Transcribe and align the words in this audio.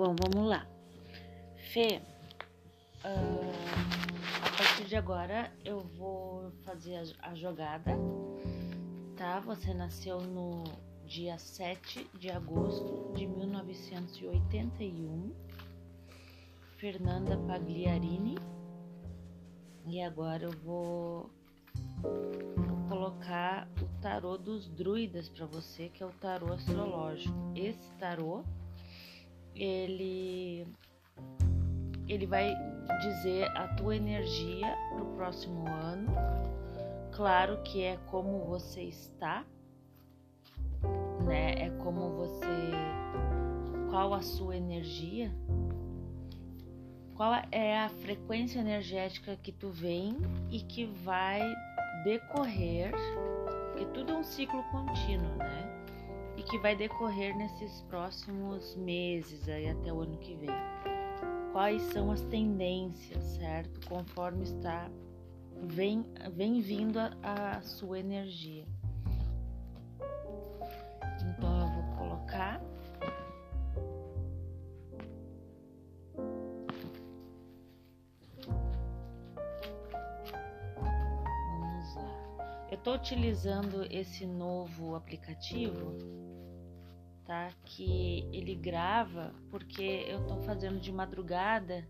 Bom, 0.00 0.16
vamos 0.16 0.48
lá. 0.48 0.64
Fê, 1.74 2.00
uh, 3.04 3.52
a 4.46 4.50
partir 4.56 4.86
de 4.86 4.96
agora 4.96 5.52
eu 5.62 5.80
vou 5.80 6.50
fazer 6.64 6.96
a, 6.96 7.02
a 7.28 7.34
jogada, 7.34 7.90
tá? 9.14 9.40
Você 9.40 9.74
nasceu 9.74 10.22
no 10.22 10.64
dia 11.04 11.38
7 11.38 12.08
de 12.18 12.30
agosto 12.30 13.12
de 13.14 13.26
1981, 13.26 15.34
Fernanda 16.78 17.36
Pagliarini. 17.36 18.38
E 19.86 20.00
agora 20.00 20.44
eu 20.44 20.52
vou, 20.64 21.28
colocar 22.88 23.68
o 23.82 24.00
tarô 24.00 24.38
dos 24.38 24.66
druidas 24.66 25.28
para 25.28 25.44
você, 25.44 25.90
que 25.90 26.02
é 26.02 26.06
o 26.06 26.12
tarô 26.12 26.54
astrológico. 26.54 27.36
Esse 27.54 27.92
tarô, 27.98 28.42
ele 29.54 30.66
ele 32.08 32.26
vai 32.26 32.52
dizer 33.00 33.48
a 33.56 33.68
tua 33.68 33.94
energia 33.94 34.76
para 34.90 35.02
o 35.02 35.14
próximo 35.14 35.68
ano. 35.68 36.10
Claro 37.12 37.62
que 37.62 37.82
é 37.82 37.96
como 38.06 38.44
você 38.44 38.82
está, 38.82 39.44
né? 41.24 41.66
É 41.66 41.70
como 41.82 42.10
você 42.10 42.46
qual 43.90 44.14
a 44.14 44.22
sua 44.22 44.56
energia, 44.56 45.32
qual 47.14 47.34
é 47.50 47.78
a 47.78 47.88
frequência 47.88 48.60
energética 48.60 49.36
que 49.36 49.52
tu 49.52 49.68
vem 49.70 50.16
e 50.50 50.60
que 50.60 50.86
vai 50.86 51.42
decorrer, 52.04 52.92
porque 53.72 53.84
tudo 53.86 54.12
é 54.12 54.16
um 54.16 54.24
ciclo 54.24 54.62
contínuo, 54.70 55.36
né? 55.36 55.79
E 56.40 56.42
que 56.42 56.56
vai 56.56 56.74
decorrer 56.74 57.36
nesses 57.36 57.82
próximos 57.82 58.74
meses 58.74 59.46
aí 59.46 59.68
até 59.68 59.92
o 59.92 60.00
ano 60.00 60.16
que 60.16 60.34
vem. 60.36 60.48
Quais 61.52 61.82
são 61.92 62.10
as 62.10 62.22
tendências, 62.22 63.22
certo? 63.22 63.86
Conforme 63.86 64.44
está 64.44 64.90
vem, 65.64 66.02
vem 66.32 66.62
vindo 66.62 66.98
a, 66.98 67.12
a 67.58 67.60
sua 67.60 67.98
energia. 67.98 68.64
Então 71.28 71.60
eu 71.60 71.68
vou 71.68 71.96
colocar 71.98 72.58
Vamos 80.78 81.96
lá. 81.96 82.66
Eu 82.70 82.78
estou 82.78 82.94
utilizando 82.94 83.86
esse 83.90 84.24
novo 84.24 84.94
aplicativo, 84.96 86.29
tá? 87.30 87.48
Que 87.64 88.28
ele 88.32 88.56
grava 88.56 89.32
porque 89.52 90.04
eu 90.08 90.18
estou 90.18 90.42
fazendo 90.42 90.80
de 90.80 90.90
madrugada 90.90 91.86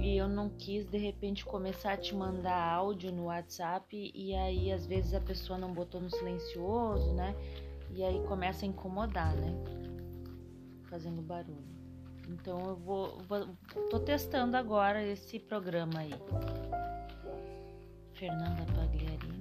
e 0.00 0.16
eu 0.16 0.28
não 0.28 0.50
quis 0.50 0.84
de 0.84 0.98
repente 0.98 1.44
começar 1.44 1.92
a 1.92 1.96
te 1.96 2.12
mandar 2.12 2.60
áudio 2.72 3.12
no 3.12 3.26
WhatsApp 3.26 4.10
e 4.12 4.34
aí 4.34 4.72
às 4.72 4.84
vezes 4.84 5.14
a 5.14 5.20
pessoa 5.20 5.56
não 5.56 5.72
botou 5.72 6.00
no 6.00 6.10
silencioso, 6.10 7.14
né? 7.14 7.36
E 7.92 8.02
aí 8.02 8.20
começa 8.26 8.64
a 8.64 8.68
incomodar, 8.68 9.32
né? 9.36 9.54
Fazendo 10.90 11.22
barulho. 11.22 11.78
Então 12.28 12.58
eu 12.70 12.76
vou, 12.78 13.18
vou 13.28 13.46
tô 13.90 14.00
testando 14.00 14.56
agora 14.56 15.00
esse 15.04 15.38
programa 15.38 16.00
aí. 16.00 16.14
Fernanda 18.14 18.66
Pagliarini, 18.74 19.37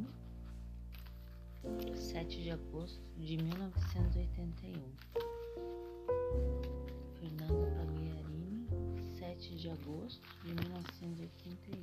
7 1.95 2.43
de 2.43 2.51
agosto 2.51 3.01
de 3.17 3.37
1981. 3.37 4.81
Fernanda 7.19 7.71
Pagliarini, 7.77 8.67
7 9.17 9.55
de 9.55 9.69
agosto 9.69 10.21
de 10.43 10.53
1981. 10.53 11.77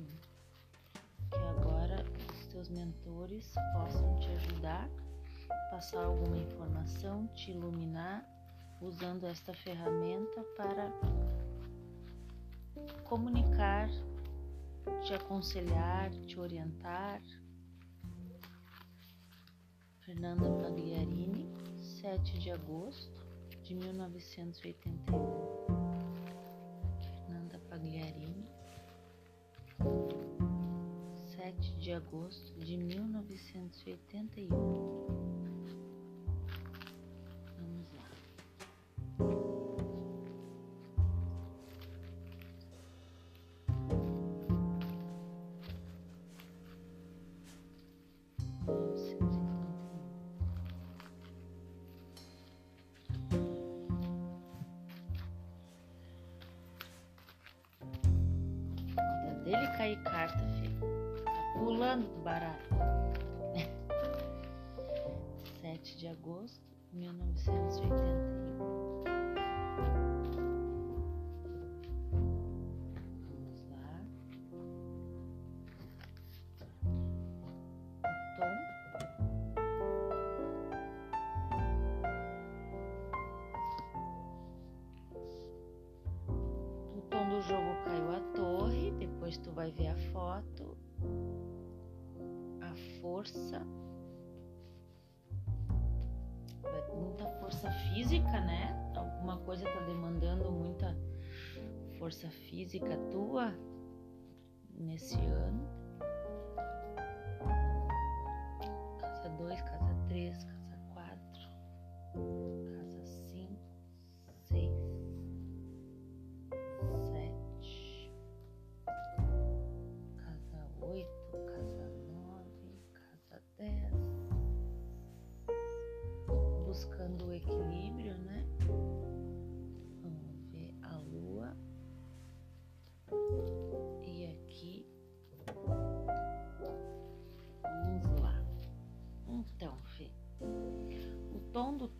Que 1.29 1.37
agora 1.37 2.05
os 2.31 2.47
teus 2.47 2.69
mentores 2.69 3.53
possam 3.73 4.19
te 4.19 4.27
ajudar 4.27 4.89
passar 5.75 6.05
alguma 6.05 6.37
informação, 6.37 7.27
te 7.35 7.51
iluminar 7.51 8.25
usando 8.81 9.25
esta 9.25 9.53
ferramenta 9.53 10.41
para 10.55 10.89
comunicar, 13.03 13.89
te 15.03 15.13
aconselhar, 15.13 16.11
te 16.27 16.39
orientar. 16.39 17.21
Fernanda 20.05 20.47
Pagliarini, 20.61 21.49
7 21.79 22.37
de 22.37 22.51
agosto 22.51 23.21
de 23.67 23.73
1981. 23.73 25.01
Fernanda 27.01 27.59
Pagliarini, 27.67 28.45
7 31.35 31.77
de 31.79 31.93
agosto 31.93 32.53
de 32.59 32.77
1981. 32.77 35.54
Dele 59.55 59.67
cair 59.77 59.97
carta, 60.03 60.37
filho. 60.37 60.79
Tá 61.23 61.31
pulando 61.53 62.07
do 62.07 62.23
barato. 62.23 62.75
7 65.61 65.97
de 65.97 66.07
agosto 66.07 66.61
de 66.91 66.97
1981. 66.97 68.94
Força 102.05 102.29
física 102.29 102.95
tua 103.09 103.51
nesse 104.77 105.15
ano. 105.15 105.74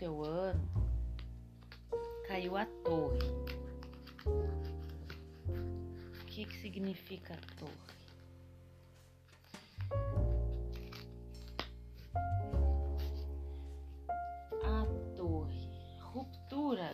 Teu 0.05 0.23
ano 0.23 0.61
caiu 2.27 2.55
a 2.55 2.65
torre. 2.83 3.17
O 6.21 6.25
que, 6.27 6.45
que 6.45 6.55
significa 6.61 7.33
a 7.33 7.55
torre? 7.55 7.85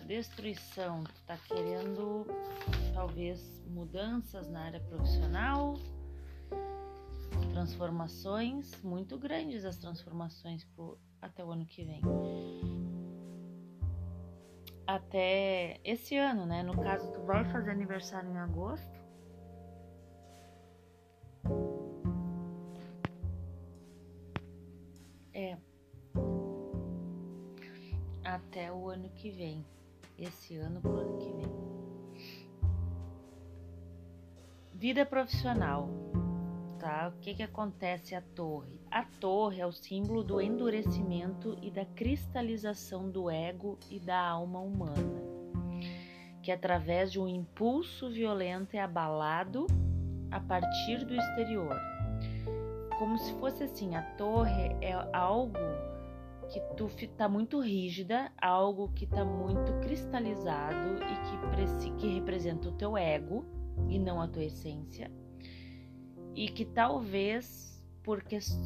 destruição, 0.07 1.03
tu 1.03 1.21
tá 1.25 1.37
querendo 1.37 2.25
talvez 2.93 3.63
mudanças 3.65 4.49
na 4.49 4.63
área 4.63 4.79
profissional, 4.81 5.75
transformações 7.53 8.83
muito 8.83 9.17
grandes 9.17 9.63
as 9.63 9.77
transformações 9.77 10.65
pro, 10.75 10.99
até 11.21 11.45
o 11.45 11.51
ano 11.51 11.65
que 11.65 11.85
vem. 11.85 12.01
Até 14.95 15.79
esse 15.83 16.17
ano, 16.17 16.45
né? 16.45 16.63
No 16.63 16.75
caso, 16.81 17.11
tu 17.11 17.21
vai 17.21 17.43
fazer 17.51 17.71
aniversário 17.71 18.29
em 18.29 18.37
agosto. 18.37 19.01
É. 25.33 25.57
Até 28.23 28.71
o 28.71 28.89
ano 28.89 29.09
que 29.09 29.31
vem. 29.31 29.65
Esse 30.17 30.57
ano 30.57 30.81
pro 30.81 30.97
ano 30.97 31.17
que 31.17 31.31
vem. 31.31 31.51
Vida 34.73 35.05
profissional 35.05 35.89
tá? 36.81 37.13
O 37.15 37.19
que, 37.21 37.35
que 37.35 37.43
acontece 37.43 38.15
à 38.15 38.21
torre? 38.21 38.80
A 38.91 39.03
torre 39.21 39.61
é 39.61 39.65
o 39.65 39.71
símbolo 39.71 40.21
do 40.21 40.41
endurecimento 40.41 41.57
e 41.61 41.71
da 41.71 41.85
cristalização 41.85 43.09
do 43.09 43.29
ego 43.29 43.79
e 43.89 43.97
da 43.97 44.19
alma 44.19 44.59
humana, 44.59 45.21
que 46.43 46.51
através 46.51 47.09
de 47.09 47.17
um 47.17 47.25
impulso 47.25 48.09
violento 48.09 48.75
é 48.75 48.81
abalado 48.81 49.65
a 50.29 50.41
partir 50.41 51.05
do 51.05 51.15
exterior. 51.15 51.73
Como 52.99 53.17
se 53.17 53.33
fosse 53.35 53.63
assim, 53.63 53.95
a 53.95 54.01
torre 54.17 54.75
é 54.81 54.91
algo 55.13 55.57
que 56.51 56.59
tu 56.75 56.89
tá 57.15 57.29
muito 57.29 57.61
rígida, 57.61 58.29
algo 58.41 58.91
que 58.93 59.07
tá 59.07 59.23
muito 59.23 59.71
cristalizado 59.79 60.99
e 61.01 61.79
que, 61.79 61.91
que 61.91 62.13
representa 62.15 62.67
o 62.67 62.73
teu 62.73 62.97
ego 62.97 63.45
e 63.87 63.97
não 63.97 64.21
a 64.21 64.27
tua 64.27 64.43
essência 64.43 65.09
e 66.35 66.47
que 66.47 66.65
talvez 66.65 67.70
por 68.03 68.23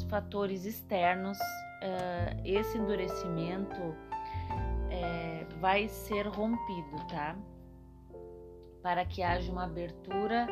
fatores 0.10 0.66
externos 0.66 1.38
uh, 1.38 2.42
esse 2.44 2.78
endurecimento 2.78 3.82
uh, 3.82 5.60
vai 5.60 5.88
ser 5.88 6.28
rompido, 6.28 6.96
tá? 7.10 7.38
Para 8.82 9.06
que 9.06 9.22
haja 9.24 9.52
uma 9.52 9.64
abertura 9.64 10.48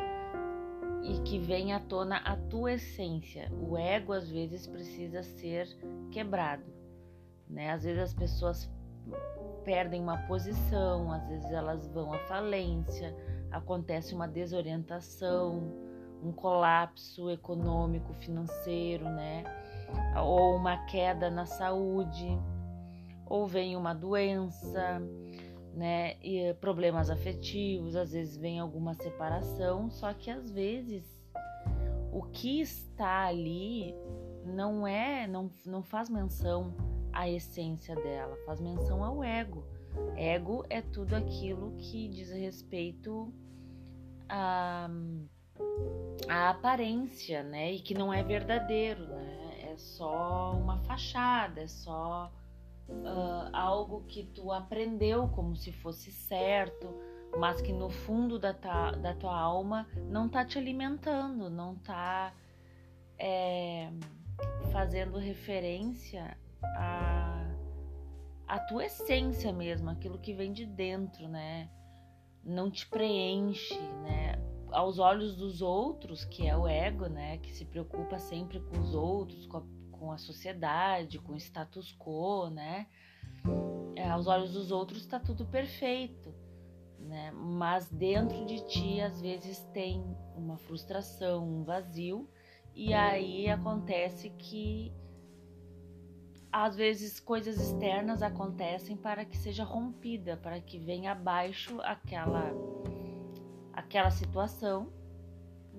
e 1.02 1.20
que 1.20 1.38
venha 1.38 1.76
à 1.76 1.80
tona 1.80 2.16
a 2.18 2.36
tua 2.36 2.72
essência. 2.72 3.50
O 3.68 3.76
ego 3.76 4.12
às 4.12 4.30
vezes 4.30 4.66
precisa 4.66 5.22
ser 5.22 5.68
quebrado, 6.10 6.64
né? 7.48 7.70
Às 7.70 7.84
vezes 7.84 8.02
as 8.02 8.14
pessoas 8.14 8.70
perdem 9.64 10.00
uma 10.02 10.18
posição, 10.26 11.10
às 11.12 11.26
vezes 11.28 11.50
elas 11.50 11.86
vão 11.88 12.12
à 12.12 12.18
falência, 12.20 13.14
acontece 13.50 14.14
uma 14.14 14.28
desorientação 14.28 15.83
um 16.24 16.32
colapso 16.32 17.30
econômico, 17.30 18.14
financeiro, 18.14 19.04
né? 19.04 19.44
Ou 20.16 20.56
uma 20.56 20.84
queda 20.86 21.30
na 21.30 21.44
saúde, 21.44 22.38
ou 23.26 23.46
vem 23.46 23.76
uma 23.76 23.94
doença, 23.94 25.00
né? 25.74 26.16
E 26.22 26.54
problemas 26.54 27.10
afetivos, 27.10 27.94
às 27.94 28.12
vezes 28.12 28.36
vem 28.36 28.58
alguma 28.58 28.94
separação, 28.94 29.90
só 29.90 30.12
que 30.14 30.30
às 30.30 30.50
vezes 30.50 31.04
o 32.10 32.22
que 32.22 32.60
está 32.60 33.26
ali 33.26 33.94
não 34.46 34.86
é, 34.86 35.26
não, 35.26 35.50
não 35.66 35.82
faz 35.82 36.08
menção 36.08 36.74
à 37.12 37.28
essência 37.28 37.94
dela, 37.96 38.36
faz 38.46 38.60
menção 38.60 39.04
ao 39.04 39.22
ego. 39.22 39.64
Ego 40.16 40.64
é 40.70 40.80
tudo 40.80 41.14
aquilo 41.14 41.76
que 41.76 42.08
diz 42.08 42.30
respeito 42.30 43.32
a 44.28 44.88
a 46.28 46.50
aparência, 46.50 47.42
né? 47.42 47.72
E 47.72 47.80
que 47.80 47.94
não 47.94 48.12
é 48.12 48.22
verdadeiro, 48.22 49.06
né? 49.06 49.70
É 49.72 49.76
só 49.76 50.52
uma 50.52 50.78
fachada, 50.78 51.62
é 51.62 51.66
só 51.66 52.32
uh, 52.88 53.50
algo 53.52 54.04
que 54.06 54.24
tu 54.24 54.52
aprendeu 54.52 55.28
como 55.28 55.56
se 55.56 55.72
fosse 55.72 56.10
certo, 56.10 56.94
mas 57.38 57.60
que 57.60 57.72
no 57.72 57.90
fundo 57.90 58.38
da, 58.38 58.54
ta, 58.54 58.92
da 58.92 59.14
tua 59.14 59.38
alma 59.38 59.86
não 60.08 60.28
tá 60.28 60.44
te 60.44 60.58
alimentando, 60.58 61.50
não 61.50 61.74
tá 61.76 62.32
é, 63.18 63.90
fazendo 64.72 65.18
referência 65.18 66.36
a, 66.62 67.44
a 68.46 68.58
tua 68.60 68.86
essência 68.86 69.52
mesmo, 69.52 69.90
aquilo 69.90 70.18
que 70.18 70.32
vem 70.32 70.52
de 70.52 70.66
dentro, 70.66 71.28
né? 71.28 71.68
Não 72.44 72.70
te 72.70 72.86
preenche, 72.86 73.78
né? 74.02 74.38
Aos 74.74 74.98
olhos 74.98 75.36
dos 75.36 75.62
outros, 75.62 76.24
que 76.24 76.46
é 76.46 76.56
o 76.56 76.66
ego, 76.66 77.06
né, 77.06 77.38
que 77.38 77.52
se 77.52 77.64
preocupa 77.64 78.18
sempre 78.18 78.60
com 78.60 78.80
os 78.80 78.94
outros, 78.94 79.46
com 79.46 79.58
a, 79.58 79.62
com 79.92 80.12
a 80.12 80.18
sociedade, 80.18 81.18
com 81.18 81.32
o 81.32 81.36
status 81.36 81.96
quo, 81.96 82.50
né, 82.50 82.86
é, 83.94 84.08
aos 84.08 84.26
olhos 84.26 84.52
dos 84.52 84.70
outros 84.72 85.00
está 85.00 85.20
tudo 85.20 85.46
perfeito, 85.46 86.34
né, 86.98 87.30
mas 87.32 87.88
dentro 87.88 88.44
de 88.44 88.66
ti 88.66 89.00
às 89.00 89.20
vezes 89.20 89.60
tem 89.72 90.04
uma 90.36 90.56
frustração, 90.56 91.46
um 91.46 91.62
vazio, 91.62 92.28
e 92.74 92.92
aí 92.92 93.48
acontece 93.48 94.30
que 94.30 94.92
às 96.50 96.76
vezes 96.76 97.20
coisas 97.20 97.60
externas 97.60 98.22
acontecem 98.22 98.96
para 98.96 99.24
que 99.24 99.36
seja 99.36 99.64
rompida, 99.64 100.36
para 100.36 100.60
que 100.60 100.78
venha 100.78 101.12
abaixo 101.12 101.80
aquela 101.82 102.52
aquela 103.76 104.10
situação, 104.10 104.88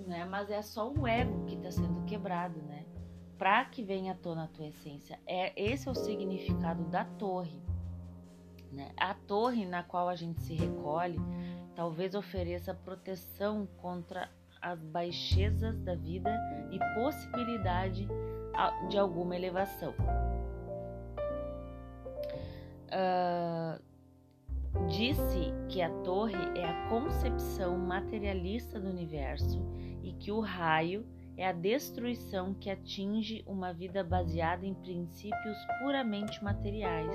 né? 0.08 0.26
Mas 0.26 0.50
é 0.50 0.62
só 0.62 0.92
o 0.92 1.08
ego 1.08 1.46
que 1.46 1.56
está 1.56 1.72
sendo 1.72 2.06
quebrado, 2.06 2.62
né? 2.62 2.86
Para 3.38 3.66
que 3.66 3.84
venha 3.84 4.14
à 4.14 4.16
tona 4.16 4.46
a 4.46 4.48
tua 4.48 4.68
essência. 4.68 5.20
É 5.26 5.52
esse 5.62 5.88
é 5.88 5.92
o 5.92 5.96
significado 5.96 6.84
da 6.86 7.06
torre, 7.06 7.62
né? 8.72 8.92
A 8.98 9.14
torre 9.14 9.66
na 9.66 9.84
qual 9.84 10.08
a 10.10 10.16
gente 10.16 10.42
se 10.42 10.54
recolhe, 10.54 11.20
talvez 11.76 12.16
ofereça 12.16 12.74
proteção 12.74 13.68
contra 13.78 14.30
as 14.62 14.84
baixezas 14.84 15.80
da 15.82 15.96
vida 15.96 16.32
e 16.72 16.80
possibilidade 16.96 18.08
de 18.90 18.98
alguma 18.98 19.36
elevação. 19.36 19.94
Uh, 22.88 23.82
Disse 24.89 25.54
que 25.68 25.81
a 25.81 25.89
torre 26.04 26.38
é 26.56 26.66
a 26.66 26.89
concepção 26.89 27.77
materialista 27.77 28.80
do 28.80 28.89
universo 28.89 29.60
e 30.04 30.13
que 30.13 30.31
o 30.31 30.39
raio 30.39 31.06
é 31.38 31.48
a 31.48 31.51
destruição 31.51 32.54
que 32.54 32.69
atinge 32.69 33.44
uma 33.48 33.74
vida 33.74 34.04
baseada 34.04 34.66
em 34.66 34.74
princípios 34.74 35.57
puramente 35.81 36.44
materiais. 36.44 37.12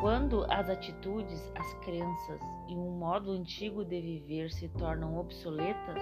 Quando 0.00 0.44
as 0.52 0.68
atitudes, 0.68 1.50
as 1.54 1.74
crenças 1.84 2.40
e 2.68 2.74
um 2.74 2.90
modo 2.90 3.32
antigo 3.32 3.84
de 3.84 4.00
viver 4.00 4.52
se 4.52 4.68
tornam 4.68 5.18
obsoletas, 5.18 5.98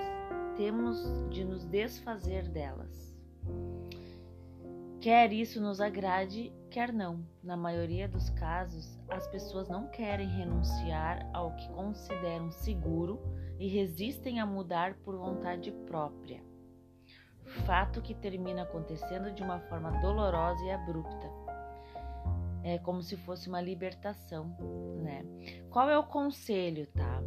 temos 0.57 0.99
de 1.31 1.45
nos 1.45 1.65
desfazer 1.65 2.49
delas. 2.49 3.17
Quer 5.01 5.33
isso 5.33 5.61
nos 5.61 5.81
agrade, 5.81 6.53
quer 6.71 6.93
não. 6.93 7.25
Na 7.43 7.57
maioria 7.57 8.09
dos 8.09 8.31
casos, 8.31 8.99
as 9.13 9.27
pessoas 9.29 9.69
não 9.69 9.89
querem 9.89 10.27
renunciar 10.27 11.29
ao 11.33 11.55
que 11.57 11.69
consideram 11.73 12.51
seguro 12.51 13.21
e 13.59 13.69
resistem 13.69 14.41
a 14.41 14.47
mudar 14.47 14.95
por 15.05 15.17
vontade 15.17 15.71
própria. 15.87 16.43
Fato 17.67 18.01
que 18.01 18.15
termina 18.15 18.63
acontecendo 18.63 19.31
de 19.33 19.43
uma 19.43 19.61
forma 19.61 19.91
dolorosa 20.01 20.65
e 20.65 20.71
abrupta. 20.71 21.31
É 22.65 22.79
como 22.79 23.03
se 23.03 23.17
fosse 23.17 23.49
uma 23.49 23.61
libertação, 23.61 24.57
né? 25.03 25.25
Qual 25.69 25.91
é 25.91 25.99
o 25.99 26.07
conselho, 26.07 26.87
tá? 26.87 27.23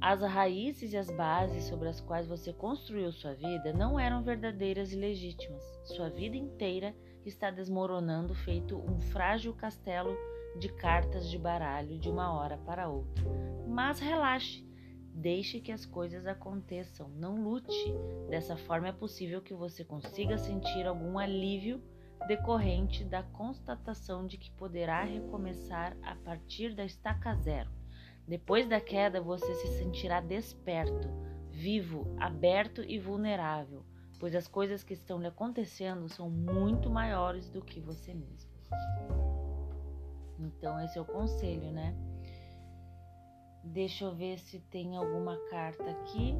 As 0.00 0.20
raízes 0.20 0.92
e 0.92 0.96
as 0.98 1.10
bases 1.10 1.64
sobre 1.64 1.88
as 1.88 2.00
quais 2.00 2.26
você 2.26 2.52
construiu 2.52 3.10
sua 3.10 3.32
vida 3.32 3.72
não 3.72 3.98
eram 3.98 4.22
verdadeiras 4.22 4.92
e 4.92 4.96
legítimas. 4.96 5.62
Sua 5.84 6.10
vida 6.10 6.36
inteira 6.36 6.94
está 7.24 7.50
desmoronando, 7.50 8.34
feito 8.34 8.76
um 8.76 9.00
frágil 9.00 9.54
castelo 9.54 10.14
de 10.58 10.68
cartas 10.68 11.28
de 11.28 11.38
baralho 11.38 11.98
de 11.98 12.08
uma 12.08 12.32
hora 12.32 12.56
para 12.58 12.88
outra. 12.88 13.24
Mas 13.66 13.98
relaxe, 13.98 14.66
deixe 15.12 15.60
que 15.60 15.72
as 15.72 15.84
coisas 15.84 16.26
aconteçam, 16.26 17.08
não 17.10 17.42
lute. 17.42 17.94
Dessa 18.28 18.56
forma 18.56 18.88
é 18.88 18.92
possível 18.92 19.42
que 19.42 19.54
você 19.54 19.84
consiga 19.84 20.38
sentir 20.38 20.86
algum 20.86 21.18
alívio 21.18 21.82
decorrente 22.26 23.04
da 23.04 23.22
constatação 23.22 24.26
de 24.26 24.38
que 24.38 24.50
poderá 24.52 25.02
recomeçar 25.04 25.96
a 26.02 26.14
partir 26.16 26.74
da 26.74 26.84
estaca 26.84 27.34
zero. 27.34 27.70
Depois 28.26 28.68
da 28.68 28.80
queda, 28.80 29.20
você 29.20 29.54
se 29.54 29.78
sentirá 29.78 30.20
desperto, 30.20 31.08
vivo, 31.50 32.06
aberto 32.18 32.82
e 32.82 32.98
vulnerável 32.98 33.84
pois 34.24 34.34
as 34.34 34.48
coisas 34.48 34.82
que 34.82 34.94
estão 34.94 35.20
lhe 35.20 35.26
acontecendo 35.26 36.08
são 36.08 36.30
muito 36.30 36.88
maiores 36.88 37.50
do 37.50 37.60
que 37.60 37.78
você 37.78 38.14
mesmo. 38.14 38.50
Então, 40.38 40.80
esse 40.80 40.98
é 40.98 41.00
o 41.00 41.04
conselho, 41.04 41.70
né? 41.70 41.94
Deixa 43.62 44.04
eu 44.04 44.14
ver 44.14 44.38
se 44.38 44.60
tem 44.60 44.96
alguma 44.96 45.36
carta 45.48 45.84
aqui. 45.90 46.34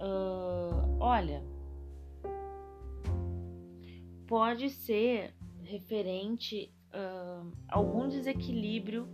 Uh, 0.00 0.98
olha, 0.98 1.42
pode 4.26 4.68
ser 4.70 5.34
referente 5.62 6.72
a 6.92 7.42
uh, 7.42 7.52
algum 7.68 8.08
desequilíbrio 8.08 9.08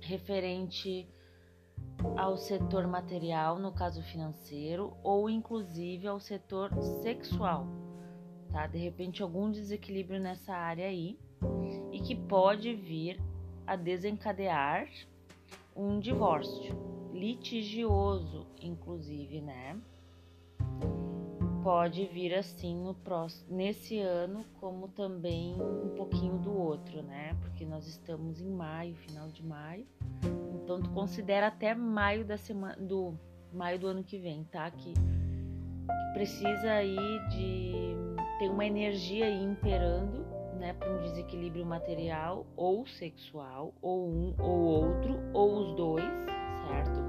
referente 0.00 1.08
ao 2.16 2.36
setor 2.36 2.86
material, 2.86 3.58
no 3.58 3.72
caso 3.72 4.02
financeiro, 4.02 4.96
ou 5.02 5.28
inclusive 5.28 6.06
ao 6.06 6.18
setor 6.18 6.70
sexual, 7.02 7.66
tá? 8.50 8.66
De 8.66 8.78
repente 8.78 9.22
algum 9.22 9.50
desequilíbrio 9.50 10.20
nessa 10.20 10.54
área 10.54 10.86
aí 10.86 11.18
que 12.00 12.14
pode 12.14 12.74
vir 12.74 13.20
a 13.66 13.76
desencadear 13.76 14.88
um 15.76 15.98
divórcio 15.98 16.74
litigioso, 17.12 18.46
inclusive, 18.60 19.40
né? 19.40 19.78
Pode 21.62 22.06
vir 22.06 22.34
assim 22.34 22.74
no 22.74 22.94
próximo, 22.94 23.54
nesse 23.54 23.98
ano, 23.98 24.44
como 24.58 24.88
também 24.88 25.54
um 25.54 25.90
pouquinho 25.94 26.38
do 26.38 26.56
outro, 26.56 27.02
né? 27.02 27.36
Porque 27.42 27.66
nós 27.66 27.86
estamos 27.86 28.40
em 28.40 28.50
maio, 28.50 28.94
final 28.94 29.28
de 29.28 29.44
maio. 29.44 29.86
Então 30.54 30.80
tu 30.80 30.90
considera 30.90 31.48
até 31.48 31.74
maio 31.74 32.24
da 32.24 32.38
semana 32.38 32.76
do 32.76 33.14
maio 33.52 33.78
do 33.78 33.86
ano 33.88 34.02
que 34.02 34.18
vem, 34.18 34.44
tá? 34.44 34.70
Que, 34.70 34.94
que 34.94 36.12
precisa 36.14 36.72
aí 36.72 36.96
de 37.28 37.94
ter 38.38 38.48
uma 38.48 38.64
energia 38.64 39.26
aí 39.26 39.42
imperando, 39.42 40.24
né, 40.60 40.74
para 40.74 40.92
um 40.92 41.02
desequilíbrio 41.02 41.64
material 41.64 42.46
ou 42.54 42.86
sexual, 42.86 43.74
ou 43.80 44.08
um 44.08 44.34
ou 44.38 44.60
outro, 44.60 45.18
ou 45.32 45.58
os 45.58 45.74
dois, 45.74 46.04
certo? 46.68 47.00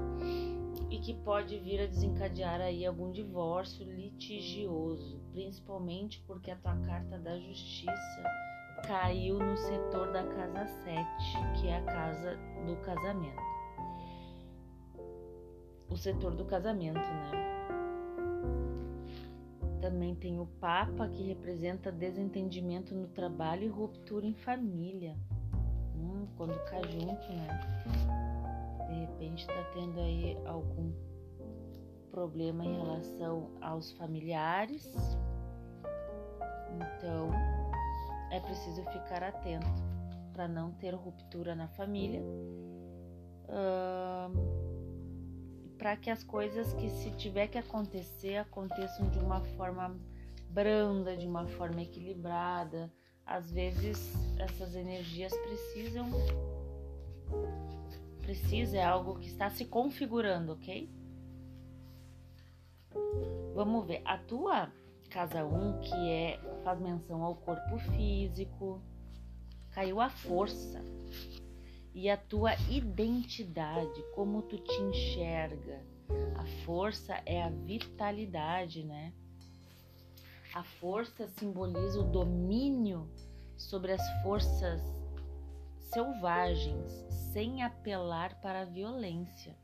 E 0.90 0.98
que 0.98 1.14
pode 1.14 1.58
vir 1.58 1.82
a 1.82 1.86
desencadear 1.86 2.60
aí 2.60 2.84
algum 2.84 3.12
divórcio 3.12 3.84
litigioso, 3.84 5.20
principalmente 5.30 6.22
porque 6.26 6.50
a 6.50 6.56
tua 6.56 6.76
carta 6.78 7.18
da 7.18 7.38
justiça 7.38 8.24
caiu 8.86 9.38
no 9.38 9.56
setor 9.56 10.10
da 10.12 10.24
casa 10.24 10.66
7, 10.66 11.60
que 11.60 11.68
é 11.68 11.76
a 11.76 11.82
casa 11.84 12.36
do 12.66 12.76
casamento 12.76 13.52
o 15.92 15.96
setor 15.96 16.34
do 16.34 16.44
casamento, 16.46 16.98
né? 16.98 17.51
Também 19.82 20.14
tem 20.14 20.38
o 20.38 20.46
Papa, 20.46 21.08
que 21.08 21.24
representa 21.24 21.90
desentendimento 21.90 22.94
no 22.94 23.08
trabalho 23.08 23.64
e 23.64 23.66
ruptura 23.66 24.24
em 24.24 24.32
família. 24.32 25.16
Hum, 25.96 26.24
quando 26.36 26.56
cai 26.66 26.84
junto, 26.84 27.28
né? 27.32 27.60
De 28.88 28.94
repente 29.00 29.44
tá 29.44 29.70
tendo 29.74 29.98
aí 29.98 30.38
algum 30.46 30.92
problema 32.12 32.64
em 32.64 32.76
relação 32.76 33.50
aos 33.60 33.90
familiares. 33.94 34.86
Então, 36.76 37.30
é 38.30 38.38
preciso 38.38 38.84
ficar 38.84 39.24
atento 39.24 39.66
para 40.32 40.46
não 40.46 40.70
ter 40.70 40.94
ruptura 40.94 41.56
na 41.56 41.66
família. 41.66 42.22
Uh, 43.48 44.61
para 45.82 45.96
que 45.96 46.10
as 46.10 46.22
coisas 46.22 46.72
que 46.74 46.88
se 46.88 47.10
tiver 47.16 47.48
que 47.48 47.58
acontecer 47.58 48.36
aconteçam 48.36 49.10
de 49.10 49.18
uma 49.18 49.40
forma 49.56 49.98
branda, 50.48 51.16
de 51.16 51.26
uma 51.26 51.44
forma 51.44 51.82
equilibrada. 51.82 52.88
Às 53.26 53.50
vezes 53.50 54.14
essas 54.38 54.76
energias 54.76 55.36
precisam 55.36 56.08
precisa 58.20 58.76
é 58.76 58.84
algo 58.84 59.18
que 59.18 59.26
está 59.26 59.50
se 59.50 59.64
configurando, 59.64 60.52
ok? 60.52 60.88
Vamos 63.52 63.84
ver, 63.84 64.02
a 64.04 64.16
tua 64.18 64.72
casa 65.10 65.44
1, 65.44 65.48
um, 65.52 65.80
que 65.80 65.94
é 66.08 66.38
faz 66.62 66.78
menção 66.78 67.24
ao 67.24 67.34
corpo 67.34 67.76
físico, 67.90 68.80
caiu 69.72 70.00
a 70.00 70.08
força 70.08 70.80
e 71.94 72.08
a 72.08 72.16
tua 72.16 72.54
identidade, 72.68 74.02
como 74.14 74.42
tu 74.42 74.58
te 74.58 74.80
enxerga. 74.80 75.80
A 76.36 76.44
força 76.64 77.20
é 77.26 77.42
a 77.42 77.48
vitalidade, 77.48 78.82
né? 78.82 79.12
A 80.54 80.62
força 80.62 81.26
simboliza 81.26 82.00
o 82.00 82.10
domínio 82.10 83.08
sobre 83.56 83.92
as 83.92 84.22
forças 84.22 84.82
selvagens, 85.78 86.92
sem 87.32 87.62
apelar 87.62 88.40
para 88.40 88.62
a 88.62 88.64
violência. 88.64 89.56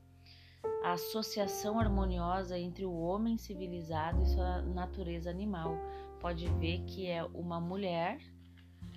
A 0.83 0.93
associação 0.93 1.79
harmoniosa 1.79 2.59
entre 2.59 2.85
o 2.85 2.99
homem 2.99 3.37
civilizado 3.37 4.23
e 4.23 4.27
sua 4.27 4.63
natureza 4.63 5.31
animal. 5.31 5.77
Pode 6.21 6.49
ver 6.55 6.85
que 6.85 7.07
é 7.07 7.23
uma 7.25 7.61
mulher 7.61 8.19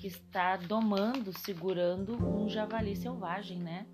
que 0.02 0.08
está 0.08 0.58
domando, 0.58 1.32
segurando 1.32 2.16
um 2.16 2.50
javali 2.50 2.96
selvagem, 2.96 3.60
né? 3.60 3.86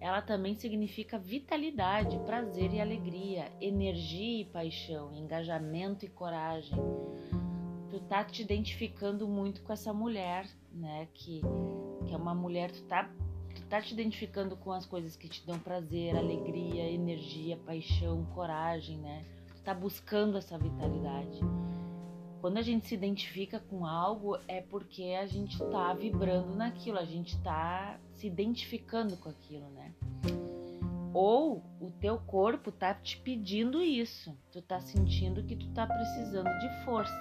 Ela 0.00 0.22
também 0.22 0.54
significa 0.54 1.18
vitalidade, 1.18 2.18
prazer 2.20 2.72
e 2.72 2.80
alegria, 2.80 3.52
energia 3.60 4.40
e 4.40 4.46
paixão, 4.46 5.12
engajamento 5.12 6.06
e 6.06 6.08
coragem. 6.08 6.78
Tu 7.90 8.00
tá 8.08 8.24
te 8.24 8.40
identificando 8.40 9.28
muito 9.28 9.62
com 9.62 9.74
essa 9.74 9.92
mulher, 9.92 10.48
né? 10.72 11.06
Que, 11.12 11.42
que 12.06 12.14
é 12.14 12.16
uma 12.16 12.34
mulher, 12.34 12.70
tu 12.70 12.82
tá, 12.84 13.10
tu 13.54 13.62
tá 13.66 13.82
te 13.82 13.92
identificando 13.92 14.56
com 14.56 14.72
as 14.72 14.86
coisas 14.86 15.14
que 15.14 15.28
te 15.28 15.46
dão 15.46 15.58
prazer, 15.58 16.16
alegria, 16.16 16.90
energia, 16.90 17.58
paixão, 17.58 18.24
coragem, 18.34 18.96
né? 18.96 19.26
Tu 19.56 19.62
tá 19.62 19.74
buscando 19.74 20.38
essa 20.38 20.56
vitalidade. 20.56 21.38
Quando 22.42 22.58
a 22.58 22.62
gente 22.62 22.88
se 22.88 22.94
identifica 22.96 23.60
com 23.60 23.86
algo, 23.86 24.36
é 24.48 24.60
porque 24.60 25.16
a 25.16 25.24
gente 25.26 25.56
tá 25.70 25.94
vibrando 25.94 26.56
naquilo, 26.56 26.98
a 26.98 27.04
gente 27.04 27.40
tá 27.40 28.00
se 28.14 28.26
identificando 28.26 29.16
com 29.16 29.28
aquilo, 29.28 29.70
né? 29.70 29.94
Ou 31.14 31.62
o 31.80 31.92
teu 32.00 32.18
corpo 32.18 32.72
tá 32.72 32.92
te 32.94 33.16
pedindo 33.18 33.80
isso. 33.80 34.36
Tu 34.50 34.60
tá 34.60 34.80
sentindo 34.80 35.44
que 35.44 35.54
tu 35.54 35.68
tá 35.68 35.86
precisando 35.86 36.50
de 36.58 36.84
força. 36.84 37.14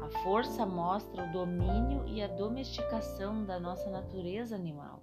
A 0.00 0.08
força 0.22 0.64
mostra 0.64 1.24
o 1.24 1.32
domínio 1.32 2.06
e 2.06 2.22
a 2.22 2.28
domesticação 2.28 3.44
da 3.44 3.58
nossa 3.58 3.90
natureza 3.90 4.54
animal. 4.54 5.02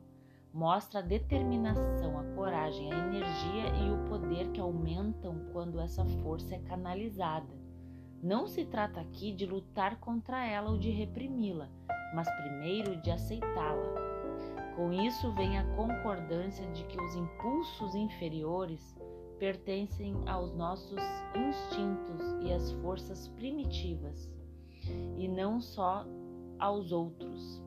Mostra 0.54 1.02
a 1.02 1.04
determinação, 1.04 2.18
a 2.18 2.24
coragem, 2.36 2.90
a 2.94 2.98
energia 3.00 3.68
e 3.84 3.92
o 3.92 4.10
poder 4.10 4.50
que 4.54 4.62
aumentam 4.62 5.42
quando 5.52 5.78
essa 5.82 6.06
força 6.24 6.56
é 6.56 6.60
canalizada. 6.60 7.65
Não 8.22 8.48
se 8.48 8.66
trata 8.66 9.02
aqui 9.02 9.32
de 9.32 9.46
lutar 9.46 10.00
contra 10.00 10.46
ela 10.46 10.72
ou 10.72 10.78
de 10.78 10.90
reprimi-la, 10.90 11.70
mas 12.14 12.30
primeiro 12.42 13.00
de 13.02 13.12
aceitá-la. 13.12 13.94
Com 14.76 14.92
isso 14.92 15.32
vem 15.34 15.58
a 15.58 15.76
concordância 15.76 16.66
de 16.72 16.84
que 16.86 17.00
os 17.00 17.16
impulsos 17.16 17.96
inferiores 17.96 18.96
pertencem 19.40 20.16
aos 20.26 20.54
nossos 20.54 21.00
instintos 21.36 22.22
e 22.42 22.52
às 22.52 22.72
forças 22.82 23.28
primitivas, 23.30 24.30
e 25.18 25.28
não 25.28 25.62
só 25.62 26.06
aos 26.60 26.92
outros. 26.92 27.62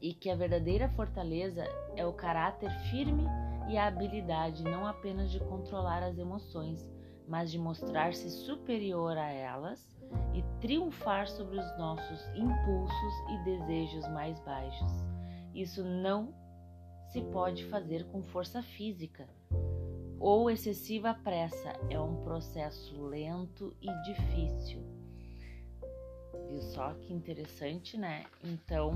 E 0.00 0.14
que 0.14 0.30
a 0.30 0.36
verdadeira 0.36 0.88
fortaleza 0.90 1.64
é 1.96 2.06
o 2.06 2.12
caráter 2.12 2.70
firme 2.90 3.24
e 3.68 3.76
a 3.76 3.86
habilidade 3.86 4.64
não 4.64 4.86
apenas 4.86 5.30
de 5.30 5.40
controlar 5.40 6.02
as 6.02 6.18
emoções, 6.18 6.88
mas 7.30 7.48
de 7.48 7.58
mostrar-se 7.58 8.28
superior 8.28 9.16
a 9.16 9.30
elas 9.30 9.96
e 10.34 10.42
triunfar 10.60 11.28
sobre 11.28 11.60
os 11.60 11.78
nossos 11.78 12.20
impulsos 12.34 13.14
e 13.30 13.44
desejos 13.44 14.04
mais 14.08 14.40
baixos. 14.40 14.90
Isso 15.54 15.84
não 15.84 16.34
se 17.12 17.22
pode 17.22 17.64
fazer 17.66 18.04
com 18.06 18.20
força 18.20 18.60
física 18.62 19.28
ou 20.18 20.50
excessiva 20.50 21.14
pressa, 21.14 21.72
é 21.88 21.98
um 22.00 22.16
processo 22.24 23.00
lento 23.00 23.76
e 23.80 23.88
difícil. 24.02 24.82
Viu 26.48 26.60
só 26.60 26.92
que 26.94 27.12
interessante, 27.12 27.96
né? 27.96 28.26
Então, 28.42 28.92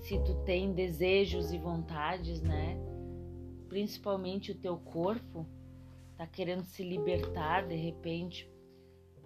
se 0.00 0.16
tu 0.20 0.34
tem 0.44 0.72
desejos 0.72 1.52
e 1.52 1.58
vontades, 1.58 2.40
né? 2.40 2.78
Principalmente 3.68 4.52
o 4.52 4.54
teu 4.54 4.76
corpo, 4.76 5.44
tá 6.16 6.26
querendo 6.26 6.64
se 6.64 6.82
libertar 6.82 7.66
de 7.66 7.74
repente 7.74 8.50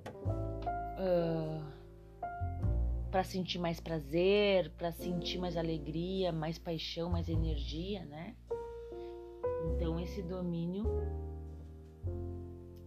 uh, 0.06 1.62
ah, 2.22 2.28
para 3.10 3.24
sentir 3.24 3.58
mais 3.58 3.80
prazer, 3.80 4.70
para 4.72 4.92
sentir 4.92 5.38
mais 5.38 5.56
alegria, 5.56 6.32
mais 6.32 6.58
paixão, 6.58 7.10
mais 7.10 7.28
energia, 7.28 8.04
né? 8.04 8.36
Então 9.74 9.98
esse 9.98 10.22
domínio 10.22 10.84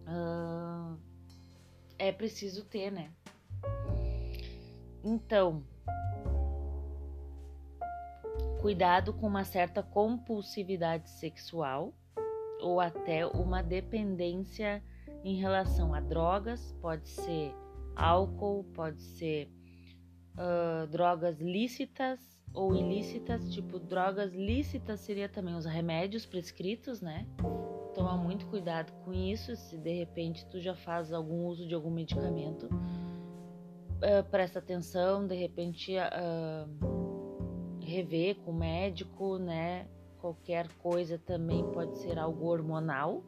uh, 0.06 0.98
é 1.98 2.12
preciso 2.12 2.64
ter, 2.64 2.90
né? 2.90 3.12
Então, 5.04 5.64
cuidado 8.60 9.12
com 9.12 9.26
uma 9.26 9.44
certa 9.44 9.82
compulsividade 9.82 11.10
sexual 11.10 11.92
ou 12.62 12.80
até 12.80 13.26
uma 13.26 13.62
dependência 13.62 14.82
em 15.24 15.36
relação 15.36 15.92
a 15.92 16.00
drogas, 16.00 16.74
pode 16.80 17.08
ser 17.08 17.54
álcool, 17.94 18.64
pode 18.74 19.02
ser 19.02 19.50
uh, 20.34 20.86
drogas 20.86 21.40
lícitas 21.40 22.20
ou 22.54 22.74
ilícitas, 22.74 23.52
tipo 23.52 23.78
drogas 23.78 24.32
lícitas 24.34 25.00
seria 25.00 25.28
também 25.28 25.54
os 25.54 25.64
remédios 25.64 26.26
prescritos, 26.26 27.00
né? 27.00 27.26
Toma 27.94 28.16
muito 28.16 28.46
cuidado 28.46 28.92
com 29.04 29.12
isso, 29.12 29.54
se 29.56 29.76
de 29.76 29.92
repente 29.92 30.46
tu 30.46 30.60
já 30.60 30.74
faz 30.74 31.12
algum 31.12 31.46
uso 31.46 31.66
de 31.66 31.74
algum 31.74 31.90
medicamento, 31.90 32.66
uh, 32.66 34.24
presta 34.30 34.58
atenção, 34.58 35.26
de 35.26 35.34
repente 35.34 35.94
uh, 35.96 37.80
rever 37.80 38.36
com 38.36 38.50
o 38.50 38.54
médico, 38.54 39.38
né? 39.38 39.86
Qualquer 40.22 40.68
coisa 40.78 41.18
também 41.18 41.62
pode 41.72 41.98
ser 41.98 42.18
algo 42.18 42.46
hormonal, 42.46 43.22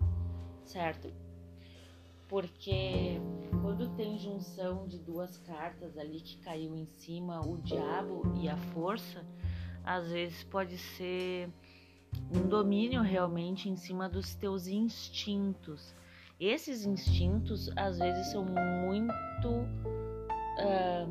certo? 0.64 1.12
porque 2.34 3.20
quando 3.62 3.88
tem 3.96 4.18
junção 4.18 4.88
de 4.88 4.98
duas 4.98 5.38
cartas 5.38 5.96
ali 5.96 6.20
que 6.20 6.36
caiu 6.38 6.74
em 6.74 6.84
cima, 6.86 7.40
o 7.40 7.58
diabo 7.58 8.22
e 8.36 8.48
a 8.48 8.56
força, 8.56 9.24
às 9.84 10.08
vezes 10.08 10.42
pode 10.42 10.76
ser 10.76 11.48
um 12.34 12.48
domínio 12.48 13.02
realmente 13.02 13.68
em 13.68 13.76
cima 13.76 14.08
dos 14.08 14.34
teus 14.34 14.66
instintos. 14.66 15.94
Esses 16.40 16.84
instintos 16.84 17.70
às 17.76 17.98
vezes 17.98 18.32
são 18.32 18.44
muito 18.44 19.48
uh, 20.58 21.06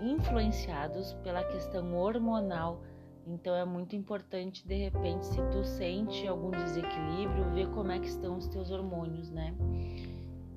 influenciados 0.00 1.14
pela 1.24 1.42
questão 1.42 1.92
hormonal. 1.96 2.82
Então 3.28 3.54
é 3.54 3.64
muito 3.64 3.94
importante 3.94 4.66
de 4.66 4.74
repente 4.74 5.26
se 5.26 5.36
tu 5.50 5.62
sente 5.62 6.26
algum 6.26 6.50
desequilíbrio, 6.50 7.50
ver 7.52 7.68
como 7.70 7.92
é 7.92 7.98
que 7.98 8.08
estão 8.08 8.38
os 8.38 8.48
teus 8.48 8.70
hormônios, 8.70 9.30
né? 9.30 9.54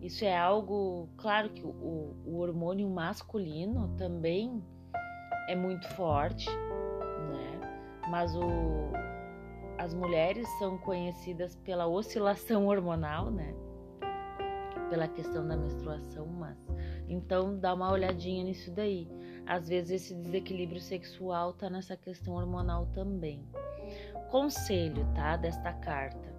Isso 0.02 0.24
é 0.24 0.36
algo, 0.36 1.10
claro 1.18 1.50
que 1.50 1.64
o, 1.64 2.16
o 2.26 2.38
hormônio 2.38 2.90
masculino 2.90 3.94
também 3.98 4.64
é 5.48 5.56
muito 5.56 5.88
forte, 5.90 6.50
né? 6.50 7.60
Mas 8.10 8.36
o, 8.36 8.42
as 9.78 9.94
mulheres 9.94 10.48
são 10.58 10.78
conhecidas 10.78 11.56
pela 11.58 11.88
oscilação 11.88 12.68
hormonal, 12.68 13.30
né? 13.30 13.54
Pela 14.90 15.08
questão 15.08 15.46
da 15.46 15.58
menstruação, 15.58 16.26
mas 16.26 16.58
então 17.12 17.58
dá 17.60 17.74
uma 17.74 17.92
olhadinha 17.92 18.44
nisso 18.44 18.72
daí. 18.72 19.08
Às 19.46 19.68
vezes 19.68 19.92
esse 19.92 20.16
desequilíbrio 20.16 20.80
sexual 20.80 21.54
tá 21.54 21.70
nessa 21.70 21.98
questão 21.98 22.36
hormonal 22.36 22.86
também. 22.94 23.46
Conselho, 24.30 25.06
tá? 25.14 25.36
Desta 25.36 25.74
carta. 25.74 26.32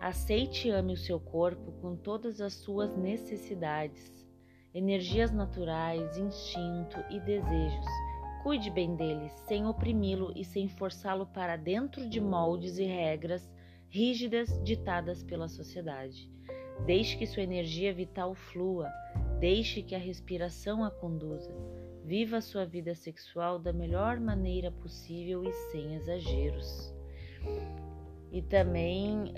Aceite 0.00 0.68
e 0.68 0.70
ame 0.70 0.92
o 0.92 0.96
seu 0.96 1.20
corpo 1.20 1.72
com 1.80 1.96
todas 1.96 2.40
as 2.40 2.54
suas 2.54 2.96
necessidades, 2.96 4.26
energias 4.74 5.32
naturais, 5.32 6.16
instinto 6.16 6.98
e 7.10 7.20
desejos. 7.20 7.86
Cuide 8.42 8.70
bem 8.70 8.94
dele, 8.94 9.28
sem 9.46 9.66
oprimi-lo 9.66 10.32
e 10.36 10.44
sem 10.44 10.68
forçá-lo 10.68 11.26
para 11.26 11.56
dentro 11.56 12.08
de 12.08 12.20
moldes 12.20 12.78
e 12.78 12.84
regras 12.84 13.48
rígidas 13.88 14.48
ditadas 14.62 15.22
pela 15.22 15.48
sociedade. 15.48 16.30
Deixe 16.86 17.16
que 17.16 17.26
sua 17.26 17.42
energia 17.42 17.92
vital 17.92 18.34
flua, 18.34 18.88
deixe 19.38 19.82
que 19.82 19.94
a 19.94 19.98
respiração 19.98 20.84
a 20.84 20.90
conduza. 20.90 21.52
Viva 22.04 22.40
sua 22.40 22.64
vida 22.64 22.94
sexual 22.94 23.58
da 23.58 23.72
melhor 23.72 24.18
maneira 24.18 24.70
possível 24.70 25.44
e 25.44 25.52
sem 25.70 25.94
exageros. 25.94 26.94
E 28.32 28.42
também 28.42 29.32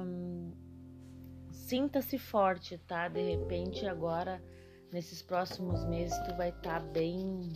hum, 0.00 0.52
sinta-se 1.50 2.18
forte, 2.18 2.78
tá? 2.78 3.08
De 3.08 3.20
repente 3.20 3.86
agora 3.86 4.42
nesses 4.92 5.22
próximos 5.22 5.84
meses 5.86 6.16
tu 6.20 6.36
vai 6.36 6.50
estar 6.50 6.80
tá 6.80 6.86
bem 6.86 7.52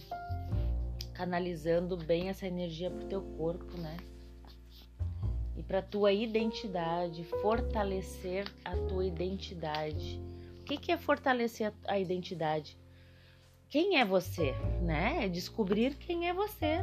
canalizando 1.15 1.97
bem 1.97 2.29
essa 2.29 2.47
energia 2.47 2.91
pro 2.91 3.05
teu 3.07 3.23
corpo, 3.23 3.77
né? 3.77 3.97
E 5.57 5.63
para 5.65 5.83
tua 5.83 6.13
identidade, 6.13 7.25
fortalecer 7.43 8.45
a 8.65 8.77
tua 8.89 9.05
identidade. 9.05 10.21
Que, 10.69 10.77
que 10.77 10.93
é 10.93 10.99
fortalecer 10.99 11.73
a, 11.87 11.95
a 11.95 11.99
identidade? 11.99 12.79
Quem 13.69 13.99
é 13.99 14.05
você, 14.05 14.53
né? 14.83 15.25
É 15.25 15.29
descobrir 15.29 15.97
quem 15.97 16.29
é 16.29 16.33
você. 16.33 16.79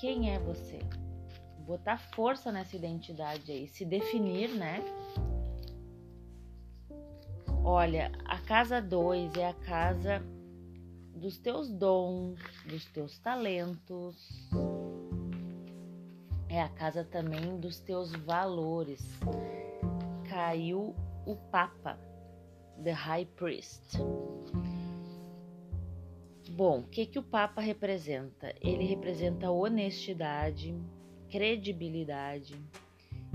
Quem 0.00 0.34
é 0.34 0.38
você? 0.38 0.80
botar 1.66 1.98
força 1.98 2.52
nessa 2.52 2.76
identidade 2.76 3.50
aí, 3.50 3.66
se 3.66 3.84
definir, 3.84 4.50
né? 4.50 4.80
Olha, 7.64 8.12
a 8.24 8.38
casa 8.38 8.80
2 8.80 9.34
é 9.36 9.48
a 9.48 9.54
casa 9.54 10.22
dos 11.12 11.36
teus 11.38 11.68
dons, 11.68 12.38
dos 12.64 12.84
teus 12.86 13.18
talentos. 13.18 14.48
É 16.48 16.62
a 16.62 16.68
casa 16.68 17.02
também 17.02 17.58
dos 17.58 17.80
teus 17.80 18.12
valores. 18.12 19.02
Caiu 20.28 20.94
o 21.26 21.34
Papa, 21.34 21.98
the 22.82 22.92
High 22.92 23.26
Priest. 23.36 23.98
Bom, 26.50 26.78
o 26.78 26.84
que, 26.84 27.04
que 27.04 27.18
o 27.18 27.22
Papa 27.22 27.60
representa? 27.60 28.54
Ele 28.60 28.84
representa 28.84 29.50
honestidade, 29.50 30.74
credibilidade 31.28 32.58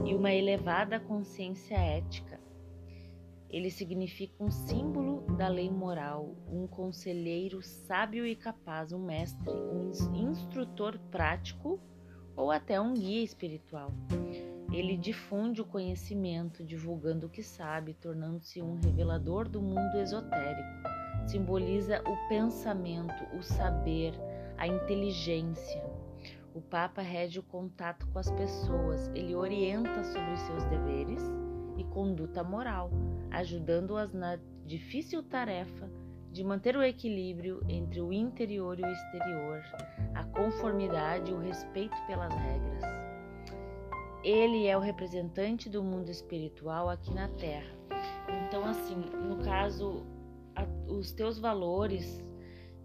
e 0.06 0.16
uma 0.16 0.32
elevada 0.34 1.00
consciência 1.00 1.76
ética. 1.76 2.40
Ele 3.50 3.70
significa 3.70 4.42
um 4.42 4.50
símbolo 4.50 5.22
da 5.36 5.50
lei 5.50 5.70
moral, 5.70 6.34
um 6.48 6.66
conselheiro 6.66 7.62
sábio 7.62 8.26
e 8.26 8.34
capaz, 8.34 8.94
um 8.94 9.06
mestre, 9.06 9.52
um 9.52 9.92
instrutor 10.32 10.98
prático 11.12 11.78
ou 12.34 12.50
até 12.50 12.80
um 12.80 12.94
guia 12.94 13.22
espiritual. 13.22 13.92
Ele 14.72 14.96
difunde 14.96 15.62
o 15.62 15.66
conhecimento, 15.66 16.64
divulgando 16.64 17.28
o 17.28 17.30
que 17.30 17.44
sabe, 17.44 17.94
tornando-se 17.94 18.62
um 18.62 18.80
revelador 18.80 19.50
do 19.50 19.62
mundo 19.62 19.98
esotérico. 19.98 20.70
Simboliza 21.28 22.02
o 22.02 22.30
pensamento, 22.30 23.24
o 23.38 23.44
saber, 23.44 24.14
a 24.58 24.68
inteligência, 24.68 25.84
o 26.54 26.60
Papa 26.60 27.02
rege 27.02 27.40
o 27.40 27.44
contato 27.44 28.06
com 28.08 28.20
as 28.20 28.30
pessoas, 28.30 29.10
ele 29.16 29.34
orienta 29.34 30.04
sobre 30.04 30.36
seus 30.38 30.64
deveres 30.66 31.22
e 31.78 31.84
conduta 31.86 32.44
moral, 32.44 32.92
ajudando-as 33.32 34.12
na 34.12 34.38
difícil 34.66 35.24
tarefa 35.24 35.90
de 36.30 36.44
manter 36.44 36.76
o 36.76 36.84
equilíbrio 36.84 37.62
entre 37.70 38.02
o 38.02 38.12
interior 38.12 38.78
e 38.78 38.84
o 38.84 38.92
exterior, 38.92 39.62
a 40.14 40.26
conformidade 40.26 41.32
e 41.32 41.34
o 41.34 41.40
respeito 41.40 41.96
pelas 42.06 42.34
regras. 42.34 43.01
Ele 44.24 44.68
é 44.68 44.78
o 44.78 44.80
representante 44.80 45.70
do 45.70 45.84
mundo 45.84 46.10
espiritual 46.10 46.90
aqui 46.90 47.14
na 47.14 47.28
Terra. 47.28 47.76
Então, 48.48 48.64
assim, 48.66 48.96
no 48.96 49.38
caso, 49.44 50.06
os 50.88 51.12
teus 51.12 51.40
valores 51.40 52.24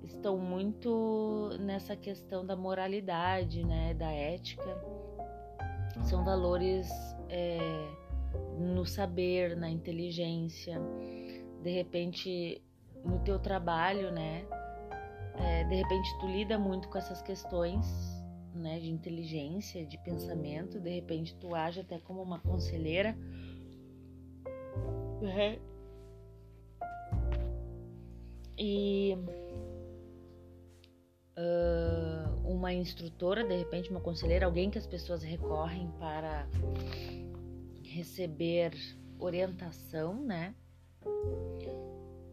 estão 0.02 0.38
muito 0.38 1.50
nessa 1.60 1.96
questão 1.96 2.46
da 2.46 2.56
moralidade, 2.56 3.64
né, 3.64 3.92
da 3.94 4.10
ética. 4.10 4.76
São 6.04 6.24
valores 6.24 6.88
é, 7.28 7.58
no 8.58 8.86
saber, 8.86 9.56
na 9.56 9.68
inteligência. 9.68 10.80
De 11.62 11.70
repente, 11.70 12.62
no 13.04 13.18
teu 13.20 13.38
trabalho, 13.38 14.10
né, 14.10 14.46
é, 15.38 15.64
de 15.64 15.74
repente 15.74 16.18
tu 16.18 16.26
lida 16.26 16.58
muito 16.58 16.88
com 16.88 16.98
essas 16.98 17.20
questões, 17.20 18.15
né, 18.56 18.78
de 18.80 18.90
inteligência, 18.90 19.84
de 19.84 19.98
pensamento. 19.98 20.80
De 20.80 20.90
repente 20.90 21.34
tu 21.36 21.54
age 21.54 21.80
até 21.80 21.98
como 21.98 22.22
uma 22.22 22.40
conselheira. 22.40 23.16
Né? 25.20 25.58
E 28.58 29.16
uh, 31.36 32.48
uma 32.48 32.72
instrutora, 32.72 33.44
de 33.44 33.54
repente 33.56 33.90
uma 33.90 34.00
conselheira, 34.00 34.46
alguém 34.46 34.70
que 34.70 34.78
as 34.78 34.86
pessoas 34.86 35.22
recorrem 35.22 35.90
para 35.98 36.48
receber 37.84 38.72
orientação, 39.18 40.14
né? 40.22 40.54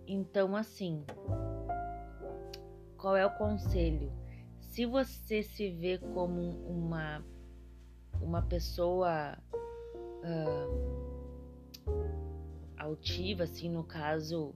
Então, 0.06 0.56
assim, 0.56 1.06
qual 2.98 3.16
é 3.16 3.26
o 3.26 3.32
conselho? 3.32 4.12
Se 4.74 4.88
você 4.88 5.44
se 5.44 5.70
vê 5.70 6.00
como 6.00 6.42
uma 6.68 7.24
uma 8.20 8.42
pessoa 8.42 9.38
uh, 10.24 10.68
altiva, 12.76 13.44
assim, 13.44 13.70
no 13.70 13.84
caso, 13.84 14.56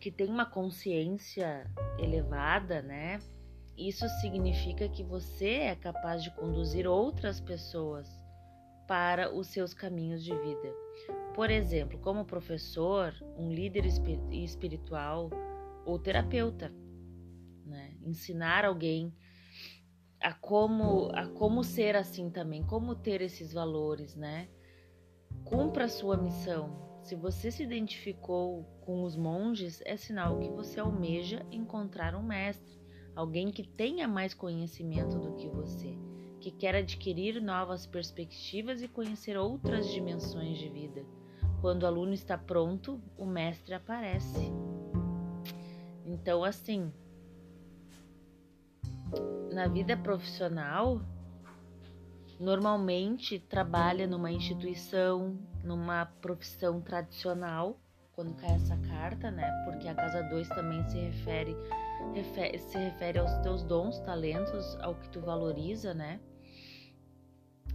que 0.00 0.10
tem 0.10 0.26
uma 0.26 0.44
consciência 0.44 1.70
elevada, 1.96 2.82
né? 2.82 3.20
Isso 3.76 4.08
significa 4.20 4.88
que 4.88 5.04
você 5.04 5.50
é 5.50 5.76
capaz 5.76 6.20
de 6.24 6.34
conduzir 6.34 6.84
outras 6.84 7.40
pessoas 7.40 8.08
para 8.88 9.32
os 9.32 9.46
seus 9.46 9.72
caminhos 9.72 10.24
de 10.24 10.36
vida. 10.36 10.74
Por 11.36 11.52
exemplo, 11.52 12.00
como 12.00 12.24
professor, 12.24 13.14
um 13.36 13.52
líder 13.52 13.86
espiritual 14.32 15.30
ou 15.86 16.00
terapeuta? 16.00 16.72
Ensinar 18.08 18.64
alguém 18.64 19.14
a 20.18 20.32
como 20.32 21.10
a 21.14 21.26
como 21.28 21.62
ser 21.62 21.94
assim 21.94 22.30
também, 22.30 22.64
como 22.64 22.94
ter 22.94 23.20
esses 23.20 23.52
valores, 23.52 24.16
né? 24.16 24.48
Cumpra 25.44 25.84
a 25.84 25.88
sua 25.88 26.16
missão. 26.16 27.00
Se 27.02 27.14
você 27.14 27.50
se 27.50 27.62
identificou 27.62 28.64
com 28.80 29.04
os 29.04 29.14
monges, 29.14 29.82
é 29.84 29.96
sinal 29.96 30.38
que 30.38 30.48
você 30.48 30.80
almeja 30.80 31.44
encontrar 31.50 32.14
um 32.14 32.22
mestre, 32.22 32.80
alguém 33.14 33.50
que 33.50 33.62
tenha 33.62 34.08
mais 34.08 34.32
conhecimento 34.32 35.18
do 35.18 35.34
que 35.34 35.48
você, 35.48 35.96
que 36.40 36.50
quer 36.50 36.74
adquirir 36.74 37.42
novas 37.42 37.86
perspectivas 37.86 38.80
e 38.82 38.88
conhecer 38.88 39.36
outras 39.36 39.86
dimensões 39.90 40.58
de 40.58 40.68
vida. 40.70 41.04
Quando 41.60 41.82
o 41.82 41.86
aluno 41.86 42.14
está 42.14 42.38
pronto, 42.38 43.00
o 43.16 43.26
mestre 43.26 43.74
aparece. 43.74 44.50
Então, 46.04 46.42
assim, 46.42 46.92
na 49.52 49.66
vida 49.66 49.96
profissional, 49.96 51.00
normalmente 52.38 53.38
trabalha 53.38 54.06
numa 54.06 54.30
instituição, 54.30 55.36
numa 55.64 56.06
profissão 56.20 56.80
tradicional, 56.80 57.78
quando 58.12 58.34
cai 58.34 58.50
essa 58.50 58.76
carta, 58.76 59.30
né? 59.30 59.48
Porque 59.64 59.88
a 59.88 59.94
casa 59.94 60.22
2 60.22 60.48
também 60.48 60.82
se 60.88 60.98
refere, 60.98 61.56
refere, 62.14 62.58
se 62.58 62.76
refere 62.76 63.18
aos 63.18 63.32
teus 63.38 63.62
dons, 63.62 63.98
talentos, 64.00 64.76
ao 64.80 64.94
que 64.94 65.08
tu 65.08 65.20
valoriza, 65.20 65.94
né? 65.94 66.20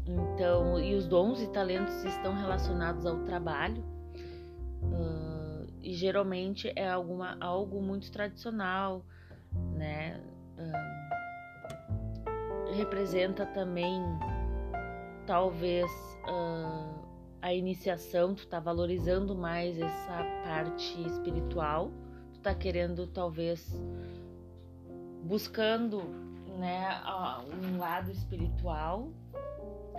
Então, 0.05 0.77
e 0.79 0.95
os 0.95 1.07
dons 1.07 1.41
e 1.41 1.47
talentos 1.47 2.03
estão 2.03 2.35
relacionados 2.35 3.05
ao 3.05 3.19
trabalho. 3.23 3.81
Uh, 4.81 5.65
e 5.81 5.93
geralmente 5.93 6.71
é 6.75 6.89
alguma, 6.89 7.37
algo 7.39 7.81
muito 7.81 8.11
tradicional, 8.11 9.05
né? 9.77 10.21
Uh, 10.57 10.92
representa 12.73 13.45
também 13.45 14.01
talvez 15.25 15.89
uh, 16.27 17.03
a 17.41 17.53
iniciação, 17.53 18.33
tu 18.33 18.47
tá 18.47 18.59
valorizando 18.59 19.35
mais 19.35 19.79
essa 19.79 20.23
parte 20.43 21.01
espiritual, 21.05 21.91
tu 22.33 22.39
tá 22.39 22.53
querendo 22.53 23.07
talvez 23.07 23.81
buscando 25.23 26.03
né, 26.57 27.01
um 27.63 27.77
lado 27.77 28.11
espiritual, 28.11 29.09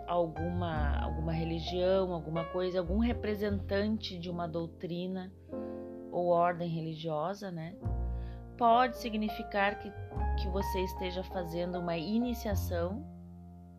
alguma, 0.07 0.99
alguma 1.01 1.33
religião, 1.33 2.13
alguma 2.13 2.45
coisa, 2.45 2.79
algum 2.79 2.99
representante 2.99 4.19
de 4.19 4.31
uma 4.31 4.47
doutrina 4.47 5.33
ou 6.13 6.29
ordem 6.29 6.69
religiosa, 6.69 7.51
né? 7.51 7.75
Pode 8.57 8.99
significar 8.99 9.79
que, 9.79 9.91
que 10.37 10.49
você 10.49 10.81
esteja 10.81 11.23
fazendo 11.23 11.79
uma 11.79 11.97
iniciação, 11.97 13.05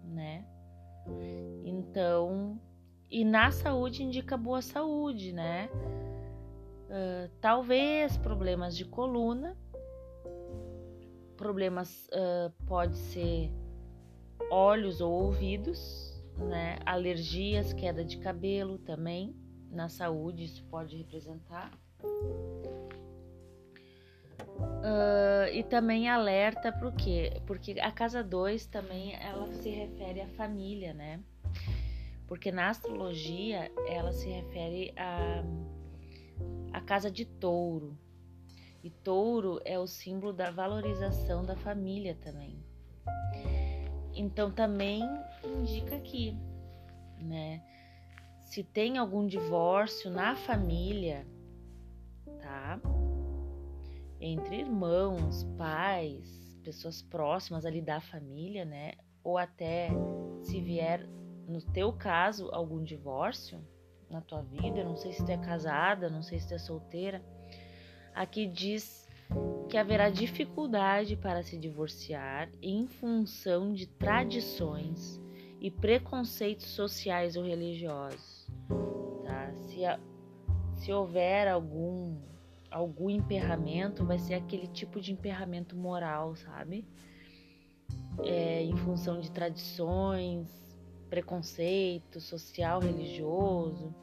né? 0.04 0.46
Então, 1.64 2.60
e 3.10 3.24
na 3.24 3.52
saúde 3.52 4.04
indica 4.04 4.36
boa 4.36 4.62
saúde, 4.62 5.32
né? 5.32 5.70
Uh, 6.86 7.30
talvez 7.42 8.18
problemas 8.18 8.76
de 8.76 8.86
coluna, 8.86 9.58
problemas 11.36 12.08
uh, 12.08 12.52
pode 12.66 12.98
ser 12.98 13.52
olhos 14.50 15.02
ou 15.02 15.12
ouvidos, 15.12 16.24
né? 16.38 16.78
Alergias, 16.86 17.74
queda 17.74 18.04
de 18.04 18.18
cabelo 18.18 18.78
também. 18.78 19.36
Na 19.72 19.90
saúde 19.90 20.46
isso 20.46 20.64
pode 20.66 20.96
representar. 20.96 21.72
Uh, 24.86 25.50
e 25.52 25.64
também 25.64 26.08
alerta 26.08 26.72
para 26.72 26.88
o 26.88 26.92
quê? 26.92 27.42
Porque 27.48 27.80
a 27.80 27.92
casa 27.92 28.24
2 28.24 28.68
também 28.68 29.16
ela 29.16 29.52
se 29.52 29.68
refere 29.68 30.22
à 30.22 30.28
família, 30.28 30.94
né? 30.94 31.20
Porque 32.28 32.52
na 32.52 32.70
astrologia 32.70 33.72
ela 33.88 34.14
se 34.14 34.30
refere 34.30 34.94
à 34.96 35.44
a, 36.72 36.78
a 36.78 36.82
casa 36.82 37.10
de 37.10 37.26
touro. 37.26 37.98
E 38.84 38.92
touro 38.92 39.60
é 39.66 39.80
o 39.80 39.88
símbolo 39.88 40.32
da 40.32 40.52
valorização 40.52 41.44
da 41.44 41.56
família 41.56 42.16
também. 42.22 42.64
Então 44.14 44.52
também 44.52 45.02
indica 45.44 45.96
aqui, 45.96 46.38
né? 47.18 47.64
Se 48.42 48.64
tem 48.64 49.00
algum 49.00 49.26
divórcio 49.26 50.12
na 50.12 50.36
família, 50.36 51.26
tá? 52.40 52.80
Entre 54.26 54.58
irmãos, 54.58 55.44
pais, 55.58 56.58
pessoas 56.64 57.02
próximas 57.02 57.66
ali 57.66 57.82
da 57.82 58.02
família, 58.02 58.66
né? 58.66 58.94
Ou 59.24 59.38
até 59.38 59.90
se 60.42 60.60
vier, 60.60 61.08
no 61.48 61.62
teu 61.62 61.94
caso, 61.94 62.50
algum 62.52 62.84
divórcio 62.84 63.64
na 64.10 64.22
tua 64.22 64.42
vida, 64.42 64.84
não 64.84 64.96
sei 64.96 65.14
se 65.14 65.24
tu 65.24 65.32
é 65.32 65.38
casada, 65.38 66.10
não 66.10 66.24
sei 66.24 66.40
se 66.40 66.48
tu 66.48 66.54
é 66.56 66.58
solteira, 66.58 67.24
aqui 68.14 68.48
diz 68.48 69.08
que 69.70 69.78
haverá 69.78 70.10
dificuldade 70.10 71.16
para 71.16 71.44
se 71.44 71.58
divorciar 71.58 72.50
em 72.62 72.88
função 72.88 73.74
de 73.74 73.88
tradições 73.88 75.22
e 75.60 75.72
preconceitos 75.72 76.68
sociais 76.68 77.36
ou 77.36 77.44
religiosos. 77.44 78.48
Tá? 79.24 79.52
Se, 79.54 79.82
se 80.76 80.94
houver 80.94 81.48
algum 81.48 82.20
algum 82.76 83.10
emperramento 83.10 84.06
vai 84.06 84.20
ser 84.20 84.34
aquele 84.34 84.68
tipo 84.68 85.00
de 85.00 85.14
emperramento 85.14 85.78
moral, 85.78 86.36
sabe? 86.36 86.86
É, 88.22 88.64
em 88.64 88.76
função 88.76 89.22
de 89.22 89.32
tradições, 89.32 90.50
preconceito 91.10 92.20
social, 92.20 92.82
religioso. 92.82 93.96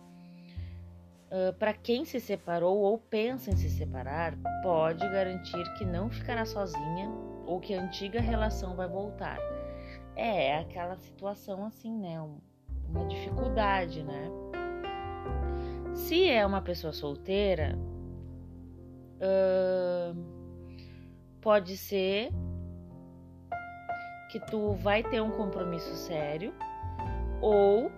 Uh, 1.31 1.53
Para 1.59 1.75
quem 1.75 2.07
se 2.07 2.19
separou 2.19 2.79
ou 2.79 2.97
pensa 2.97 3.51
em 3.51 3.57
se 3.57 3.69
separar, 3.69 4.35
pode 4.63 5.01
garantir 5.01 5.63
que 5.75 5.85
não 5.85 6.09
ficará 6.09 6.47
sozinha 6.47 7.11
ou 7.47 7.61
que 7.61 7.75
a 7.75 7.83
antiga 7.83 8.23
relação 8.23 8.75
vai 8.75 8.89
voltar. 8.89 9.39
É, 10.17 10.47
é 10.49 10.59
aquela 10.59 10.97
situação 10.97 11.67
assim, 11.67 11.95
né? 11.95 12.19
Uma 12.89 13.07
dificuldade, 13.07 14.03
né? 14.03 14.31
Se 15.95 16.27
é 16.27 16.45
uma 16.45 16.63
pessoa 16.63 16.93
solteira, 16.93 17.79
Pode 21.41 21.77
ser 21.77 22.31
que 24.31 24.41
tu 24.41 24.73
vai 24.75 25.03
ter 25.03 25.21
um 25.21 25.31
compromisso 25.31 25.95
sério 25.95 26.55
ou 27.41 27.91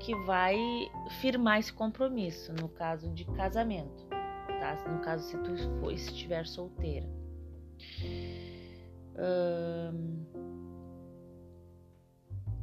que 0.00 0.14
vai 0.24 0.56
firmar 1.20 1.58
esse 1.58 1.72
compromisso 1.72 2.52
no 2.52 2.68
caso 2.68 3.10
de 3.10 3.24
casamento, 3.24 4.06
tá? 4.08 4.84
No 4.88 5.00
caso 5.00 5.24
se 5.28 5.38
tu 5.38 5.56
for, 5.80 5.92
estiver 5.92 6.46
solteira. 6.46 7.08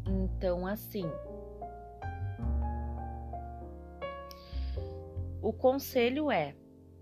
Então 0.05 0.65
assim, 0.65 1.05
o 5.41 5.53
conselho 5.53 6.31
é 6.31 6.55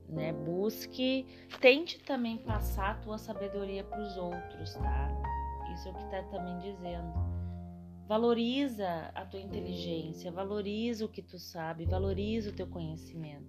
né? 0.10 0.34
Busque, 0.34 1.26
tente 1.62 2.00
também 2.00 2.38
passar 2.38 2.92
a 2.92 2.96
tua 2.96 3.18
sabedoria 3.18 3.84
para 3.84 4.02
os 4.02 4.18
outros, 4.18 4.74
tá? 4.74 5.10
Isso 5.74 5.88
é 5.88 5.92
o 5.92 5.94
que 5.94 6.04
está 6.04 6.24
também 6.24 6.58
dizendo. 6.60 7.14
Valoriza 8.08 9.12
a 9.14 9.24
tua 9.26 9.40
inteligência, 9.40 10.32
valoriza 10.32 11.06
o 11.06 11.10
que 11.10 11.22
tu 11.22 11.38
sabe, 11.38 11.86
valoriza 11.86 12.50
o 12.50 12.54
teu 12.54 12.66
conhecimento. 12.66 13.48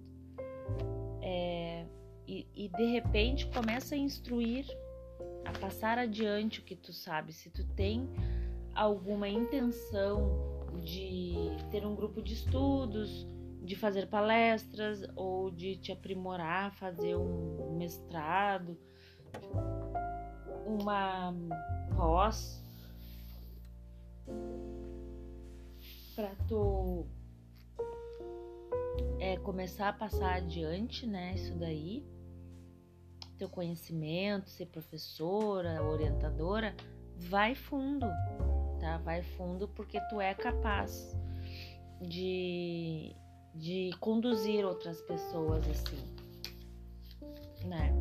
É, 1.21 1.85
e, 2.27 2.47
e 2.53 2.69
de 2.69 2.85
repente 2.85 3.47
começa 3.47 3.95
a 3.95 3.97
instruir, 3.97 4.65
a 5.45 5.51
passar 5.59 5.97
adiante 5.97 6.59
o 6.59 6.63
que 6.63 6.75
tu 6.75 6.93
sabe. 6.93 7.33
Se 7.33 7.49
tu 7.49 7.65
tem 7.73 8.07
alguma 8.75 9.27
intenção 9.27 10.61
de 10.83 11.35
ter 11.71 11.85
um 11.85 11.95
grupo 11.95 12.21
de 12.21 12.33
estudos, 12.33 13.27
de 13.61 13.75
fazer 13.75 14.07
palestras 14.07 15.03
ou 15.15 15.51
de 15.51 15.77
te 15.77 15.91
aprimorar, 15.91 16.73
fazer 16.73 17.15
um 17.15 17.77
mestrado, 17.77 18.77
uma 20.65 21.33
pós 21.95 22.61
para 26.15 26.35
tu 26.47 27.05
é, 29.19 29.37
começar 29.37 29.89
a 29.89 29.93
passar 29.93 30.35
adiante, 30.35 31.05
né? 31.05 31.35
Isso 31.35 31.53
daí, 31.55 32.05
teu 33.37 33.47
conhecimento, 33.47 34.49
ser 34.49 34.65
professora, 34.67 35.83
orientadora, 35.83 36.75
vai 37.15 37.53
fundo, 37.53 38.07
tá? 38.79 38.97
Vai 38.97 39.21
fundo 39.21 39.67
porque 39.67 39.99
tu 40.09 40.19
é 40.19 40.33
capaz 40.33 41.15
de 42.01 43.15
de 43.53 43.91
conduzir 43.99 44.65
outras 44.65 45.01
pessoas 45.01 45.67
assim, 45.67 46.03
né? 47.65 47.93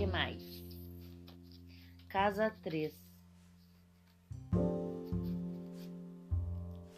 que 0.00 0.06
mais? 0.06 0.64
Casa 2.08 2.48
3. 2.62 2.94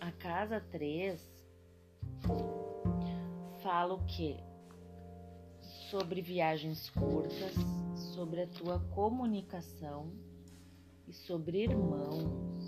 A 0.00 0.12
casa 0.12 0.60
3 0.70 1.20
fala 3.60 3.94
o 3.94 4.06
quê? 4.06 4.36
Sobre 5.90 6.22
viagens 6.22 6.90
curtas, 6.90 7.54
sobre 8.14 8.42
a 8.42 8.46
tua 8.46 8.78
comunicação 8.94 10.12
e 11.08 11.12
sobre 11.12 11.64
irmãos. 11.64 12.61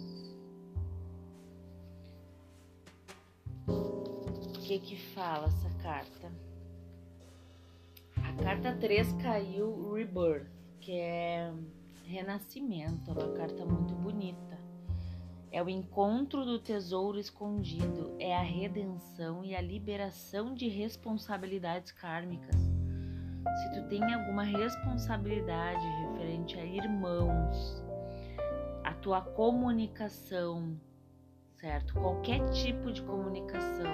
O 3.66 4.52
que 4.52 4.78
que 4.78 4.96
fala 5.14 5.46
essa 5.46 5.70
carta? 5.82 6.32
A 8.16 8.32
carta 8.42 8.74
3 8.74 9.12
caiu 9.22 9.92
Rebirth, 9.92 10.46
que 10.80 10.92
é 10.92 11.52
renascimento, 12.04 13.10
é 13.10 13.12
uma 13.12 13.32
carta 13.34 13.64
muito 13.64 13.94
bonita. 13.94 14.58
É 15.50 15.62
o 15.62 15.68
encontro 15.68 16.44
do 16.44 16.58
tesouro 16.58 17.18
escondido, 17.18 18.14
é 18.18 18.36
a 18.36 18.42
redenção 18.42 19.44
e 19.44 19.54
a 19.54 19.60
liberação 19.60 20.52
de 20.52 20.68
responsabilidades 20.68 21.92
kármicas. 21.92 22.56
Se 22.56 23.72
tu 23.72 23.88
tem 23.88 24.02
alguma 24.12 24.42
responsabilidade 24.42 25.86
referente 26.02 26.58
a 26.58 26.64
irmãos, 26.64 27.84
a 28.82 28.92
tua 28.94 29.20
comunicação, 29.20 30.76
certo? 31.64 31.94
Qualquer 31.94 32.46
tipo 32.50 32.92
de 32.92 33.00
comunicação, 33.02 33.90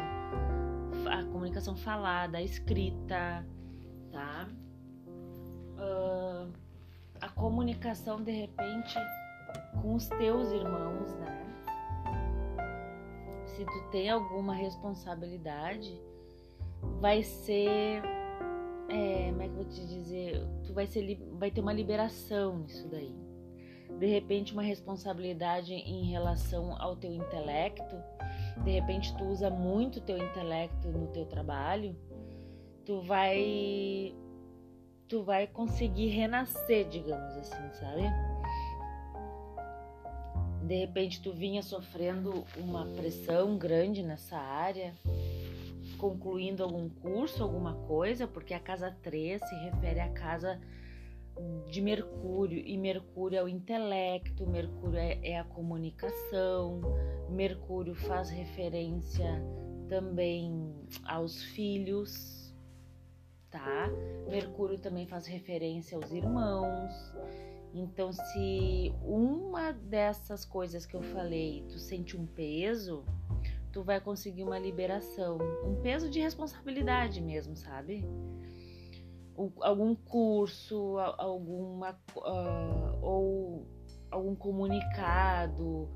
a 1.09 1.25
comunicação 1.27 1.77
falada, 1.77 2.43
escrita, 2.43 3.47
tá? 4.11 4.49
Uh, 5.79 6.53
a 7.21 7.29
comunicação 7.29 8.23
de 8.25 8.33
repente 8.33 8.99
com 9.81 9.95
os 9.95 10.09
teus 10.09 10.51
irmãos, 10.51 11.15
né? 11.15 11.47
Se 13.47 13.65
tu 13.65 13.91
tem 13.93 14.11
alguma 14.11 14.53
responsabilidade, 14.53 15.97
vai 17.01 17.23
ser. 17.23 18.03
É, 18.89 19.29
como 19.31 19.43
é 19.43 19.45
que 19.45 19.51
eu 19.53 19.57
vou 19.57 19.65
te 19.67 19.87
dizer? 19.87 20.45
Tu 20.67 20.73
vai, 20.75 20.89
ser, 20.89 21.17
vai 21.35 21.53
ter 21.53 21.61
uma 21.61 21.73
liberação 21.73 22.59
nisso 22.59 22.89
daí. 22.89 23.30
De 23.99 24.07
repente, 24.07 24.53
uma 24.53 24.63
responsabilidade 24.63 25.75
em 25.75 26.05
relação 26.05 26.75
ao 26.81 26.97
teu 26.97 27.13
intelecto. 27.13 27.97
De 28.65 28.71
repente, 28.71 29.15
tu 29.17 29.25
usa 29.25 29.51
muito 29.51 30.01
teu 30.01 30.17
intelecto 30.17 30.89
no 30.89 31.09
teu 31.09 31.27
trabalho. 31.27 31.95
Tu 32.85 33.01
vai. 33.03 34.15
Tu 35.09 35.23
vai 35.23 35.47
conseguir 35.47 36.09
renascer, 36.09 36.89
digamos 36.89 37.37
assim, 37.37 37.71
sabe? 37.73 38.05
de 40.71 40.77
repente 40.77 41.21
tu 41.21 41.33
vinha 41.33 41.65
sofrendo 41.65 42.45
uma 42.57 42.87
pressão 42.87 43.59
grande 43.59 44.05
nessa 44.05 44.39
área, 44.39 44.95
concluindo 45.99 46.63
algum 46.63 46.89
curso, 46.89 47.43
alguma 47.43 47.75
coisa, 47.89 48.29
porque 48.29 48.55
a 48.55 48.61
casa 48.61 48.97
3 49.03 49.41
se 49.41 49.55
refere 49.65 49.99
à 49.99 50.09
casa 50.11 50.61
de 51.69 51.81
Mercúrio, 51.81 52.59
e 52.59 52.77
Mercúrio 52.77 53.39
é 53.39 53.43
o 53.43 53.49
intelecto, 53.49 54.47
Mercúrio 54.47 54.99
é, 54.99 55.19
é 55.23 55.39
a 55.39 55.45
comunicação, 55.45 56.81
Mercúrio 57.29 57.95
faz 57.95 58.31
referência 58.31 59.43
também 59.89 60.75
aos 61.05 61.43
filhos, 61.43 62.55
tá? 63.51 63.89
Mercúrio 64.29 64.79
também 64.79 65.07
faz 65.07 65.27
referência 65.27 65.97
aos 65.97 66.13
irmãos. 66.13 66.93
Então, 67.73 68.13
se 68.13 68.93
uma 69.03 69.73
dessas 69.73 70.45
coisas 70.45 70.85
que 70.85 70.97
eu 70.97 71.03
falei, 71.03 71.65
tu 71.69 71.79
sente 71.79 72.17
um 72.17 72.27
peso, 72.27 73.05
tu 73.73 73.83
vai 73.83 74.01
conseguir 74.01 74.43
uma 74.43 74.59
liberação, 74.59 75.39
um 75.65 75.81
peso 75.81 76.11
de 76.11 76.21
responsabilidade 76.21 77.21
mesmo, 77.21 77.57
sabe? 77.57 78.05
Algum 79.61 79.95
curso, 79.95 80.99
alguma 81.19 81.99
uh, 82.17 82.99
ou 83.01 83.67
algum 84.11 84.35
comunicado, 84.35 85.89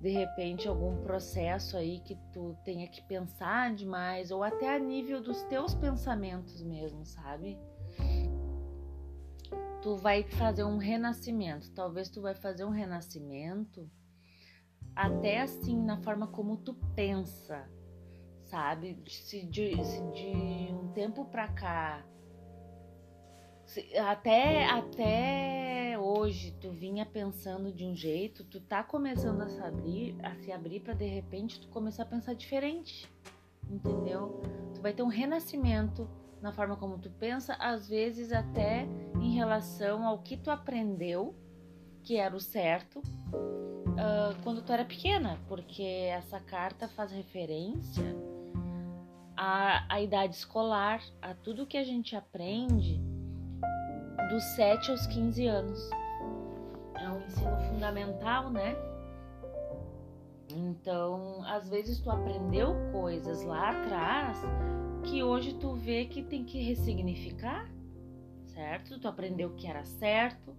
de 0.00 0.10
repente 0.10 0.66
algum 0.68 1.02
processo 1.02 1.76
aí 1.76 2.00
que 2.00 2.16
tu 2.32 2.56
tenha 2.64 2.88
que 2.88 3.02
pensar 3.02 3.74
demais 3.74 4.30
ou 4.30 4.42
até 4.42 4.74
a 4.74 4.78
nível 4.78 5.22
dos 5.22 5.42
teus 5.44 5.74
pensamentos 5.74 6.62
mesmo, 6.62 7.06
sabe? 7.06 7.58
tu 9.82 9.96
vai 9.96 10.22
fazer 10.22 10.64
um 10.64 10.78
renascimento. 10.78 11.70
Talvez 11.72 12.08
tu 12.08 12.22
vai 12.22 12.34
fazer 12.34 12.64
um 12.64 12.70
renascimento 12.70 13.90
até 14.94 15.40
assim 15.40 15.76
na 15.76 15.96
forma 15.98 16.28
como 16.28 16.56
tu 16.56 16.74
pensa, 16.94 17.68
sabe? 18.44 19.02
Se 19.08 19.44
de, 19.44 19.84
se 19.84 20.00
de 20.12 20.72
um 20.72 20.92
tempo 20.92 21.24
pra 21.24 21.48
cá, 21.48 22.06
até 24.08 24.66
até 24.66 25.98
hoje 25.98 26.52
tu 26.60 26.70
vinha 26.70 27.06
pensando 27.06 27.72
de 27.72 27.84
um 27.84 27.94
jeito, 27.94 28.44
tu 28.44 28.60
tá 28.60 28.82
começando 28.82 29.42
a 29.42 29.48
se 29.48 29.60
abrir, 29.60 30.16
a 30.22 30.34
se 30.36 30.52
abrir 30.52 30.80
para 30.80 30.94
de 30.94 31.06
repente 31.06 31.60
tu 31.60 31.68
começar 31.68 32.02
a 32.02 32.06
pensar 32.06 32.34
diferente, 32.34 33.10
entendeu? 33.70 34.40
Tu 34.74 34.80
vai 34.80 34.92
ter 34.92 35.02
um 35.02 35.08
renascimento 35.08 36.08
na 36.40 36.52
forma 36.52 36.76
como 36.76 36.98
tu 36.98 37.08
pensa, 37.10 37.54
às 37.54 37.88
vezes 37.88 38.32
até 38.32 38.86
em 39.20 39.34
relação 39.34 40.06
ao 40.06 40.18
que 40.18 40.36
tu 40.36 40.50
aprendeu, 40.50 41.34
que 42.02 42.16
era 42.16 42.34
o 42.34 42.40
certo, 42.40 42.98
uh, 42.98 44.42
quando 44.42 44.60
tu 44.62 44.72
era 44.72 44.84
pequena, 44.84 45.38
porque 45.46 45.82
essa 45.82 46.40
carta 46.40 46.88
faz 46.88 47.12
referência 47.12 48.16
à, 49.36 49.94
à 49.94 50.00
idade 50.00 50.34
escolar, 50.34 51.00
a 51.20 51.32
tudo 51.32 51.66
que 51.66 51.76
a 51.76 51.84
gente 51.84 52.16
aprende 52.16 53.00
dos 54.32 54.44
7 54.56 54.90
aos 54.90 55.06
15 55.08 55.46
anos. 55.46 55.90
É 56.94 57.08
um 57.10 57.20
ensino 57.20 57.54
fundamental, 57.68 58.48
né? 58.48 58.74
Então, 60.48 61.44
às 61.44 61.68
vezes 61.68 62.00
tu 62.00 62.10
aprendeu 62.10 62.74
coisas 62.92 63.44
lá 63.44 63.70
atrás 63.70 64.38
que 65.04 65.22
hoje 65.22 65.54
tu 65.54 65.74
vê 65.74 66.06
que 66.06 66.22
tem 66.22 66.44
que 66.44 66.62
ressignificar, 66.62 67.70
certo? 68.46 68.98
Tu 68.98 69.06
aprendeu 69.06 69.50
que 69.50 69.66
era 69.66 69.84
certo, 69.84 70.56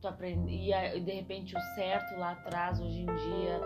tu 0.00 0.06
aprendia 0.06 0.94
e 0.94 1.00
de 1.00 1.10
repente 1.10 1.56
o 1.56 1.60
certo 1.74 2.16
lá 2.20 2.32
atrás 2.32 2.80
hoje 2.80 3.00
em 3.00 3.06
dia 3.06 3.60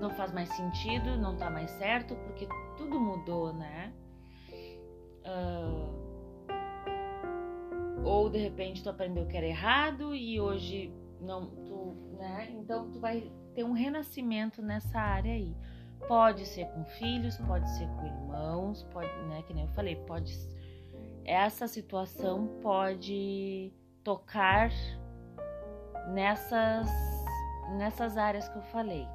não 0.00 0.10
faz 0.10 0.32
mais 0.32 0.48
sentido, 0.48 1.18
não 1.18 1.36
tá 1.36 1.50
mais 1.50 1.70
certo 1.72 2.14
porque 2.16 2.48
tudo 2.78 2.98
mudou, 2.98 3.52
né? 3.52 3.92
Uh, 5.26 6.03
ou 8.04 8.28
de 8.28 8.38
repente 8.38 8.82
tu 8.82 8.90
aprendeu 8.90 9.26
que 9.26 9.36
era 9.36 9.46
errado 9.46 10.14
e 10.14 10.40
hoje 10.40 10.92
não 11.20 11.46
tu, 11.46 11.96
né? 12.18 12.50
Então 12.52 12.90
tu 12.90 13.00
vai 13.00 13.32
ter 13.54 13.64
um 13.64 13.72
renascimento 13.72 14.60
nessa 14.62 14.98
área 14.98 15.32
aí. 15.32 15.54
Pode 16.06 16.44
ser 16.46 16.66
com 16.66 16.84
filhos, 16.84 17.36
pode 17.38 17.68
ser 17.70 17.86
com 17.88 18.06
irmãos, 18.06 18.82
pode, 18.92 19.10
né, 19.28 19.42
que 19.46 19.54
nem 19.54 19.64
eu 19.64 19.70
falei, 19.70 19.96
pode 19.96 20.32
essa 21.24 21.66
situação 21.66 22.46
pode 22.60 23.72
tocar 24.02 24.70
nessas 26.12 26.86
nessas 27.78 28.18
áreas 28.18 28.46
que 28.48 28.58
eu 28.58 28.62
falei. 28.64 29.06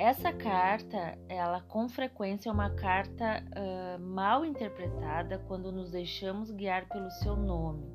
Essa 0.00 0.32
carta, 0.32 1.18
ela 1.28 1.60
com 1.60 1.86
frequência 1.86 2.48
é 2.48 2.52
uma 2.52 2.70
carta 2.70 3.44
uh, 3.44 4.00
mal 4.00 4.46
interpretada 4.46 5.38
quando 5.46 5.70
nos 5.70 5.90
deixamos 5.90 6.50
guiar 6.50 6.88
pelo 6.88 7.10
seu 7.10 7.36
nome, 7.36 7.86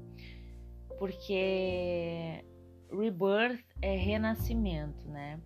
porque 0.99 2.45
rebirth 2.91 3.65
é 3.81 3.95
renascimento, 3.95 5.09
né? 5.09 5.39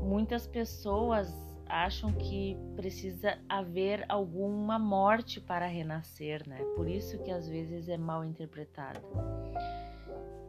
muitas 0.00 0.46
pessoas 0.46 1.30
acham 1.66 2.10
que 2.10 2.56
precisa 2.74 3.38
haver 3.46 4.06
alguma 4.08 4.78
morte 4.78 5.42
para 5.42 5.66
renascer, 5.66 6.48
né? 6.48 6.58
Por 6.74 6.88
isso 6.88 7.22
que 7.22 7.30
às 7.30 7.46
vezes 7.46 7.86
é 7.88 7.98
mal 7.98 8.24
interpretado. 8.24 9.00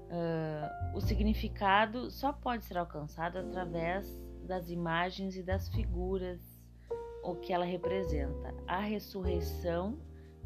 Uh, 0.07 0.95
o 0.95 1.01
significado 1.01 2.09
só 2.09 2.31
pode 2.31 2.63
ser 2.63 2.77
alcançado 2.77 3.39
através 3.39 4.24
das 4.45 4.69
imagens 4.69 5.35
e 5.35 5.43
das 5.43 5.67
figuras 5.69 6.39
o 7.23 7.35
que 7.35 7.51
ela 7.51 7.65
representa. 7.65 8.53
A 8.67 8.79
ressurreição 8.79 9.97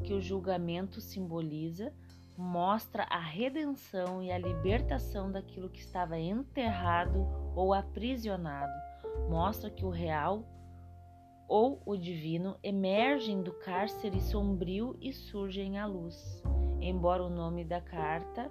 que 0.04 0.14
o 0.14 0.22
julgamento 0.22 1.02
simboliza 1.02 1.94
mostra 2.38 3.04
a 3.04 3.20
redenção 3.20 4.24
e 4.24 4.32
a 4.32 4.38
libertação 4.38 5.30
daquilo 5.30 5.70
que 5.70 5.82
estava 5.82 6.18
enterrado 6.18 7.28
ou 7.54 7.74
aprisionado 7.74 8.72
mostra 9.30 9.70
que 9.70 9.84
o 9.84 9.90
real 9.90 10.46
ou 11.50 11.82
o 11.86 11.98
divino 11.98 12.56
emergem 12.64 13.42
do 13.42 13.52
cárcere 13.52 14.22
sombrio 14.22 14.96
e 15.02 15.12
surgem 15.12 15.78
à 15.78 15.86
luz. 15.86 16.42
embora 16.80 17.22
o 17.22 17.30
nome 17.30 17.66
da 17.66 17.82
carta 17.82 18.50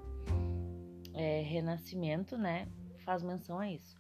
é, 1.15 1.41
Renascimento, 1.41 2.37
né, 2.37 2.69
faz 3.05 3.23
menção 3.23 3.59
a 3.59 3.71
isso. 3.71 3.98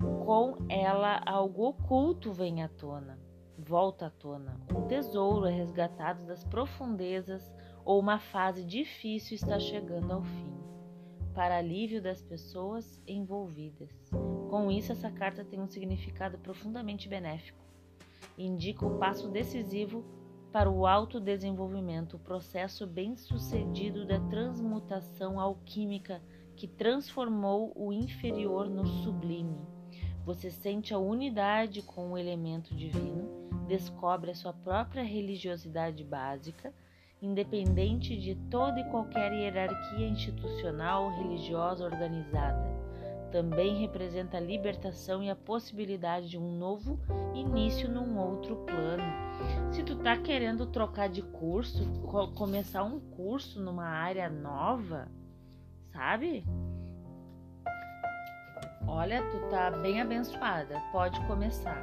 Com 0.00 0.56
ela, 0.70 1.20
algo 1.26 1.68
oculto 1.68 2.32
vem 2.32 2.62
à 2.62 2.68
tona, 2.68 3.18
volta 3.58 4.06
à 4.06 4.10
tona. 4.10 4.58
Um 4.74 4.86
tesouro 4.86 5.44
é 5.44 5.50
resgatado 5.50 6.24
das 6.24 6.42
profundezas 6.42 7.52
ou 7.84 8.00
uma 8.00 8.18
fase 8.18 8.64
difícil 8.64 9.34
está 9.34 9.58
chegando 9.58 10.10
ao 10.10 10.22
fim, 10.22 10.54
para 11.34 11.58
alívio 11.58 12.00
das 12.00 12.22
pessoas 12.22 12.98
envolvidas. 13.06 13.90
Com 14.48 14.70
isso, 14.70 14.90
essa 14.90 15.10
carta 15.10 15.44
tem 15.44 15.60
um 15.60 15.66
significado 15.66 16.38
profundamente 16.38 17.06
benéfico. 17.06 17.62
Indica 18.38 18.86
o 18.86 18.98
passo 18.98 19.28
decisivo 19.28 20.02
para 20.50 20.70
o 20.70 20.86
autodesenvolvimento, 20.86 22.16
o 22.16 22.20
processo 22.20 22.86
bem-sucedido 22.86 24.06
da 24.06 24.18
transmutação 24.18 25.38
alquímica 25.38 26.22
que 26.56 26.66
transformou 26.66 27.70
o 27.76 27.92
inferior 27.92 28.68
no 28.68 28.86
sublime. 28.86 29.79
Você 30.24 30.50
sente 30.50 30.92
a 30.92 30.98
unidade 30.98 31.82
com 31.82 32.12
o 32.12 32.18
elemento 32.18 32.74
divino, 32.74 33.48
descobre 33.66 34.30
a 34.30 34.34
sua 34.34 34.52
própria 34.52 35.02
religiosidade 35.02 36.04
básica, 36.04 36.72
independente 37.20 38.16
de 38.16 38.34
toda 38.50 38.80
e 38.80 38.90
qualquer 38.90 39.32
hierarquia 39.32 40.06
institucional 40.06 41.10
religiosa 41.16 41.84
organizada 41.84 42.80
também 43.30 43.80
representa 43.80 44.36
a 44.36 44.40
libertação 44.40 45.22
e 45.22 45.30
a 45.30 45.36
possibilidade 45.36 46.28
de 46.28 46.38
um 46.38 46.56
novo 46.56 46.98
início 47.34 47.88
num 47.88 48.18
outro 48.18 48.56
plano. 48.56 49.02
Se 49.72 49.82
tu 49.82 49.96
tá 49.96 50.16
querendo 50.16 50.66
trocar 50.66 51.08
de 51.08 51.22
curso, 51.22 51.84
começar 52.34 52.82
um 52.82 53.00
curso 53.00 53.60
numa 53.60 53.86
área 53.86 54.28
nova, 54.28 55.08
sabe? 55.92 56.44
Olha, 58.92 59.22
tu 59.30 59.38
tá 59.48 59.70
bem 59.70 60.00
abençoada, 60.00 60.82
pode 60.90 61.18
começar. 61.26 61.80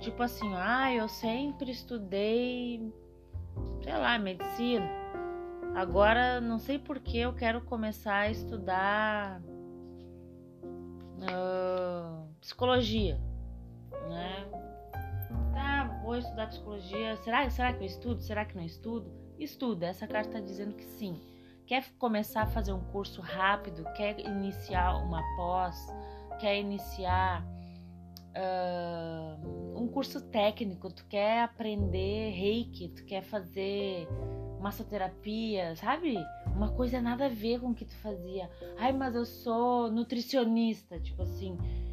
Tipo 0.00 0.22
assim, 0.22 0.50
ah, 0.54 0.90
eu 0.92 1.06
sempre 1.06 1.70
estudei, 1.70 2.92
sei 3.82 3.92
lá, 3.92 4.18
medicina. 4.18 4.88
Agora 5.74 6.40
não 6.40 6.58
sei 6.58 6.78
por 6.78 6.98
que 6.98 7.18
eu 7.18 7.34
quero 7.34 7.60
começar 7.60 8.20
a 8.20 8.30
estudar 8.30 9.42
uh, 11.20 12.26
psicologia, 12.40 13.20
né? 14.08 14.48
Tá, 15.52 16.00
vou 16.02 16.16
estudar 16.16 16.46
psicologia. 16.46 17.16
Será, 17.18 17.48
será 17.50 17.74
que 17.74 17.82
eu 17.82 17.86
estudo? 17.86 18.22
Será 18.22 18.46
que 18.46 18.56
não 18.56 18.64
estudo? 18.64 19.12
Estuda. 19.38 19.88
Essa 19.88 20.06
carta 20.06 20.30
está 20.30 20.40
dizendo 20.40 20.74
que 20.74 20.84
sim. 20.84 21.20
Quer 21.66 21.84
começar 21.98 22.42
a 22.42 22.46
fazer 22.46 22.72
um 22.72 22.80
curso 22.80 23.20
rápido? 23.20 23.84
Quer 23.94 24.20
iniciar 24.20 24.96
uma 24.96 25.20
pós? 25.36 25.76
Quer 26.38 26.58
iniciar 26.58 27.44
uh, 28.36 29.78
um 29.80 29.88
curso 29.88 30.20
técnico? 30.20 30.92
Tu 30.92 31.04
quer 31.06 31.42
aprender 31.42 32.30
reiki? 32.30 32.88
Tu 32.88 33.04
quer 33.04 33.22
fazer 33.22 34.06
massoterapia? 34.60 35.74
Sabe? 35.76 36.18
uma 36.56 36.70
coisa 36.70 37.00
nada 37.00 37.26
a 37.26 37.28
ver 37.28 37.60
com 37.60 37.68
o 37.70 37.74
que 37.74 37.84
tu 37.84 37.94
fazia. 37.96 38.50
Ai, 38.78 38.92
mas 38.92 39.14
eu 39.14 39.26
sou 39.26 39.90
nutricionista, 39.90 40.98
tipo 40.98 41.22
assim, 41.22 41.52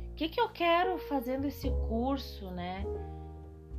o 0.10 0.16
que, 0.16 0.30
que 0.30 0.40
eu 0.40 0.50
quero 0.50 0.98
fazendo 0.98 1.46
esse 1.46 1.70
curso, 1.90 2.50
né? 2.52 2.86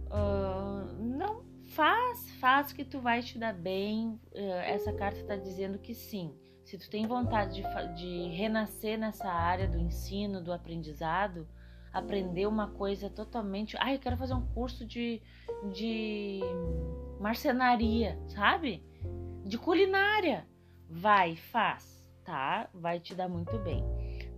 Uh, 0.07 1.03
não 1.03 1.43
faz, 1.71 2.31
faz 2.33 2.73
que 2.73 2.85
tu 2.85 3.01
vai 3.01 3.23
te 3.23 3.39
dar 3.39 3.55
bem. 3.55 4.21
Uh, 4.33 4.61
essa 4.67 4.93
carta 4.93 5.19
está 5.19 5.37
dizendo 5.37 5.79
que 5.79 5.95
sim. 5.95 6.35
Se 6.65 6.79
tu 6.79 6.89
tem 6.89 7.07
vontade 7.07 7.63
de, 7.63 7.95
de 7.95 8.29
renascer 8.37 8.99
nessa 8.99 9.29
área 9.29 9.69
do 9.69 9.79
ensino, 9.79 10.43
do 10.43 10.53
aprendizado, 10.53 11.47
aprender 11.93 12.47
uma 12.47 12.69
coisa 12.69 13.11
totalmente. 13.11 13.77
Ai, 13.79 13.95
eu 13.95 14.01
quero 14.01 14.17
fazer 14.17 14.35
um 14.35 14.47
curso 14.49 14.85
de, 14.85 15.23
de 15.73 16.41
marcenaria, 17.21 18.19
sabe? 18.29 18.83
De 19.45 19.59
culinária. 19.59 20.47
Vai, 20.89 21.37
faz, 21.37 22.09
tá? 22.25 22.69
Vai 22.73 22.99
te 22.99 23.15
dar 23.15 23.29
muito 23.29 23.59
bem. 23.59 23.85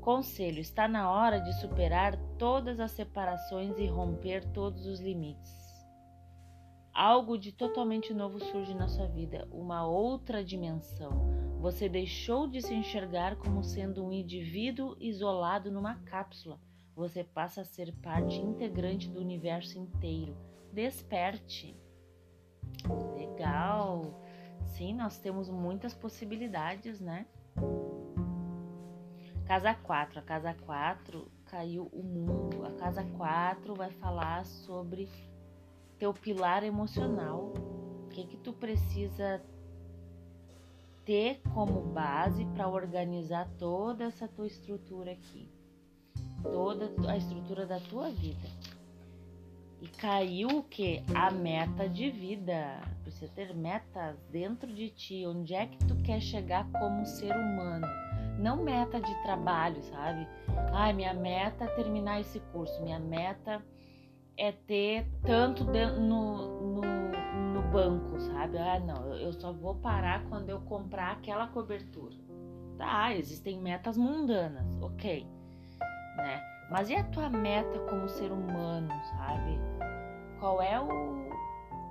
Conselho: 0.00 0.60
está 0.60 0.86
na 0.86 1.10
hora 1.10 1.40
de 1.40 1.52
superar 1.60 2.16
todas 2.38 2.78
as 2.78 2.92
separações 2.92 3.78
e 3.78 3.86
romper 3.86 4.44
todos 4.52 4.86
os 4.86 5.00
limites. 5.00 5.65
Algo 6.96 7.36
de 7.36 7.52
totalmente 7.52 8.14
novo 8.14 8.40
surge 8.40 8.72
na 8.72 8.88
sua 8.88 9.06
vida, 9.06 9.46
uma 9.52 9.86
outra 9.86 10.42
dimensão. 10.42 11.28
Você 11.60 11.90
deixou 11.90 12.48
de 12.48 12.62
se 12.62 12.72
enxergar 12.72 13.36
como 13.36 13.62
sendo 13.62 14.02
um 14.02 14.10
indivíduo 14.10 14.96
isolado 14.98 15.70
numa 15.70 15.96
cápsula. 15.96 16.58
Você 16.94 17.22
passa 17.22 17.60
a 17.60 17.64
ser 17.66 17.94
parte 17.96 18.40
integrante 18.40 19.10
do 19.10 19.20
universo 19.20 19.78
inteiro. 19.78 20.34
Desperte. 20.72 21.76
Legal. 23.14 24.18
Sim, 24.64 24.94
nós 24.94 25.18
temos 25.18 25.50
muitas 25.50 25.92
possibilidades, 25.92 26.98
né? 26.98 27.26
Casa 29.44 29.74
4. 29.74 30.18
A 30.18 30.22
casa 30.22 30.54
4 30.64 31.30
caiu 31.44 31.90
o 31.92 32.02
mundo. 32.02 32.64
A 32.64 32.72
casa 32.72 33.04
4 33.04 33.74
vai 33.74 33.90
falar 33.90 34.46
sobre 34.46 35.10
teu 35.98 36.12
pilar 36.12 36.62
emocional. 36.62 37.52
O 38.04 38.08
que 38.08 38.24
que 38.24 38.36
tu 38.36 38.52
precisa 38.52 39.42
ter 41.06 41.40
como 41.54 41.80
base 41.82 42.44
para 42.46 42.68
organizar 42.68 43.48
toda 43.56 44.04
essa 44.04 44.26
tua 44.26 44.48
estrutura 44.48 45.12
aqui. 45.12 45.48
Toda 46.42 46.90
a 47.08 47.16
estrutura 47.16 47.64
da 47.64 47.78
tua 47.78 48.10
vida. 48.10 48.48
E 49.80 49.86
caiu 49.86 50.48
o 50.48 50.62
que? 50.64 51.02
A 51.14 51.30
meta 51.30 51.88
de 51.88 52.10
vida. 52.10 52.80
Precisa 53.02 53.30
ter 53.32 53.54
metas 53.54 54.16
dentro 54.32 54.72
de 54.72 54.90
ti. 54.90 55.24
Onde 55.26 55.54
é 55.54 55.66
que 55.66 55.78
tu 55.86 55.94
quer 56.02 56.20
chegar 56.20 56.68
como 56.72 57.06
ser 57.06 57.34
humano? 57.36 57.86
Não 58.38 58.62
meta 58.62 59.00
de 59.00 59.22
trabalho, 59.22 59.80
sabe? 59.84 60.26
Ai, 60.72 60.92
minha 60.92 61.14
meta 61.14 61.64
é 61.64 61.68
terminar 61.68 62.20
esse 62.20 62.40
curso. 62.52 62.82
Minha 62.82 62.98
meta 62.98 63.62
é 64.36 64.52
ter 64.52 65.08
tanto 65.24 65.64
no, 65.64 66.00
no, 66.00 66.80
no 66.80 67.62
banco, 67.72 68.20
sabe? 68.20 68.58
Ah, 68.58 68.78
não, 68.80 69.14
eu 69.14 69.32
só 69.32 69.52
vou 69.52 69.74
parar 69.76 70.24
quando 70.28 70.50
eu 70.50 70.60
comprar 70.60 71.12
aquela 71.12 71.46
cobertura. 71.48 72.14
Tá, 72.76 73.14
existem 73.14 73.58
metas 73.58 73.96
mundanas, 73.96 74.66
ok, 74.82 75.26
né? 76.16 76.42
Mas 76.70 76.90
e 76.90 76.94
a 76.94 77.04
tua 77.04 77.30
meta 77.30 77.78
como 77.88 78.08
ser 78.08 78.30
humano, 78.30 78.90
sabe? 79.10 79.58
Qual 80.38 80.60
é 80.60 80.78
o 80.80 81.26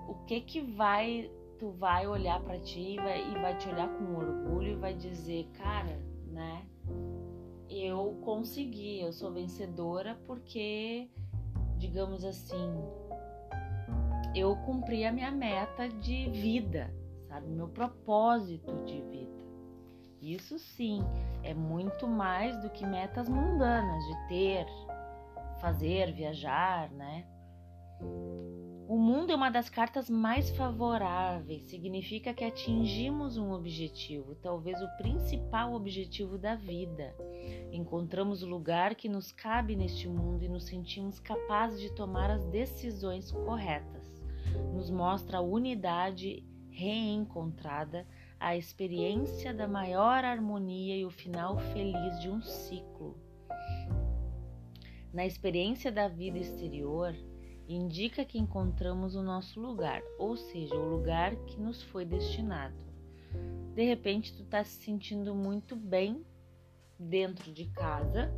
o 0.08 0.14
que 0.28 0.42
que 0.42 0.62
vai 0.62 1.32
tu 1.58 1.72
vai 1.72 2.06
olhar 2.08 2.42
para 2.42 2.60
ti 2.60 2.94
e 2.94 2.98
vai, 2.98 3.32
e 3.32 3.34
vai 3.40 3.58
te 3.58 3.68
olhar 3.70 3.90
com 3.90 4.16
orgulho 4.16 4.74
e 4.74 4.76
vai 4.76 4.94
dizer, 4.94 5.48
cara, 5.54 6.00
né? 6.28 6.66
Eu 7.70 8.20
consegui, 8.24 9.02
eu 9.02 9.12
sou 9.12 9.32
vencedora 9.32 10.20
porque, 10.28 11.10
digamos 11.78 12.24
assim, 12.24 12.74
eu 14.36 14.56
cumpri 14.58 15.06
a 15.06 15.12
minha 15.12 15.32
meta 15.32 15.88
de 15.88 16.30
vida, 16.30 16.94
sabe? 17.28 17.48
Meu 17.48 17.68
propósito 17.68 18.84
de 18.84 19.02
vida. 19.02 19.36
Isso 20.22 20.58
sim 20.58 21.04
é 21.44 21.54
muito 21.54 22.08
mais 22.08 22.60
do 22.62 22.70
que 22.70 22.86
metas 22.86 23.30
mundanas 23.30 24.04
de 24.06 24.28
ter, 24.28 24.66
fazer, 25.62 26.12
viajar, 26.14 26.90
né? 26.92 27.26
O 28.88 29.00
mundo 29.00 29.32
é 29.32 29.36
uma 29.36 29.50
das 29.50 29.68
cartas 29.68 30.12
mais 30.12 30.52
favoráveis, 30.52 31.64
significa 31.64 32.36
que 32.36 32.44
atingimos 32.44 33.36
um 33.36 33.52
objetivo, 33.52 34.36
talvez 34.36 34.80
o 34.80 34.98
principal 34.98 35.74
objetivo 35.74 36.38
da 36.38 36.54
vida. 36.54 37.16
Encontramos 37.72 38.44
o 38.44 38.48
lugar 38.48 38.94
que 38.94 39.10
nos 39.10 39.32
cabe 39.32 39.76
neste 39.76 40.08
mundo 40.08 40.44
e 40.44 40.48
nos 40.48 40.66
sentimos 40.66 41.20
capazes 41.20 41.80
de 41.82 41.96
tomar 41.96 42.30
as 42.30 42.46
decisões 42.46 43.32
corretas. 43.32 44.24
Nos 44.72 44.92
mostra 44.92 45.40
a 45.40 45.42
unidade 45.42 46.44
reencontrada 46.70 48.06
a 48.40 48.56
experiência 48.56 49.52
da 49.52 49.68
maior 49.68 50.24
harmonia 50.24 50.96
e 50.96 51.06
o 51.06 51.10
final 51.10 51.58
feliz 51.58 52.20
de 52.20 52.30
um 52.30 52.40
ciclo. 52.40 53.18
Na 55.12 55.26
experiência 55.26 55.92
da 55.92 56.08
vida 56.08 56.38
exterior, 56.38 57.16
indica 57.68 58.24
que 58.24 58.38
encontramos 58.38 59.16
o 59.16 59.24
nosso 59.24 59.60
lugar, 59.60 60.02
ou 60.20 60.38
seja, 60.38 60.76
o 60.76 60.90
lugar 60.90 61.36
que 61.46 61.60
nos 61.60 61.82
foi 61.84 62.06
destinado. 62.06 62.76
De 63.74 63.84
repente, 63.84 64.34
tu 64.36 64.44
está 64.44 64.64
se 64.64 64.84
sentindo 64.84 65.36
muito 65.36 65.76
bem 65.76 66.26
dentro 66.98 67.52
de 67.52 67.66
casa, 67.72 68.34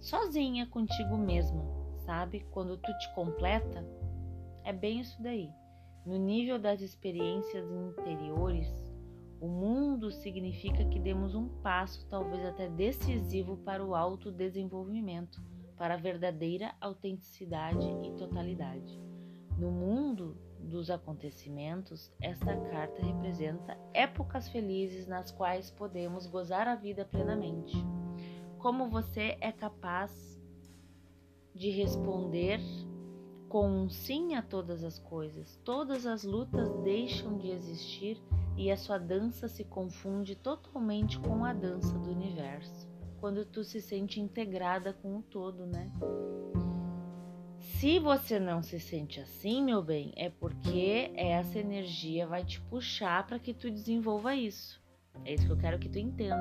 sozinha 0.00 0.66
contigo 0.66 1.16
mesma, 1.16 1.64
sabe? 2.06 2.46
Quando 2.50 2.76
tu 2.76 2.92
te 2.98 3.14
completa, 3.14 3.84
é 4.62 4.72
bem 4.72 5.00
isso 5.00 5.22
daí. 5.22 5.50
No 6.06 6.16
nível 6.16 6.58
das 6.58 6.80
experiências 6.80 7.70
interiores, 7.70 8.68
o 9.40 9.48
mundo 9.48 10.10
significa 10.10 10.84
que 10.86 10.98
demos 10.98 11.34
um 11.34 11.48
passo, 11.60 12.06
talvez 12.08 12.44
até 12.46 12.68
decisivo, 12.68 13.56
para 13.58 13.84
o 13.84 13.94
autodesenvolvimento, 13.94 15.42
para 15.76 15.94
a 15.94 15.98
verdadeira 15.98 16.74
autenticidade 16.80 17.86
e 18.02 18.12
totalidade. 18.12 19.00
No 19.58 19.70
mundo 19.70 20.36
dos 20.60 20.90
acontecimentos, 20.90 22.10
esta 22.20 22.56
carta 22.70 23.02
representa 23.02 23.78
épocas 23.92 24.48
felizes 24.48 25.06
nas 25.06 25.30
quais 25.30 25.70
podemos 25.70 26.26
gozar 26.26 26.66
a 26.66 26.74
vida 26.74 27.04
plenamente. 27.04 27.76
Como 28.58 28.88
você 28.88 29.36
é 29.40 29.52
capaz 29.52 30.40
de 31.54 31.70
responder 31.70 32.60
com 33.48 33.68
um 33.68 33.88
sim 33.88 34.34
a 34.34 34.42
todas 34.42 34.82
as 34.82 34.98
coisas. 34.98 35.56
Todas 35.64 36.06
as 36.06 36.24
lutas 36.24 36.68
deixam 36.82 37.38
de 37.38 37.50
existir 37.50 38.20
e 38.56 38.68
a 38.70 38.76
sua 38.76 38.98
dança 38.98 39.46
se 39.46 39.64
confunde 39.64 40.34
totalmente 40.34 41.20
com 41.20 41.44
a 41.44 41.52
dança 41.52 41.96
do 41.98 42.10
universo. 42.10 42.83
Quando 43.24 43.46
tu 43.46 43.64
se 43.64 43.80
sente 43.80 44.20
integrada 44.20 44.92
com 44.92 45.16
o 45.16 45.22
todo, 45.22 45.64
né? 45.64 45.90
Se 47.58 47.98
você 47.98 48.38
não 48.38 48.62
se 48.62 48.78
sente 48.78 49.18
assim, 49.18 49.64
meu 49.64 49.82
bem, 49.82 50.12
é 50.14 50.28
porque 50.28 51.10
essa 51.16 51.58
energia 51.58 52.26
vai 52.26 52.44
te 52.44 52.60
puxar 52.60 53.26
para 53.26 53.38
que 53.38 53.54
tu 53.54 53.70
desenvolva 53.70 54.34
isso. 54.34 54.78
É 55.24 55.32
isso 55.32 55.46
que 55.46 55.52
eu 55.52 55.56
quero 55.56 55.78
que 55.78 55.88
tu 55.88 55.98
entenda, 55.98 56.36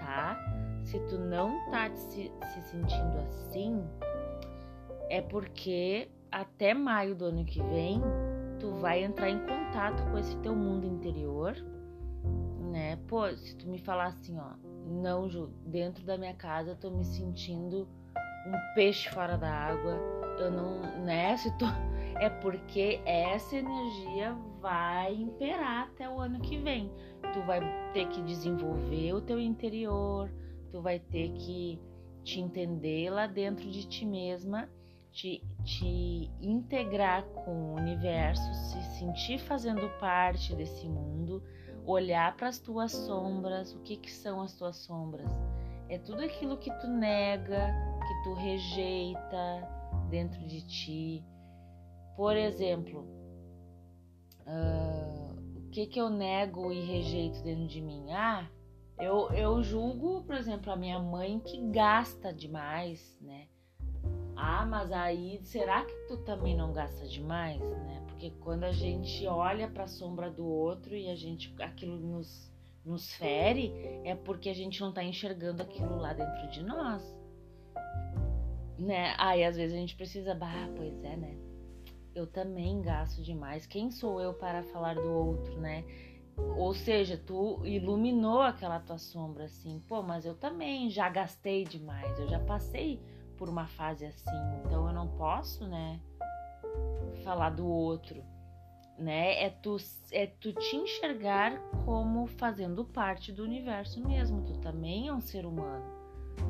tá? 0.00 0.36
Se 0.82 0.98
tu 1.06 1.20
não 1.20 1.70
tá 1.70 1.94
se, 1.94 2.32
se 2.52 2.62
sentindo 2.62 3.18
assim, 3.18 3.80
é 5.08 5.22
porque 5.22 6.10
até 6.32 6.74
maio 6.74 7.14
do 7.14 7.26
ano 7.26 7.44
que 7.44 7.62
vem, 7.62 8.00
tu 8.58 8.72
vai 8.72 9.04
entrar 9.04 9.30
em 9.30 9.38
contato 9.38 10.02
com 10.10 10.18
esse 10.18 10.36
teu 10.38 10.56
mundo 10.56 10.84
interior, 10.84 11.54
né? 12.72 12.96
Pô, 13.06 13.32
se 13.36 13.54
tu 13.54 13.68
me 13.68 13.78
falar 13.78 14.06
assim, 14.06 14.36
ó, 14.36 14.71
não, 14.86 15.28
Ju, 15.28 15.48
dentro 15.66 16.04
da 16.04 16.16
minha 16.18 16.34
casa 16.34 16.70
eu 16.70 16.76
tô 16.76 16.90
me 16.90 17.04
sentindo 17.04 17.88
um 18.46 18.74
peixe 18.74 19.08
fora 19.10 19.36
da 19.36 19.50
água, 19.50 19.98
eu 20.38 20.50
não, 20.50 20.80
né? 21.04 21.36
Se 21.36 21.50
tu, 21.58 21.64
é 22.20 22.28
porque 22.28 23.00
essa 23.04 23.56
energia 23.56 24.34
vai 24.60 25.14
imperar 25.14 25.88
até 25.88 26.08
o 26.08 26.18
ano 26.18 26.40
que 26.40 26.58
vem. 26.58 26.90
Tu 27.32 27.40
vai 27.46 27.60
ter 27.92 28.08
que 28.08 28.20
desenvolver 28.22 29.14
o 29.14 29.20
teu 29.20 29.38
interior, 29.38 30.30
tu 30.70 30.80
vai 30.80 30.98
ter 30.98 31.30
que 31.32 31.80
te 32.22 32.40
entender 32.40 33.10
lá 33.10 33.26
dentro 33.26 33.68
de 33.70 33.86
ti 33.86 34.04
mesma 34.04 34.68
te, 35.12 35.42
te 35.62 36.30
integrar 36.40 37.22
com 37.24 37.50
o 37.50 37.74
universo, 37.74 38.42
se 38.54 38.82
sentir 38.98 39.38
fazendo 39.38 39.88
parte 40.00 40.56
desse 40.56 40.88
mundo, 40.88 41.42
olhar 41.84 42.36
para 42.36 42.48
as 42.48 42.58
tuas 42.58 42.92
sombras. 42.92 43.74
O 43.74 43.80
que, 43.80 43.96
que 43.96 44.10
são 44.10 44.40
as 44.40 44.54
tuas 44.54 44.76
sombras? 44.76 45.30
É 45.88 45.98
tudo 45.98 46.22
aquilo 46.22 46.56
que 46.56 46.70
tu 46.78 46.86
nega, 46.86 47.74
que 48.06 48.22
tu 48.24 48.34
rejeita 48.34 49.68
dentro 50.08 50.40
de 50.46 50.62
ti. 50.66 51.24
Por 52.16 52.36
exemplo, 52.36 53.06
uh, 54.46 55.58
o 55.58 55.70
que, 55.70 55.86
que 55.86 56.00
eu 56.00 56.08
nego 56.08 56.72
e 56.72 56.80
rejeito 56.80 57.42
dentro 57.42 57.66
de 57.66 57.80
mim? 57.80 58.12
Ah, 58.12 58.48
eu, 58.98 59.30
eu 59.32 59.62
julgo, 59.62 60.22
por 60.22 60.34
exemplo, 60.34 60.70
a 60.70 60.76
minha 60.76 60.98
mãe 60.98 61.40
que 61.40 61.60
gasta 61.70 62.32
demais, 62.32 63.18
né? 63.20 63.48
Ah, 64.36 64.64
mas 64.66 64.90
aí 64.92 65.40
será 65.42 65.84
que 65.84 65.94
tu 66.08 66.18
também 66.18 66.56
não 66.56 66.72
gasta 66.72 67.06
demais, 67.06 67.60
né? 67.60 68.01
Porque 68.22 68.38
quando 68.38 68.62
a 68.62 68.70
gente 68.70 69.26
olha 69.26 69.66
para 69.66 69.82
a 69.82 69.88
sombra 69.88 70.30
do 70.30 70.46
outro 70.46 70.94
e 70.94 71.10
a 71.10 71.16
gente 71.16 71.52
aquilo 71.60 71.98
nos 71.98 72.52
nos 72.84 73.12
fere, 73.14 73.72
é 74.04 74.14
porque 74.14 74.48
a 74.48 74.54
gente 74.54 74.80
não 74.80 74.92
tá 74.92 75.02
enxergando 75.02 75.60
aquilo 75.60 75.96
lá 75.96 76.12
dentro 76.12 76.48
de 76.50 76.62
nós. 76.62 77.02
Né? 78.78 79.14
Aí 79.18 79.42
às 79.42 79.56
vezes 79.56 79.74
a 79.76 79.80
gente 79.80 79.96
precisa, 79.96 80.36
bah, 80.36 80.68
pois 80.76 81.02
é, 81.02 81.16
né? 81.16 81.36
Eu 82.14 82.24
também 82.24 82.80
gasto 82.80 83.22
demais. 83.22 83.66
Quem 83.66 83.90
sou 83.90 84.20
eu 84.20 84.34
para 84.34 84.62
falar 84.62 84.94
do 84.94 85.10
outro, 85.10 85.60
né? 85.60 85.84
Ou 86.56 86.74
seja, 86.74 87.16
tu 87.16 87.60
iluminou 87.64 88.40
aquela 88.40 88.78
tua 88.78 88.98
sombra 88.98 89.46
assim, 89.46 89.80
pô, 89.88 90.00
mas 90.00 90.24
eu 90.24 90.36
também 90.36 90.88
já 90.90 91.08
gastei 91.08 91.64
demais, 91.64 92.18
eu 92.20 92.28
já 92.28 92.38
passei 92.38 93.00
por 93.36 93.48
uma 93.48 93.66
fase 93.66 94.06
assim, 94.06 94.30
então 94.64 94.86
eu 94.86 94.94
não 94.94 95.08
posso, 95.08 95.66
né, 95.66 96.00
falar 97.22 97.50
do 97.50 97.66
outro, 97.66 98.22
né? 98.98 99.42
É 99.42 99.50
tu, 99.50 99.76
é 100.10 100.26
tu 100.26 100.52
te 100.52 100.76
enxergar 100.76 101.58
como 101.84 102.26
fazendo 102.26 102.84
parte 102.84 103.32
do 103.32 103.42
universo 103.42 104.06
mesmo. 104.06 104.42
Tu 104.42 104.58
também 104.58 105.08
é 105.08 105.12
um 105.12 105.20
ser 105.20 105.46
humano. 105.46 105.84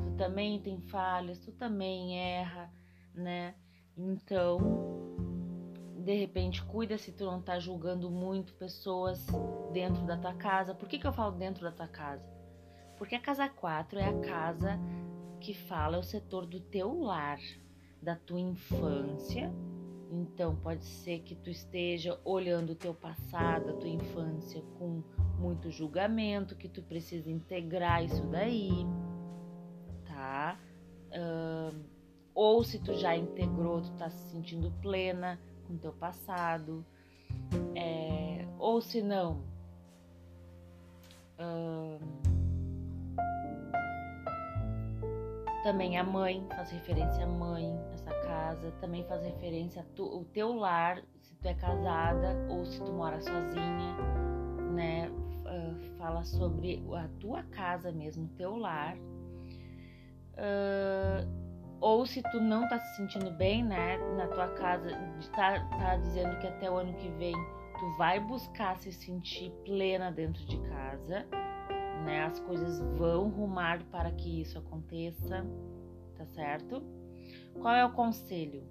Tu 0.05 0.16
também 0.16 0.61
tem 0.61 0.81
falhas, 0.81 1.39
tu 1.39 1.53
também 1.53 2.18
erra, 2.18 2.70
né? 3.14 3.55
Então, 3.97 4.59
de 5.99 6.14
repente, 6.14 6.62
cuida 6.64 6.99
se 6.99 7.12
tu 7.12 7.25
não 7.25 7.41
tá 7.41 7.59
julgando 7.59 8.11
muito 8.11 8.55
pessoas 8.55 9.27
dentro 9.73 10.05
da 10.05 10.16
tua 10.16 10.35
casa. 10.35 10.75
Por 10.75 10.89
que, 10.89 10.99
que 10.99 11.07
eu 11.07 11.12
falo 11.12 11.33
dentro 11.33 11.62
da 11.62 11.70
tua 11.70 11.89
casa? 11.89 12.25
Porque 12.97 13.14
a 13.14 13.20
casa 13.20 13.49
4 13.49 13.99
é 13.99 14.09
a 14.09 14.20
casa 14.20 14.79
que 15.41 15.55
fala 15.55 15.97
é 15.97 15.99
o 15.99 16.05
setor 16.05 16.47
do 16.47 16.61
teu 16.61 17.01
lar, 17.01 17.41
da 18.01 18.14
tua 18.14 18.41
infância. 18.41 19.53
Então 20.13 20.55
pode 20.55 20.85
ser 20.85 21.21
que 21.21 21.35
tu 21.35 21.49
esteja 21.49 22.21
olhando 22.23 22.71
o 22.71 22.75
teu 22.75 22.93
passado, 22.93 23.71
a 23.71 23.73
tua 23.73 23.89
infância 23.89 24.61
com 24.79 25.03
muito 25.39 25.71
julgamento, 25.71 26.55
que 26.55 26.69
tu 26.69 26.83
precisa 26.83 27.31
integrar 27.31 28.05
isso 28.05 28.23
daí, 28.27 28.87
tá? 30.07 30.61
Uh, 31.09 31.83
ou 32.35 32.63
se 32.63 32.79
tu 32.79 32.93
já 32.93 33.17
integrou, 33.17 33.81
tu 33.81 33.91
tá 33.93 34.11
se 34.11 34.31
sentindo 34.31 34.71
plena 34.83 35.41
com 35.67 35.79
teu 35.79 35.93
passado, 35.95 36.85
é, 37.75 38.47
ou 38.59 38.83
se 38.83 39.01
não, 39.01 39.43
uh, 41.39 42.32
Também 45.63 45.97
a 45.97 46.03
mãe, 46.03 46.45
faz 46.49 46.71
referência 46.71 47.25
à 47.25 47.27
mãe, 47.27 47.79
essa 47.93 48.13
casa. 48.23 48.73
Também 48.81 49.05
faz 49.05 49.23
referência 49.23 49.85
ao 49.99 50.25
teu 50.25 50.53
lar, 50.55 51.01
se 51.21 51.35
tu 51.37 51.47
é 51.47 51.55
casada 51.55 52.37
ou 52.51 52.65
se 52.65 52.83
tu 52.83 52.93
mora 52.93 53.21
sozinha, 53.21 53.97
né? 54.73 55.09
Uh, 55.09 55.99
fala 55.99 56.25
sobre 56.25 56.83
a 56.95 57.09
tua 57.21 57.45
casa 57.45 57.93
mesmo, 57.93 58.29
teu 58.37 58.57
lar. 58.57 58.97
Uh, 60.35 61.43
ou 61.81 62.07
se 62.07 62.23
tu 62.23 62.41
não 62.41 62.69
tá 62.69 62.79
se 62.79 62.97
sentindo 62.97 63.31
bem, 63.33 63.63
né, 63.65 63.99
na 64.17 64.29
tua 64.29 64.49
casa, 64.49 64.89
tá, 65.35 65.61
tá 65.79 65.97
dizendo 65.97 66.39
que 66.39 66.47
até 66.47 66.71
o 66.71 66.77
ano 66.77 66.95
que 66.95 67.09
vem 67.11 67.35
tu 67.79 67.97
vai 67.99 68.21
buscar 68.21 68.77
se 68.77 68.93
sentir 68.93 69.51
plena 69.65 70.11
dentro 70.11 70.45
de 70.47 70.57
casa 70.59 71.27
né? 72.03 72.25
As 72.25 72.39
coisas 72.41 72.81
vão 72.99 73.29
rumar 73.29 73.83
para 73.85 74.11
que 74.11 74.41
isso 74.41 74.59
aconteça, 74.59 75.45
tá 76.17 76.27
certo? 76.27 76.83
Qual 77.61 77.75
é 77.75 77.85
o 77.85 77.93
conselho? 77.93 78.63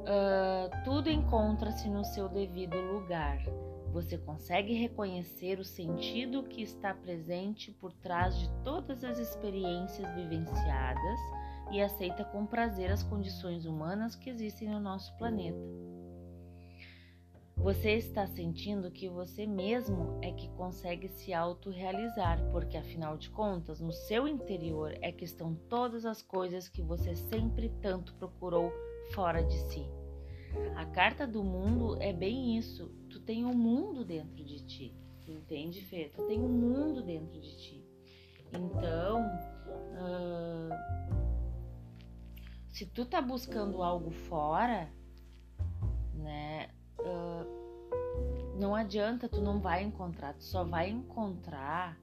Uh, 0.00 0.84
tudo 0.84 1.10
encontra-se 1.10 1.88
no 1.88 2.04
seu 2.04 2.28
devido 2.28 2.76
lugar. 2.76 3.38
Você 3.92 4.16
consegue 4.18 4.74
reconhecer 4.74 5.58
o 5.58 5.64
sentido 5.64 6.42
que 6.42 6.62
está 6.62 6.94
presente 6.94 7.72
por 7.72 7.92
trás 7.92 8.36
de 8.38 8.48
todas 8.62 9.02
as 9.02 9.18
experiências 9.18 10.14
vivenciadas 10.14 11.20
e 11.70 11.80
aceita 11.80 12.24
com 12.24 12.46
prazer 12.46 12.90
as 12.90 13.02
condições 13.02 13.66
humanas 13.66 14.14
que 14.14 14.30
existem 14.30 14.68
no 14.68 14.80
nosso 14.80 15.14
planeta. 15.16 15.58
Você 17.60 17.92
está 17.94 18.26
sentindo 18.26 18.90
que 18.90 19.08
você 19.08 19.44
mesmo 19.44 20.18
é 20.22 20.32
que 20.32 20.48
consegue 20.50 21.08
se 21.08 21.34
autorrealizar, 21.34 22.40
porque 22.50 22.76
afinal 22.76 23.16
de 23.16 23.28
contas, 23.30 23.80
no 23.80 23.92
seu 23.92 24.28
interior 24.28 24.96
é 25.02 25.10
que 25.10 25.24
estão 25.24 25.54
todas 25.68 26.06
as 26.06 26.22
coisas 26.22 26.68
que 26.68 26.80
você 26.80 27.14
sempre 27.14 27.68
tanto 27.82 28.14
procurou 28.14 28.72
fora 29.12 29.42
de 29.42 29.58
si. 29.70 29.84
A 30.76 30.86
carta 30.86 31.26
do 31.26 31.42
mundo 31.42 32.00
é 32.00 32.12
bem 32.12 32.56
isso. 32.56 32.88
Tu 33.10 33.20
tem 33.20 33.44
um 33.44 33.54
mundo 33.54 34.04
dentro 34.04 34.44
de 34.44 34.64
ti. 34.64 34.96
Entende, 35.26 35.82
Fê? 35.82 36.10
Tu 36.14 36.22
tem 36.26 36.40
um 36.40 36.48
mundo 36.48 37.02
dentro 37.02 37.38
de 37.38 37.56
ti. 37.58 37.84
Então, 38.52 39.26
uh, 39.92 40.74
se 42.70 42.86
tu 42.86 43.04
tá 43.04 43.20
buscando 43.20 43.82
algo 43.82 44.10
fora, 44.10 44.90
né? 46.14 46.57
Não 48.58 48.74
adianta, 48.74 49.28
tu 49.28 49.40
não 49.40 49.60
vai 49.60 49.82
encontrar, 49.82 50.34
tu 50.34 50.44
só 50.44 50.64
vai 50.64 50.90
encontrar, 50.90 51.98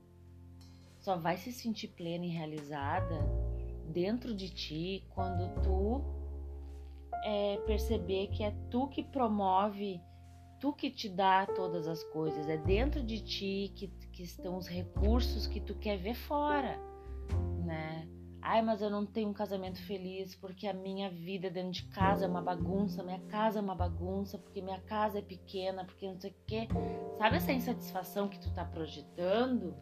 só 0.99 1.17
vai 1.17 1.37
se 1.37 1.51
sentir 1.51 1.89
plena 1.89 2.25
e 2.25 2.29
realizada 2.29 3.19
dentro 3.91 4.33
de 4.33 4.49
ti 4.49 5.05
quando 5.09 5.61
tu 5.61 6.01
é, 7.23 7.57
perceber 7.65 8.27
que 8.27 8.43
é 8.43 8.51
tu 8.69 8.87
que 8.87 9.03
promove 9.03 10.01
tu 10.59 10.73
que 10.73 10.89
te 10.89 11.09
dá 11.09 11.45
todas 11.45 11.87
as 11.87 12.03
coisas, 12.05 12.47
é 12.49 12.57
dentro 12.57 13.03
de 13.03 13.19
ti 13.19 13.71
que, 13.75 13.87
que 14.11 14.23
estão 14.23 14.57
os 14.57 14.67
recursos 14.67 15.45
que 15.45 15.59
tu 15.59 15.75
quer 15.75 15.97
ver 15.97 16.15
fora? 16.15 16.79
Ai, 18.47 18.61
mas 18.61 18.79
eu 18.79 18.91
não 18.91 19.07
tenho 19.07 19.29
um 19.29 19.33
casamento 19.33 19.81
feliz 19.87 20.35
porque 20.35 20.67
a 20.67 20.73
minha 20.73 21.09
vida 21.09 21.49
dentro 21.49 21.71
de 21.71 21.83
casa 21.85 22.25
é 22.25 22.27
uma 22.27 22.43
bagunça, 22.43 23.01
minha 23.01 23.19
casa 23.21 23.57
é 23.57 23.61
uma 23.61 23.73
bagunça, 23.73 24.37
porque 24.37 24.61
minha 24.61 24.79
casa 24.81 25.17
é 25.17 25.21
pequena, 25.23 25.83
porque 25.83 26.07
não 26.07 26.19
sei 26.19 26.29
o 26.29 26.35
quê. 26.45 26.67
Sabe 27.17 27.37
essa 27.37 27.51
insatisfação 27.51 28.29
que 28.29 28.37
tu 28.39 28.53
tá 28.53 28.63
projetando? 28.63 29.75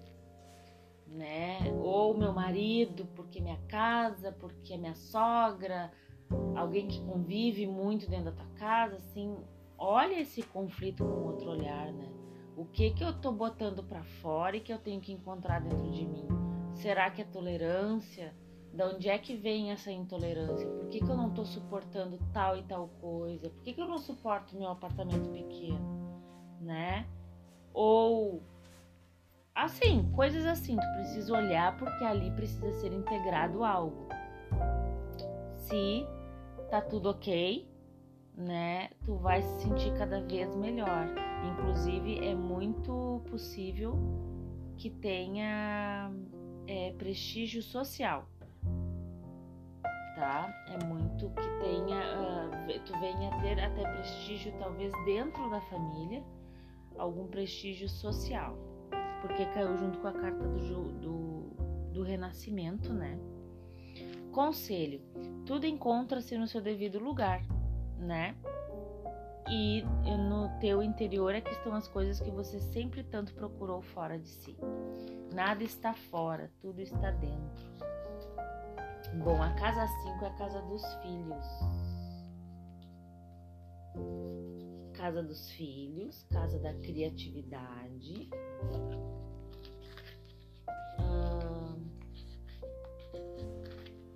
Né? 1.06 1.60
Ou 1.84 2.18
meu 2.18 2.32
marido, 2.32 3.06
porque 3.18 3.42
minha 3.42 3.60
casa, 3.68 4.32
porque 4.32 4.76
a 4.76 4.78
minha 4.78 4.96
sogra, 4.96 5.92
alguém 6.56 6.88
que 6.88 7.04
convive 7.04 7.68
muito 7.68 8.10
dentro 8.10 8.32
da 8.32 8.32
tua 8.32 8.50
casa, 8.56 8.96
assim, 8.96 9.44
olha 9.78 10.22
esse 10.22 10.42
conflito 10.42 11.04
com 11.04 11.28
outro 11.28 11.50
olhar, 11.50 11.92
né? 11.92 12.10
O 12.56 12.64
que 12.64 12.92
que 12.92 13.04
eu 13.04 13.12
tô 13.20 13.30
botando 13.30 13.84
para 13.84 14.06
fora 14.06 14.56
e 14.56 14.62
que 14.62 14.72
eu 14.72 14.80
tenho 14.80 15.02
que 15.02 15.12
encontrar 15.12 15.60
dentro 15.60 15.92
de 15.92 16.06
mim? 16.06 16.28
Será 16.76 17.12
que 17.12 17.22
é 17.22 17.26
tolerância? 17.26 18.34
Da 18.74 18.88
onde 18.88 19.08
é 19.08 19.18
que 19.20 19.36
vem 19.36 19.72
essa 19.72 19.92
intolerância? 19.92 20.68
Por 20.68 20.90
que, 20.90 21.00
que 21.00 21.10
eu 21.10 21.16
não 21.16 21.30
tô 21.30 21.46
suportando 21.46 22.18
tal 22.34 22.58
e 22.58 22.64
tal 22.64 22.88
coisa? 23.00 23.50
Por 23.50 23.62
que, 23.62 23.74
que 23.74 23.80
eu 23.82 23.88
não 23.88 24.00
suporto 24.00 24.58
meu 24.58 24.70
apartamento 24.70 25.30
pequeno? 25.30 25.80
Né? 26.60 27.06
Ou 27.72 28.42
assim, 29.54 30.12
coisas 30.14 30.46
assim, 30.46 30.76
tu 30.76 30.94
precisa 30.96 31.34
olhar 31.34 31.78
porque 31.78 32.04
ali 32.04 32.32
precisa 32.32 32.72
ser 32.80 32.92
integrado 32.92 33.64
algo. 33.64 34.08
Se 35.56 36.08
tá 36.72 36.82
tudo 36.82 37.12
ok, 37.12 37.68
né, 38.36 38.90
tu 39.06 39.16
vai 39.18 39.44
se 39.44 39.62
sentir 39.62 39.94
cada 39.98 40.22
vez 40.22 40.56
melhor. 40.56 41.08
Inclusive, 41.52 42.26
é 42.26 42.34
muito 42.34 43.22
possível 43.30 43.96
que 44.78 44.90
tenha 44.90 46.12
é, 46.68 46.94
prestígio 46.98 47.62
social, 47.62 48.28
tá? 50.24 50.66
É 50.70 50.86
muito 50.86 51.30
que 51.32 51.50
tenha, 51.60 52.00
uh, 52.18 52.80
tu 52.86 52.98
venha 53.00 53.30
ter 53.42 53.60
até 53.60 53.84
prestígio, 53.84 54.54
talvez 54.58 54.94
dentro 55.04 55.50
da 55.50 55.60
família, 55.60 56.24
algum 56.98 57.28
prestígio 57.28 57.90
social, 57.90 58.58
porque 59.22 59.46
caiu 59.48 59.76
junto 59.76 60.00
com 60.00 60.08
a 60.08 60.14
carta 60.14 60.48
do, 60.48 60.94
do, 60.94 61.42
do 61.92 62.04
renascimento, 62.04 62.94
né? 62.94 63.20
Conselho: 64.32 65.02
tudo 65.46 65.66
encontra-se 65.66 66.38
no 66.38 66.48
seu 66.48 66.62
devido 66.62 67.00
lugar, 67.00 67.42
né? 67.98 68.34
E 69.50 69.84
no 70.30 70.58
teu 70.62 70.82
interior 70.82 71.36
é 71.36 71.42
que 71.42 71.52
estão 71.52 71.74
as 71.74 71.86
coisas 71.90 72.22
que 72.22 72.32
você 72.32 72.62
sempre 72.62 73.04
tanto 73.04 73.34
procurou 73.34 73.82
fora 73.82 74.18
de 74.18 74.30
si. 74.30 74.56
Nada 75.34 75.66
está 75.66 75.94
fora, 75.94 76.50
tudo 76.62 76.80
está 76.80 77.12
dentro. 77.12 77.74
Bom, 79.24 79.42
a 79.42 79.54
casa 79.54 79.88
5 79.88 80.26
é 80.26 80.28
a 80.28 80.34
casa 80.34 80.62
dos 80.62 80.84
filhos. 81.02 81.46
Casa 84.94 85.22
dos 85.22 85.50
filhos, 85.52 86.24
casa 86.32 86.60
da 86.60 86.74
criatividade, 86.76 88.30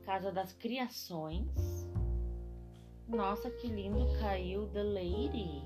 Casa 0.08 0.32
das 0.32 0.54
Criações. 0.54 1.52
Nossa, 3.08 3.52
que 3.52 3.68
lindo 3.68 4.08
caiu 4.20 4.68
The 4.70 4.84
Lady. 4.84 5.62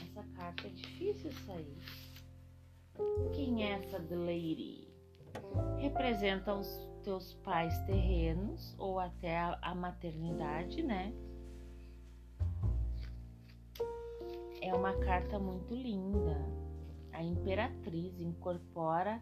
Essa 0.00 0.22
carta 0.36 0.68
é 0.68 0.70
difícil 0.70 1.32
sair. 1.44 1.76
Quem 3.34 3.64
é 3.64 3.72
essa 3.72 4.00
The 4.00 4.14
Lady? 4.14 4.88
Representa 5.78 6.54
os 6.54 6.89
teus 7.00 7.34
pais 7.44 7.76
terrenos 7.86 8.74
ou 8.78 8.98
até 8.98 9.38
a, 9.38 9.58
a 9.62 9.74
maternidade, 9.74 10.82
né? 10.82 11.12
É 14.62 14.74
uma 14.74 14.92
carta 15.00 15.38
muito 15.38 15.74
linda. 15.74 16.36
A 17.12 17.22
imperatriz 17.22 18.20
incorpora 18.20 19.20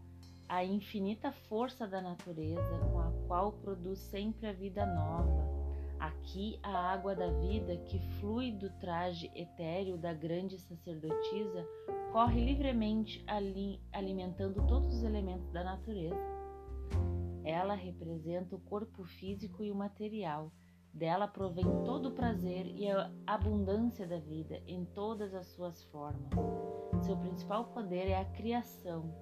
a 0.48 0.64
infinita 0.64 1.30
força 1.30 1.86
da 1.86 2.00
natureza 2.00 2.78
com 2.90 2.98
a 3.00 3.12
qual 3.26 3.52
produz 3.52 3.98
sempre 3.98 4.46
a 4.46 4.52
vida 4.52 4.86
nova. 4.86 5.58
Aqui 6.00 6.58
a 6.62 6.92
água 6.92 7.14
da 7.14 7.28
vida 7.28 7.76
que 7.76 7.98
flui 8.18 8.52
do 8.52 8.70
traje 8.78 9.30
etéreo 9.34 9.98
da 9.98 10.14
grande 10.14 10.58
sacerdotisa 10.58 11.66
corre 12.12 12.44
livremente 12.44 13.22
ali, 13.26 13.80
alimentando 13.92 14.64
todos 14.66 14.94
os 14.94 15.02
elementos 15.02 15.50
da 15.50 15.64
natureza. 15.64 16.37
Ela 17.48 17.74
representa 17.74 18.54
o 18.54 18.60
corpo 18.60 19.04
físico 19.04 19.62
e 19.62 19.72
o 19.72 19.74
material. 19.74 20.52
Dela 20.92 21.26
provém 21.26 21.64
todo 21.84 22.10
o 22.10 22.14
prazer 22.14 22.66
e 22.66 22.90
a 22.90 23.10
abundância 23.26 24.06
da 24.06 24.18
vida 24.18 24.62
em 24.66 24.84
todas 24.84 25.34
as 25.34 25.46
suas 25.46 25.82
formas. 25.84 26.30
Seu 27.02 27.16
principal 27.16 27.66
poder 27.72 28.08
é 28.08 28.20
a 28.20 28.24
criação, 28.24 29.12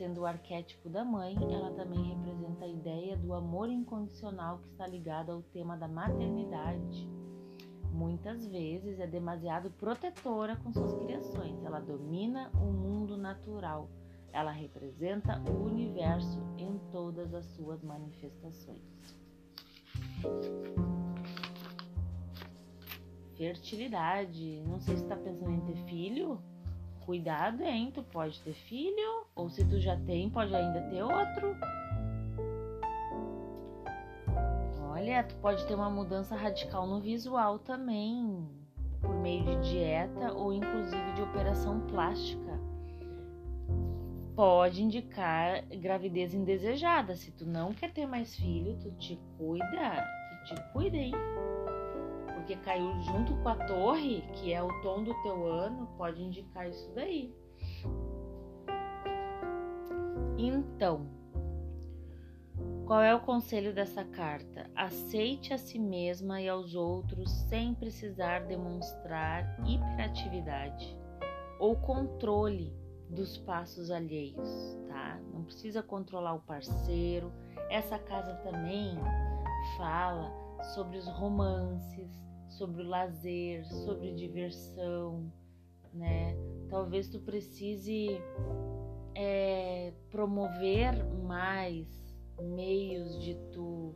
Sendo 0.00 0.22
o 0.22 0.26
arquétipo 0.26 0.88
da 0.88 1.04
mãe, 1.04 1.36
ela 1.52 1.72
também 1.72 2.02
representa 2.14 2.64
a 2.64 2.68
ideia 2.68 3.16
do 3.16 3.34
amor 3.34 3.68
incondicional 3.68 4.58
que 4.58 4.68
está 4.68 4.86
ligado 4.86 5.30
ao 5.30 5.42
tema 5.42 5.76
da 5.76 5.88
maternidade. 5.88 7.06
Muitas 7.92 8.46
vezes 8.46 8.98
é 8.98 9.06
demasiado 9.06 9.70
protetora 9.72 10.56
com 10.56 10.72
suas 10.72 10.94
criações, 10.94 11.62
ela 11.64 11.80
domina 11.80 12.50
o 12.54 12.72
mundo 12.72 13.16
natural, 13.18 13.90
ela 14.32 14.50
representa 14.50 15.40
o 15.50 15.64
universo 15.64 16.40
em 16.58 16.78
todas 16.90 17.34
as 17.34 17.44
suas 17.46 17.82
manifestações. 17.82 18.80
Fertilidade. 23.36 24.62
Não 24.66 24.80
sei 24.80 24.96
se 24.96 25.02
está 25.02 25.16
pensando 25.16 25.52
em 25.52 25.60
ter 25.60 25.76
filho 25.84 26.40
cuidado, 27.10 27.62
hein? 27.64 27.90
Tu 27.92 28.04
pode 28.04 28.40
ter 28.42 28.52
filho, 28.52 29.26
ou 29.34 29.50
se 29.50 29.64
tu 29.64 29.80
já 29.80 29.96
tem, 29.96 30.30
pode 30.30 30.54
ainda 30.54 30.80
ter 30.82 31.02
outro. 31.02 31.56
Olha, 34.92 35.24
tu 35.24 35.34
pode 35.38 35.66
ter 35.66 35.74
uma 35.74 35.90
mudança 35.90 36.36
radical 36.36 36.86
no 36.86 37.00
visual 37.00 37.58
também, 37.58 38.48
por 39.00 39.12
meio 39.16 39.44
de 39.44 39.70
dieta 39.70 40.32
ou 40.32 40.52
inclusive 40.52 41.12
de 41.14 41.22
operação 41.22 41.80
plástica. 41.88 42.49
Pode 44.34 44.82
indicar 44.82 45.64
gravidez 45.66 46.34
indesejada. 46.34 47.14
Se 47.14 47.30
tu 47.32 47.44
não 47.46 47.72
quer 47.72 47.92
ter 47.92 48.06
mais 48.06 48.34
filho, 48.36 48.78
tu 48.80 48.90
te 48.92 49.20
cuida, 49.36 50.06
tu 50.44 50.54
te 50.54 50.72
cuida, 50.72 50.96
hein? 50.96 51.12
porque 52.50 52.56
caiu 52.64 53.00
junto 53.02 53.36
com 53.42 53.48
a 53.48 53.54
torre, 53.54 54.22
que 54.32 54.52
é 54.52 54.60
o 54.60 54.82
tom 54.82 55.04
do 55.04 55.14
teu 55.22 55.46
ano, 55.46 55.86
pode 55.96 56.20
indicar 56.20 56.68
isso 56.68 56.90
daí. 56.94 57.32
Então, 60.36 61.06
qual 62.86 63.02
é 63.02 63.14
o 63.14 63.20
conselho 63.20 63.72
dessa 63.72 64.04
carta? 64.04 64.68
Aceite 64.74 65.52
a 65.52 65.58
si 65.58 65.78
mesma 65.78 66.40
e 66.40 66.48
aos 66.48 66.74
outros 66.74 67.30
sem 67.30 67.72
precisar 67.72 68.40
demonstrar 68.46 69.56
hiperatividade 69.64 70.98
ou 71.60 71.76
controle 71.76 72.74
dos 73.10 73.36
passos 73.38 73.90
alheios, 73.90 74.78
tá? 74.88 75.20
Não 75.32 75.44
precisa 75.44 75.82
controlar 75.82 76.34
o 76.34 76.40
parceiro. 76.40 77.32
Essa 77.68 77.98
casa 77.98 78.34
também 78.36 78.96
fala 79.76 80.32
sobre 80.74 80.98
os 80.98 81.06
romances, 81.06 82.08
sobre 82.48 82.82
o 82.82 82.88
lazer, 82.88 83.66
sobre 83.66 84.12
diversão, 84.12 85.30
né? 85.92 86.36
Talvez 86.68 87.08
tu 87.08 87.20
precise 87.20 88.20
é, 89.14 89.92
promover 90.10 91.04
mais 91.24 91.88
meios 92.40 93.20
de 93.22 93.34
tu, 93.52 93.94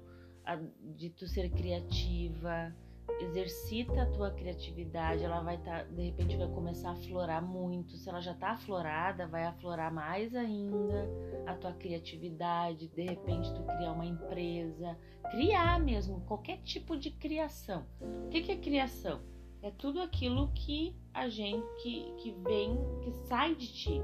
de 0.96 1.10
tu 1.10 1.26
ser 1.26 1.50
criativa, 1.50 2.74
exercita 3.20 4.02
a 4.02 4.10
tua 4.10 4.30
criatividade, 4.30 5.22
ela 5.22 5.40
vai 5.40 5.56
estar, 5.56 5.84
tá, 5.84 5.90
de 5.90 6.02
repente 6.02 6.36
vai 6.36 6.48
começar 6.48 6.90
a 6.90 6.92
aflorar 6.92 7.42
muito. 7.42 7.96
Se 7.96 8.08
ela 8.08 8.20
já 8.20 8.32
está 8.32 8.50
aflorada, 8.50 9.26
vai 9.26 9.44
aflorar 9.44 9.92
mais 9.92 10.34
ainda 10.34 11.08
a 11.46 11.54
tua 11.54 11.72
criatividade, 11.72 12.88
de 12.88 13.02
repente 13.02 13.52
tu 13.54 13.62
criar 13.64 13.92
uma 13.92 14.06
empresa, 14.06 14.98
criar 15.30 15.78
mesmo 15.80 16.20
qualquer 16.22 16.58
tipo 16.62 16.96
de 16.96 17.10
criação. 17.10 17.86
O 18.00 18.28
que, 18.28 18.42
que 18.42 18.52
é 18.52 18.56
criação? 18.56 19.20
É 19.62 19.70
tudo 19.70 20.00
aquilo 20.00 20.52
que 20.52 20.96
a 21.12 21.28
gente 21.28 21.66
que, 21.82 22.12
que 22.18 22.32
vem, 22.32 22.76
que 23.02 23.12
sai 23.26 23.54
de 23.54 23.72
ti. 23.72 24.02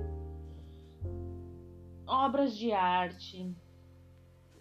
Obras 2.06 2.56
de 2.56 2.72
arte, 2.72 3.54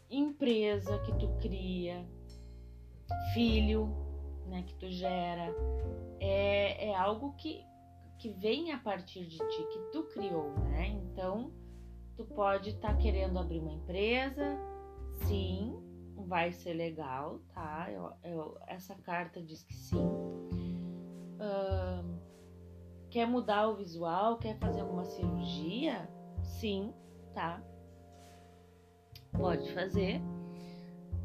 empresa 0.10 1.00
que 1.00 1.14
tu 1.14 1.30
cria, 1.40 2.06
filho, 3.34 4.09
né, 4.50 4.64
que 4.64 4.74
tu 4.76 4.90
gera, 4.90 5.54
é, 6.20 6.90
é 6.90 6.96
algo 6.96 7.34
que, 7.34 7.64
que 8.18 8.30
vem 8.30 8.72
a 8.72 8.80
partir 8.80 9.26
de 9.26 9.38
ti, 9.38 9.68
que 9.72 9.80
tu 9.92 10.04
criou, 10.06 10.52
né? 10.60 10.88
Então, 10.88 11.52
tu 12.16 12.26
pode 12.26 12.72
estar 12.72 12.90
tá 12.90 12.96
querendo 12.96 13.40
abrir 13.40 13.60
uma 13.60 13.72
empresa, 13.72 14.58
sim, 15.26 15.80
vai 16.28 16.52
ser 16.52 16.74
legal, 16.74 17.40
tá? 17.54 17.88
Eu, 17.92 18.12
eu, 18.24 18.58
essa 18.68 18.96
carta 18.96 19.42
diz 19.42 19.64
que 19.64 19.74
sim. 19.74 20.06
Uh, 21.40 22.20
quer 23.10 23.26
mudar 23.26 23.68
o 23.70 23.76
visual, 23.76 24.38
quer 24.38 24.58
fazer 24.60 24.82
alguma 24.82 25.06
cirurgia? 25.06 26.10
Sim, 26.44 26.94
tá? 27.34 27.64
Pode 29.32 29.72
fazer. 29.74 30.22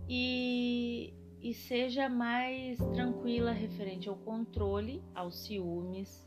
E, 0.08 1.14
e 1.44 1.52
seja 1.52 2.08
mais 2.08 2.78
tranquila 2.94 3.52
referente 3.52 4.08
ao 4.08 4.16
controle, 4.16 5.02
aos 5.14 5.44
ciúmes, 5.44 6.26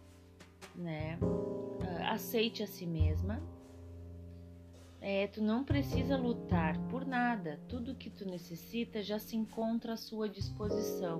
né? 0.75 1.17
Uh, 1.19 2.03
aceite 2.13 2.61
a 2.61 2.67
si 2.67 2.85
mesma, 2.85 3.41
é, 5.01 5.25
tu 5.25 5.41
não 5.41 5.63
precisa 5.63 6.15
lutar 6.15 6.77
por 6.89 7.03
nada, 7.03 7.59
tudo 7.67 7.95
que 7.95 8.11
tu 8.11 8.29
necessita 8.29 9.01
já 9.01 9.17
se 9.17 9.35
encontra 9.35 9.93
à 9.93 9.97
sua 9.97 10.29
disposição. 10.29 11.19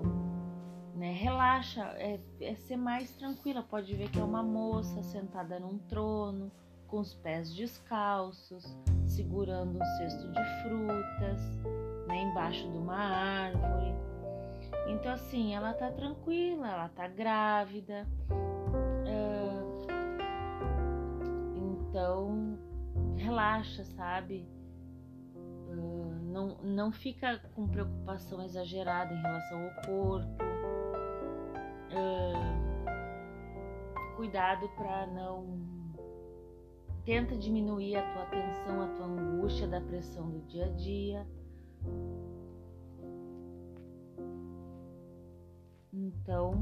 Né? 0.94 1.12
Relaxa, 1.12 1.82
é, 1.96 2.20
é 2.40 2.54
ser 2.54 2.76
mais 2.76 3.10
tranquila. 3.16 3.62
Pode 3.62 3.94
ver 3.94 4.10
que 4.10 4.18
é 4.20 4.22
uma 4.22 4.42
moça 4.42 5.02
sentada 5.02 5.58
num 5.58 5.78
trono, 5.78 6.52
com 6.86 7.00
os 7.00 7.14
pés 7.14 7.52
descalços, 7.54 8.64
segurando 9.06 9.78
um 9.78 9.84
cesto 9.96 10.28
de 10.32 10.62
frutas, 10.62 11.40
né, 12.08 12.22
embaixo 12.22 12.68
de 12.70 12.78
uma 12.78 12.96
árvore. 12.96 13.94
Então, 14.88 15.12
assim, 15.12 15.54
ela 15.54 15.74
tá 15.74 15.90
tranquila, 15.90 16.66
ela 16.66 16.88
tá 16.88 17.06
grávida. 17.06 18.06
Uh, 19.06 19.86
então, 21.54 22.58
relaxa, 23.16 23.84
sabe? 23.84 24.48
Uh, 25.36 26.18
não, 26.22 26.56
não 26.62 26.90
fica 26.90 27.38
com 27.54 27.68
preocupação 27.68 28.42
exagerada 28.42 29.12
em 29.12 29.20
relação 29.20 29.62
ao 29.62 29.70
corpo. 29.82 30.42
Uh, 31.92 32.68
cuidado 34.16 34.68
para 34.70 35.06
não. 35.08 35.78
Tenta 37.04 37.36
diminuir 37.36 37.96
a 37.96 38.12
tua 38.12 38.24
tensão, 38.26 38.82
a 38.82 38.88
tua 38.88 39.06
angústia 39.06 39.66
da 39.68 39.80
pressão 39.80 40.30
do 40.30 40.40
dia 40.46 40.66
a 40.66 40.70
dia. 40.70 41.26
Então, 45.92 46.52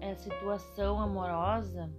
é 0.00 0.12
a 0.12 0.16
situação 0.16 1.00
amorosa 1.00 1.90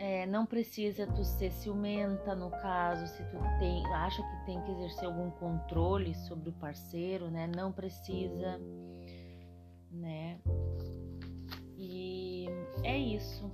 é, 0.00 0.26
não 0.26 0.46
precisa 0.46 1.06
tu 1.06 1.22
ser 1.22 1.52
ciumenta 1.52 2.34
no 2.34 2.50
caso, 2.50 3.06
se 3.06 3.22
tu 3.24 3.36
tem, 3.58 3.86
acha 3.94 4.22
que 4.22 4.46
tem 4.46 4.58
que 4.62 4.70
exercer 4.72 5.04
algum 5.04 5.30
controle 5.32 6.14
sobre 6.14 6.48
o 6.48 6.52
parceiro, 6.54 7.30
né? 7.30 7.46
Não 7.46 7.70
precisa, 7.70 8.58
né? 9.90 10.40
E 11.76 12.46
é 12.82 12.96
isso, 12.96 13.50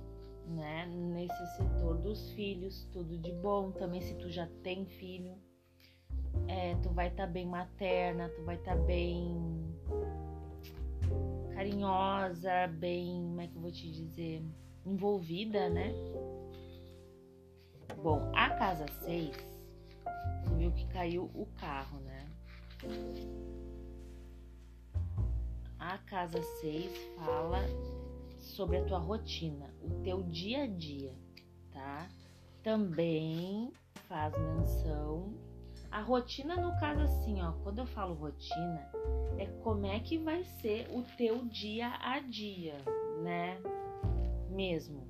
né? 0.47 0.85
Nesse 0.87 1.57
setor 1.57 1.97
dos 1.97 2.31
filhos, 2.31 2.87
tudo 2.91 3.17
de 3.17 3.31
bom. 3.33 3.71
Também 3.71 4.01
se 4.01 4.15
tu 4.15 4.29
já 4.29 4.47
tem 4.63 4.85
filho, 4.85 5.35
é, 6.47 6.75
tu 6.75 6.89
vai 6.89 7.07
estar 7.07 7.25
tá 7.25 7.31
bem 7.31 7.45
materna, 7.45 8.29
tu 8.29 8.43
vai 8.43 8.55
estar 8.55 8.75
tá 8.75 8.81
bem 8.83 9.75
carinhosa, 11.53 12.67
bem, 12.79 13.23
como 13.27 13.41
é 13.41 13.47
que 13.47 13.55
eu 13.55 13.61
vou 13.61 13.71
te 13.71 13.91
dizer? 13.91 14.43
envolvida, 14.87 15.69
né? 15.69 15.93
Bom, 18.01 18.31
a 18.33 18.49
casa 18.51 18.85
6, 19.03 19.35
você 20.43 20.55
viu 20.55 20.71
que 20.71 20.87
caiu 20.87 21.29
o 21.33 21.45
carro, 21.57 21.99
né? 21.99 22.29
A 25.79 25.97
casa 25.99 26.41
6 26.41 26.91
fala 27.17 27.59
sobre 28.47 28.77
a 28.77 28.85
tua 28.85 28.99
rotina, 28.99 29.73
o 29.81 30.01
teu 30.03 30.23
dia 30.23 30.63
a 30.63 30.67
dia, 30.67 31.13
tá? 31.71 32.07
Também 32.63 33.71
faz 34.07 34.33
menção 34.37 35.33
a 35.89 36.01
rotina 36.01 36.55
no 36.57 36.77
caso 36.79 37.01
assim, 37.01 37.41
ó, 37.41 37.53
quando 37.63 37.79
eu 37.79 37.85
falo 37.87 38.13
rotina, 38.13 38.91
é 39.37 39.45
como 39.63 39.85
é 39.85 39.99
que 39.99 40.17
vai 40.17 40.43
ser 40.43 40.87
o 40.91 41.01
teu 41.17 41.45
dia 41.45 41.87
a 42.01 42.19
dia, 42.19 42.77
né? 43.23 43.57
mesmo. 44.57 45.07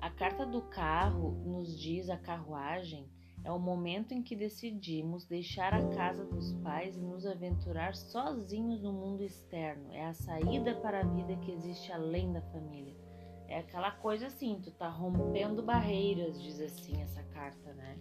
A 0.00 0.10
carta 0.10 0.44
do 0.44 0.60
carro 0.62 1.32
nos 1.44 1.78
diz 1.78 2.10
a 2.10 2.16
carruagem 2.16 3.08
é 3.42 3.50
o 3.50 3.58
momento 3.58 4.12
em 4.12 4.22
que 4.22 4.36
decidimos 4.36 5.24
deixar 5.24 5.72
a 5.72 5.88
casa 5.88 6.24
dos 6.24 6.52
pais 6.54 6.96
e 6.96 7.00
nos 7.00 7.24
aventurar 7.24 7.94
sozinhos 7.94 8.82
no 8.82 8.92
mundo 8.92 9.22
externo. 9.22 9.92
É 9.92 10.04
a 10.04 10.14
saída 10.14 10.74
para 10.74 11.00
a 11.00 11.06
vida 11.06 11.36
que 11.36 11.50
existe 11.50 11.90
além 11.90 12.32
da 12.32 12.42
família. 12.42 12.94
É 13.48 13.58
aquela 13.58 13.90
coisa 13.90 14.26
assim, 14.26 14.60
tu 14.62 14.70
tá 14.70 14.88
rompendo 14.88 15.62
barreiras, 15.62 16.40
diz 16.40 16.60
assim 16.60 17.00
essa 17.02 17.22
carta, 17.24 17.72
né? 17.72 17.98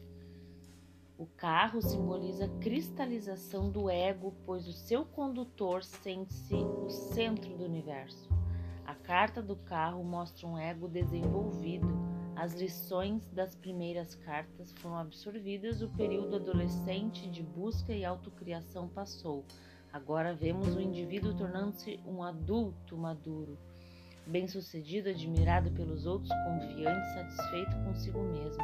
O 1.17 1.25
carro 1.25 1.81
simboliza 1.81 2.45
a 2.45 2.59
cristalização 2.59 3.69
do 3.69 3.89
ego, 3.89 4.33
pois 4.45 4.67
o 4.67 4.71
seu 4.71 5.03
condutor 5.03 5.83
sente-se 5.83 6.55
o 6.55 6.89
centro 6.89 7.57
do 7.57 7.65
universo. 7.65 8.29
A 8.85 8.95
carta 8.95 9.41
do 9.41 9.55
carro 9.55 10.03
mostra 10.03 10.47
um 10.47 10.57
ego 10.57 10.87
desenvolvido. 10.87 11.87
As 12.39 12.53
lições 12.53 13.27
das 13.33 13.53
primeiras 13.53 14.15
cartas 14.15 14.71
foram 14.77 14.97
absorvidas, 14.97 15.81
o 15.81 15.89
período 15.89 16.37
adolescente 16.37 17.29
de 17.29 17.43
busca 17.43 17.91
e 17.91 18.05
autocriação 18.05 18.87
passou. 18.87 19.43
Agora 19.91 20.33
vemos 20.33 20.73
o 20.73 20.79
indivíduo 20.79 21.35
tornando-se 21.35 21.99
um 22.07 22.23
adulto 22.23 22.95
maduro, 22.95 23.57
bem-sucedido, 24.25 25.09
admirado 25.09 25.69
pelos 25.71 26.05
outros, 26.05 26.31
confiante, 26.45 27.13
satisfeito 27.13 27.75
consigo 27.83 28.23
mesmo, 28.23 28.63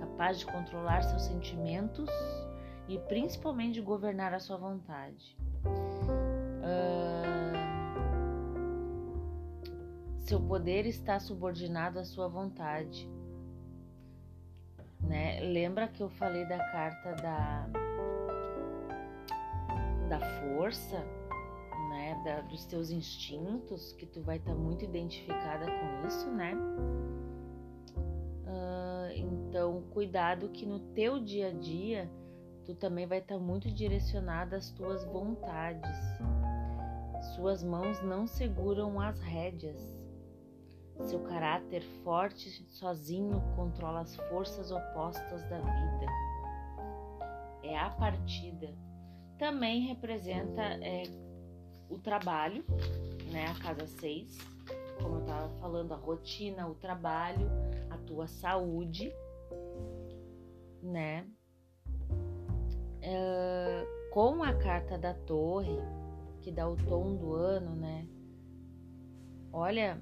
capaz 0.00 0.38
de 0.38 0.44
controlar 0.44 1.00
seus 1.00 1.22
sentimentos 1.22 2.10
e 2.86 2.98
principalmente 3.08 3.76
de 3.76 3.80
governar 3.80 4.34
a 4.34 4.38
sua 4.38 4.58
vontade. 4.58 5.34
Uh, 6.60 7.33
seu 10.24 10.40
poder 10.40 10.86
está 10.86 11.20
subordinado 11.20 11.98
à 11.98 12.04
sua 12.04 12.26
vontade. 12.28 13.08
Né? 15.00 15.40
Lembra 15.40 15.86
que 15.86 16.02
eu 16.02 16.08
falei 16.08 16.46
da 16.46 16.58
carta 16.58 17.14
da, 17.16 17.68
da 20.08 20.20
força, 20.40 20.98
né? 21.90 22.22
Da, 22.24 22.40
dos 22.40 22.64
teus 22.64 22.90
instintos, 22.90 23.92
que 23.92 24.06
tu 24.06 24.22
vai 24.22 24.38
estar 24.38 24.52
tá 24.52 24.58
muito 24.58 24.82
identificada 24.82 25.66
com 25.66 26.06
isso, 26.06 26.30
né? 26.30 26.54
Uh, 28.46 29.12
então, 29.14 29.82
cuidado 29.90 30.48
que 30.48 30.64
no 30.64 30.78
teu 30.94 31.20
dia 31.20 31.48
a 31.48 31.52
dia 31.52 32.10
tu 32.64 32.74
também 32.74 33.06
vai 33.06 33.18
estar 33.18 33.34
tá 33.34 33.40
muito 33.40 33.70
direcionada 33.70 34.56
às 34.56 34.70
tuas 34.70 35.04
vontades. 35.04 35.98
Suas 37.34 37.62
mãos 37.62 38.02
não 38.02 38.26
seguram 38.26 38.98
as 38.98 39.20
rédeas 39.20 40.03
seu 41.02 41.20
caráter 41.20 41.82
forte 42.02 42.48
sozinho 42.68 43.42
controla 43.56 44.00
as 44.00 44.14
forças 44.16 44.70
opostas 44.70 45.42
da 45.48 45.58
vida. 45.58 46.06
É 47.62 47.76
a 47.76 47.90
partida. 47.90 48.72
Também 49.38 49.88
representa 49.88 50.62
é, 50.62 51.02
o 51.88 51.98
trabalho, 51.98 52.64
né? 53.32 53.46
A 53.46 53.54
casa 53.60 53.86
6, 53.86 54.38
como 55.02 55.16
eu 55.16 55.20
estava 55.20 55.48
falando, 55.60 55.92
a 55.92 55.96
rotina, 55.96 56.68
o 56.68 56.74
trabalho, 56.74 57.50
a 57.90 57.98
tua 57.98 58.26
saúde, 58.28 59.12
né? 60.82 61.26
É, 63.02 63.86
com 64.12 64.42
a 64.42 64.54
carta 64.54 64.96
da 64.96 65.12
torre, 65.12 65.76
que 66.40 66.52
dá 66.52 66.68
o 66.68 66.76
tom 66.76 67.16
do 67.16 67.34
ano, 67.34 67.74
né? 67.74 68.06
Olha, 69.52 70.00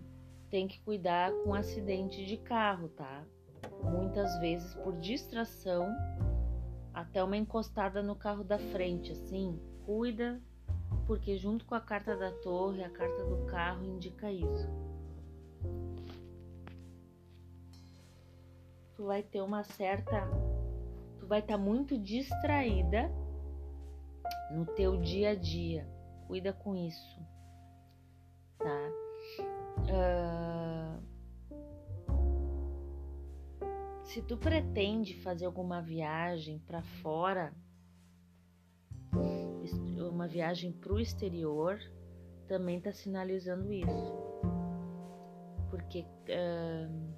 tem 0.52 0.68
que 0.68 0.78
cuidar 0.80 1.32
com 1.42 1.54
acidente 1.54 2.26
de 2.26 2.36
carro, 2.36 2.90
tá? 2.90 3.24
Muitas 3.82 4.38
vezes 4.38 4.74
por 4.74 4.94
distração, 4.98 5.88
até 6.92 7.24
uma 7.24 7.38
encostada 7.38 8.02
no 8.02 8.14
carro 8.14 8.44
da 8.44 8.58
frente, 8.58 9.12
assim, 9.12 9.58
cuida, 9.86 10.38
porque 11.06 11.38
junto 11.38 11.64
com 11.64 11.74
a 11.74 11.80
carta 11.80 12.14
da 12.14 12.30
torre, 12.30 12.84
a 12.84 12.90
carta 12.90 13.24
do 13.24 13.46
carro 13.46 13.82
indica 13.82 14.30
isso. 14.30 14.68
Tu 18.94 19.06
vai 19.06 19.22
ter 19.22 19.40
uma 19.40 19.64
certa 19.64 20.28
tu 21.18 21.26
vai 21.26 21.40
estar 21.40 21.54
tá 21.54 21.58
muito 21.58 21.96
distraída 21.96 23.10
no 24.50 24.66
teu 24.66 24.98
dia 24.98 25.30
a 25.30 25.34
dia. 25.34 25.88
Cuida 26.26 26.52
com 26.52 26.76
isso, 26.76 27.18
tá? 28.58 29.01
Uh, 29.78 31.00
se 34.04 34.22
tu 34.22 34.36
pretende 34.36 35.14
fazer 35.22 35.46
alguma 35.46 35.80
viagem 35.80 36.58
para 36.60 36.82
fora, 36.82 37.52
uma 40.10 40.28
viagem 40.28 40.70
para 40.72 40.92
o 40.92 41.00
exterior, 41.00 41.80
também 42.46 42.78
está 42.78 42.92
sinalizando 42.92 43.72
isso, 43.72 44.14
porque 45.70 46.06
uh, 46.28 47.12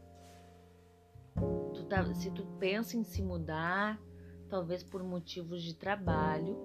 tu 1.74 1.84
tá, 1.84 2.14
se 2.14 2.30
tu 2.30 2.46
pensa 2.58 2.96
em 2.96 3.04
se 3.04 3.20
mudar, 3.20 4.00
talvez 4.48 4.82
por 4.82 5.02
motivos 5.02 5.62
de 5.62 5.74
trabalho, 5.74 6.56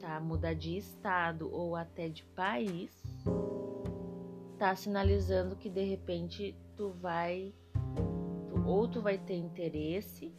tá? 0.00 0.18
Mudar 0.18 0.54
de 0.54 0.76
estado 0.76 1.52
ou 1.52 1.76
até 1.76 2.08
de 2.08 2.24
país, 2.24 2.90
tá 4.58 4.74
sinalizando 4.74 5.56
que 5.56 5.68
de 5.68 5.84
repente 5.84 6.56
tu 6.76 6.90
vai 6.90 7.52
tu, 7.94 8.66
ou 8.66 8.88
tu 8.88 9.00
vai 9.00 9.18
ter 9.18 9.36
interesse, 9.36 10.32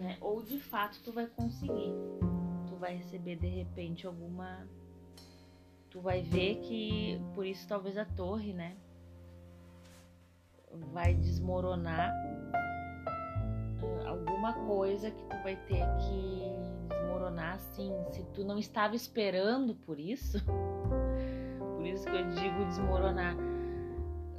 né? 0.00 0.16
Ou 0.20 0.42
de 0.42 0.58
fato 0.58 1.00
tu 1.02 1.12
vai 1.12 1.26
conseguir. 1.26 1.92
Tu 2.68 2.76
vai 2.76 2.96
receber 2.96 3.36
de 3.36 3.48
repente 3.48 4.06
alguma 4.06 4.66
tu 5.90 6.00
vai 6.00 6.22
ver 6.22 6.56
que 6.60 7.20
por 7.34 7.46
isso 7.46 7.66
talvez 7.66 7.96
a 7.96 8.04
torre, 8.04 8.52
né? 8.52 8.76
Vai 10.92 11.14
desmoronar 11.14 12.12
alguma 14.06 14.52
coisa 14.66 15.10
que 15.10 15.22
tu 15.22 15.42
vai 15.42 15.56
ter 15.66 15.84
que 15.96 16.42
desmoronar 16.88 17.54
assim, 17.54 17.90
se 18.12 18.22
tu 18.34 18.44
não 18.44 18.58
estava 18.58 18.94
esperando 18.94 19.74
por 19.74 19.98
isso. 19.98 20.38
Isso 21.88 22.04
que 22.04 22.16
eu 22.16 22.28
digo 22.30 22.64
desmoronar. 22.66 23.36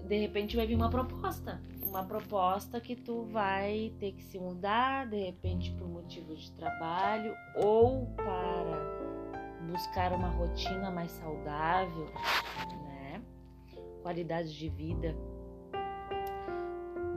De 0.08 0.18
repente 0.18 0.56
vai 0.56 0.66
vir 0.66 0.76
uma 0.76 0.90
proposta, 0.90 1.62
uma 1.84 2.04
proposta 2.04 2.80
que 2.80 2.96
tu 2.96 3.24
vai 3.26 3.94
ter 4.00 4.14
que 4.14 4.24
se 4.24 4.40
mudar, 4.40 5.08
de 5.08 5.24
repente 5.24 5.72
por 5.74 5.88
motivo 5.88 6.36
de 6.36 6.52
trabalho 6.54 7.36
ou 7.56 8.08
para 8.16 9.00
buscar 9.72 10.14
uma 10.14 10.30
rotina 10.30 10.90
mais 10.90 11.12
saudável, 11.12 12.06
né? 12.86 13.22
Qualidade 14.02 14.58
de 14.58 14.70
vida. 14.70 15.16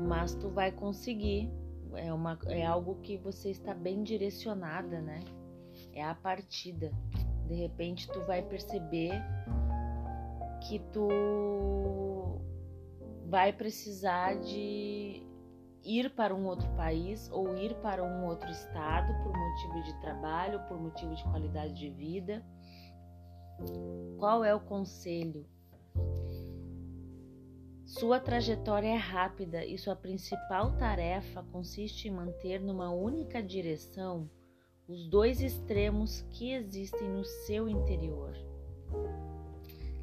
Mas 0.07 0.35
tu 0.35 0.49
vai 0.49 0.73
conseguir 0.73 1.51
é, 1.95 2.13
uma, 2.13 2.39
é 2.47 2.65
algo 2.67 2.97
que 2.97 3.17
você 3.17 3.51
está 3.51 3.73
bem 3.75 4.03
direcionada, 4.03 5.01
né? 5.01 5.21
É 5.95 6.05
a 6.05 6.15
partida. 6.15 6.91
De 7.49 7.55
repente 7.55 8.11
tu 8.11 8.21
vai 8.21 8.43
perceber 8.43 9.13
que 10.69 10.79
tu 10.93 12.41
vai 13.29 13.53
precisar 13.53 14.35
de 14.41 15.27
ir 15.85 16.11
para 16.15 16.35
um 16.35 16.47
outro 16.47 16.69
país 16.77 17.31
ou 17.31 17.57
ir 17.57 17.75
para 17.77 18.03
um 18.03 18.27
outro 18.27 18.49
estado 18.51 19.13
por 19.23 19.37
motivo 19.37 19.83
de 19.83 20.01
trabalho, 20.01 20.61
por 20.69 20.81
motivo 20.81 21.15
de 21.15 21.23
qualidade 21.25 21.75
de 21.75 21.91
vida. 21.91 22.45
Qual 24.19 24.45
é 24.45 24.55
o 24.55 24.61
conselho? 24.61 25.47
Sua 27.85 28.19
trajetória 28.19 28.89
é 28.89 28.97
rápida 28.97 29.65
e 29.65 29.77
sua 29.77 29.95
principal 29.95 30.77
tarefa 30.79 31.43
consiste 31.53 32.09
em 32.09 32.11
manter 32.11 32.61
numa 32.61 32.91
única 32.91 33.43
direção 33.43 34.31
os 34.89 35.09
dois 35.09 35.41
extremos 35.41 36.23
que 36.31 36.53
existem 36.53 37.09
no 37.09 37.25
seu 37.25 37.69
interior. 37.69 38.35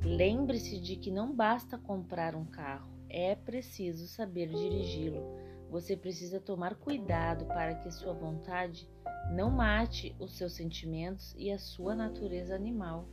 Lembre-se 0.04 0.80
de 0.80 0.96
que 0.96 1.12
não 1.12 1.36
basta 1.36 1.78
comprar 1.78 2.36
um 2.36 2.46
carro, 2.46 2.90
é 3.10 3.36
preciso 3.36 4.08
saber 4.08 4.50
dirigi-lo. 4.50 5.22
Você 5.70 5.96
precisa 5.96 6.40
tomar 6.40 6.76
cuidado 6.76 7.46
para 7.46 7.76
que 7.76 7.92
sua 7.92 8.14
vontade 8.14 8.90
não 9.32 9.52
mate 9.52 10.16
os 10.20 10.36
seus 10.36 10.54
sentimentos 10.54 11.36
e 11.38 11.52
a 11.52 11.60
sua 11.60 11.94
natureza 11.94 12.56
animal. 12.56 13.08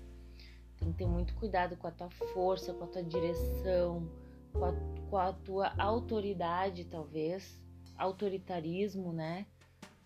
Tem 0.79 0.91
que 0.93 0.99
ter 0.99 1.07
muito 1.07 1.35
cuidado 1.35 1.77
com 1.77 1.87
a 1.87 1.91
tua 1.91 2.11
força, 2.11 2.73
com 2.73 2.85
a 2.85 2.87
tua 2.87 3.03
direção 3.03 4.09
com 4.59 4.65
a, 4.65 4.73
com 5.11 5.17
a 5.17 5.33
tua 5.33 5.73
autoridade, 5.79 6.85
talvez, 6.85 7.63
autoritarismo, 7.97 9.13
né? 9.13 9.47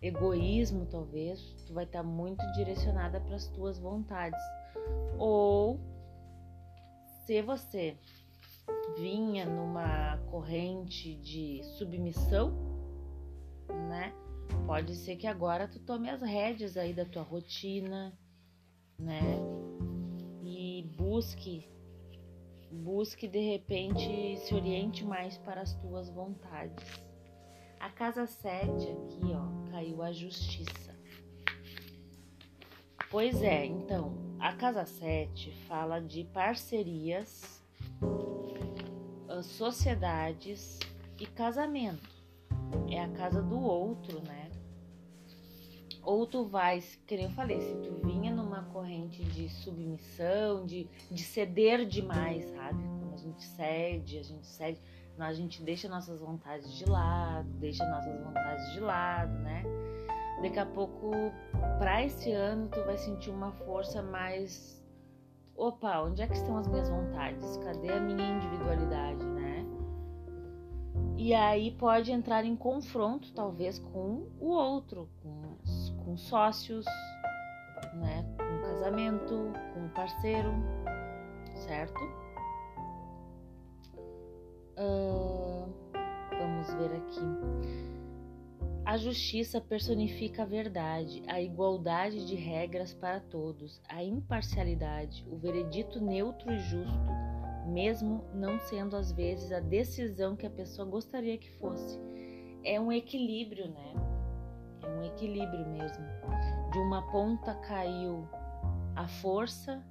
Egoísmo, 0.01 0.85
talvez, 0.85 1.39
tu 1.67 1.73
vai 1.73 1.85
estar 1.85 2.03
muito 2.03 2.43
direcionada 2.53 3.19
para 3.19 3.35
as 3.35 3.47
tuas 3.47 3.77
vontades. 3.77 4.39
Ou 5.17 5.79
se 7.25 7.41
você 7.41 7.97
vinha 8.97 9.45
numa 9.45 10.17
corrente 10.29 11.15
de 11.15 11.61
submissão, 11.77 12.53
né? 13.89 14.13
Pode 14.65 14.95
ser 14.95 15.15
que 15.15 15.27
agora 15.27 15.67
tu 15.67 15.79
tome 15.79 16.09
as 16.09 16.21
rédeas 16.21 16.77
aí 16.77 16.93
da 16.93 17.05
tua 17.05 17.23
rotina, 17.23 18.17
né? 18.99 19.39
E 20.43 20.83
busque 20.97 21.71
Busque 22.71 23.27
de 23.27 23.39
repente 23.39 24.37
se 24.37 24.55
oriente 24.55 25.03
mais 25.03 25.37
para 25.37 25.61
as 25.61 25.73
tuas 25.75 26.09
vontades. 26.09 27.03
A 27.77 27.89
casa 27.89 28.25
7 28.25 28.65
aqui, 28.65 29.19
ó, 29.33 29.69
caiu 29.71 30.01
a 30.01 30.11
justiça. 30.13 30.90
Pois 33.11 33.41
é, 33.43 33.65
então, 33.65 34.13
a 34.39 34.53
casa 34.53 34.85
7 34.85 35.51
fala 35.67 35.99
de 35.99 36.23
parcerias, 36.23 37.61
ah, 39.27 39.43
sociedades 39.43 40.79
e 41.19 41.25
casamento. 41.25 42.09
É 42.89 43.01
a 43.01 43.09
casa 43.09 43.41
do 43.41 43.59
outro, 43.59 44.21
né? 44.21 44.49
Ou 46.01 46.25
tu 46.25 46.45
vais, 46.45 46.97
que 47.05 47.17
nem 47.17 47.25
eu 47.25 47.31
falei, 47.31 47.59
se 47.59 47.75
tu 47.81 47.99
vinha 48.07 48.33
numa 48.33 48.63
corrente 48.71 49.25
de 49.25 49.49
submissão, 49.49 50.65
de, 50.65 50.87
de 51.11 51.21
ceder 51.21 51.85
demais, 51.85 52.45
sabe? 52.45 52.81
Quando 52.81 53.13
a 53.13 53.17
gente 53.17 53.43
cede, 53.43 54.19
a 54.19 54.23
gente 54.23 54.47
cede, 54.47 54.79
a 55.19 55.33
gente 55.33 55.61
deixa 55.61 55.89
nossas 55.89 56.17
vontades 56.17 56.73
de 56.73 56.85
lado, 56.85 57.49
deixa 57.59 57.85
nossas 57.89 58.23
vontades 58.23 58.71
de 58.71 58.79
lado, 58.79 59.33
né? 59.39 59.63
Daqui 60.41 60.59
a 60.59 60.65
pouco, 60.65 61.11
para 61.77 62.03
esse 62.03 62.31
ano, 62.31 62.67
tu 62.69 62.83
vai 62.83 62.97
sentir 62.97 63.29
uma 63.29 63.51
força 63.51 64.01
mais. 64.01 64.81
Opa, 65.55 66.01
onde 66.01 66.21
é 66.21 66.27
que 66.27 66.33
estão 66.33 66.57
as 66.57 66.67
minhas 66.67 66.89
vontades? 66.89 67.57
Cadê 67.57 67.91
a 67.91 67.99
minha 67.99 68.37
individualidade, 68.37 69.23
né? 69.23 69.65
E 71.17 71.33
aí 71.33 71.71
pode 71.71 72.11
entrar 72.11 72.43
em 72.43 72.55
confronto, 72.55 73.31
talvez, 73.33 73.77
com 73.77 74.27
o 74.39 74.49
outro, 74.49 75.07
com 75.21 75.51
com 76.11 76.17
sócios, 76.17 76.85
né, 77.93 78.25
com 78.37 78.61
casamento, 78.63 79.53
com 79.73 79.87
parceiro, 79.89 80.51
certo? 81.55 82.01
Uh, 84.77 85.71
vamos 86.37 86.73
ver 86.73 86.95
aqui. 86.97 87.90
A 88.85 88.97
justiça 88.97 89.61
personifica 89.61 90.43
a 90.43 90.45
verdade, 90.45 91.23
a 91.27 91.41
igualdade 91.41 92.25
de 92.25 92.35
regras 92.35 92.93
para 92.93 93.19
todos, 93.19 93.81
a 93.87 94.03
imparcialidade, 94.03 95.25
o 95.29 95.37
veredito 95.37 96.03
neutro 96.03 96.51
e 96.51 96.59
justo, 96.59 97.09
mesmo 97.67 98.23
não 98.33 98.59
sendo 98.59 98.95
às 98.95 99.11
vezes 99.11 99.51
a 99.51 99.59
decisão 99.59 100.35
que 100.35 100.45
a 100.45 100.51
pessoa 100.51 100.87
gostaria 100.87 101.37
que 101.37 101.51
fosse. 101.59 101.99
É 102.63 102.79
um 102.79 102.91
equilíbrio, 102.91 103.69
né? 103.69 103.93
é 104.83 104.87
um 104.87 105.03
equilíbrio 105.03 105.67
mesmo. 105.67 106.05
De 106.71 106.79
uma 106.79 107.01
ponta 107.11 107.53
caiu 107.55 108.27
a 108.95 109.07
força, 109.07 109.83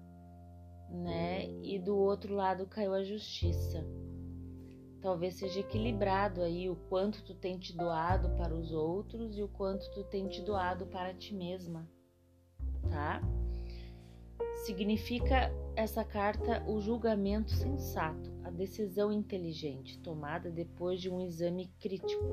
né? 0.90 1.46
E 1.62 1.78
do 1.78 1.96
outro 1.96 2.34
lado 2.34 2.66
caiu 2.66 2.94
a 2.94 3.02
justiça. 3.02 3.84
Talvez 5.00 5.36
seja 5.36 5.60
equilibrado 5.60 6.42
aí 6.42 6.68
o 6.68 6.76
quanto 6.76 7.22
tu 7.22 7.34
tem 7.34 7.58
te 7.58 7.74
doado 7.74 8.30
para 8.36 8.54
os 8.54 8.72
outros 8.72 9.36
e 9.36 9.42
o 9.42 9.48
quanto 9.48 9.90
tu 9.92 10.04
tem 10.04 10.28
te 10.28 10.42
doado 10.42 10.86
para 10.86 11.14
ti 11.14 11.34
mesma, 11.34 11.88
tá? 12.90 13.22
Significa 14.64 15.50
essa 15.74 16.04
carta 16.04 16.62
o 16.66 16.80
julgamento 16.80 17.50
sensato, 17.50 18.30
a 18.44 18.50
decisão 18.50 19.10
inteligente, 19.10 19.98
tomada 20.00 20.50
depois 20.50 21.00
de 21.00 21.08
um 21.08 21.22
exame 21.22 21.72
crítico. 21.78 22.24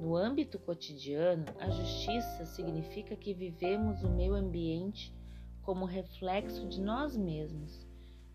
No 0.00 0.16
âmbito 0.16 0.58
cotidiano, 0.58 1.44
a 1.58 1.68
justiça 1.68 2.46
significa 2.46 3.14
que 3.14 3.34
vivemos 3.34 4.02
o 4.02 4.08
meio 4.08 4.34
ambiente 4.34 5.14
como 5.60 5.84
reflexo 5.84 6.66
de 6.66 6.80
nós 6.80 7.14
mesmos 7.14 7.86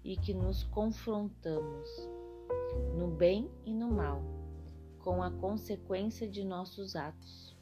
e 0.04 0.16
que 0.16 0.34
nos 0.34 0.64
confrontamos, 0.66 1.90
no 2.96 3.08
bem 3.08 3.50
e 3.66 3.74
no 3.74 3.92
mal, 3.92 4.22
com 5.00 5.22
a 5.22 5.32
consequência 5.32 6.28
de 6.28 6.44
nossos 6.44 6.96
atos. 6.96 7.56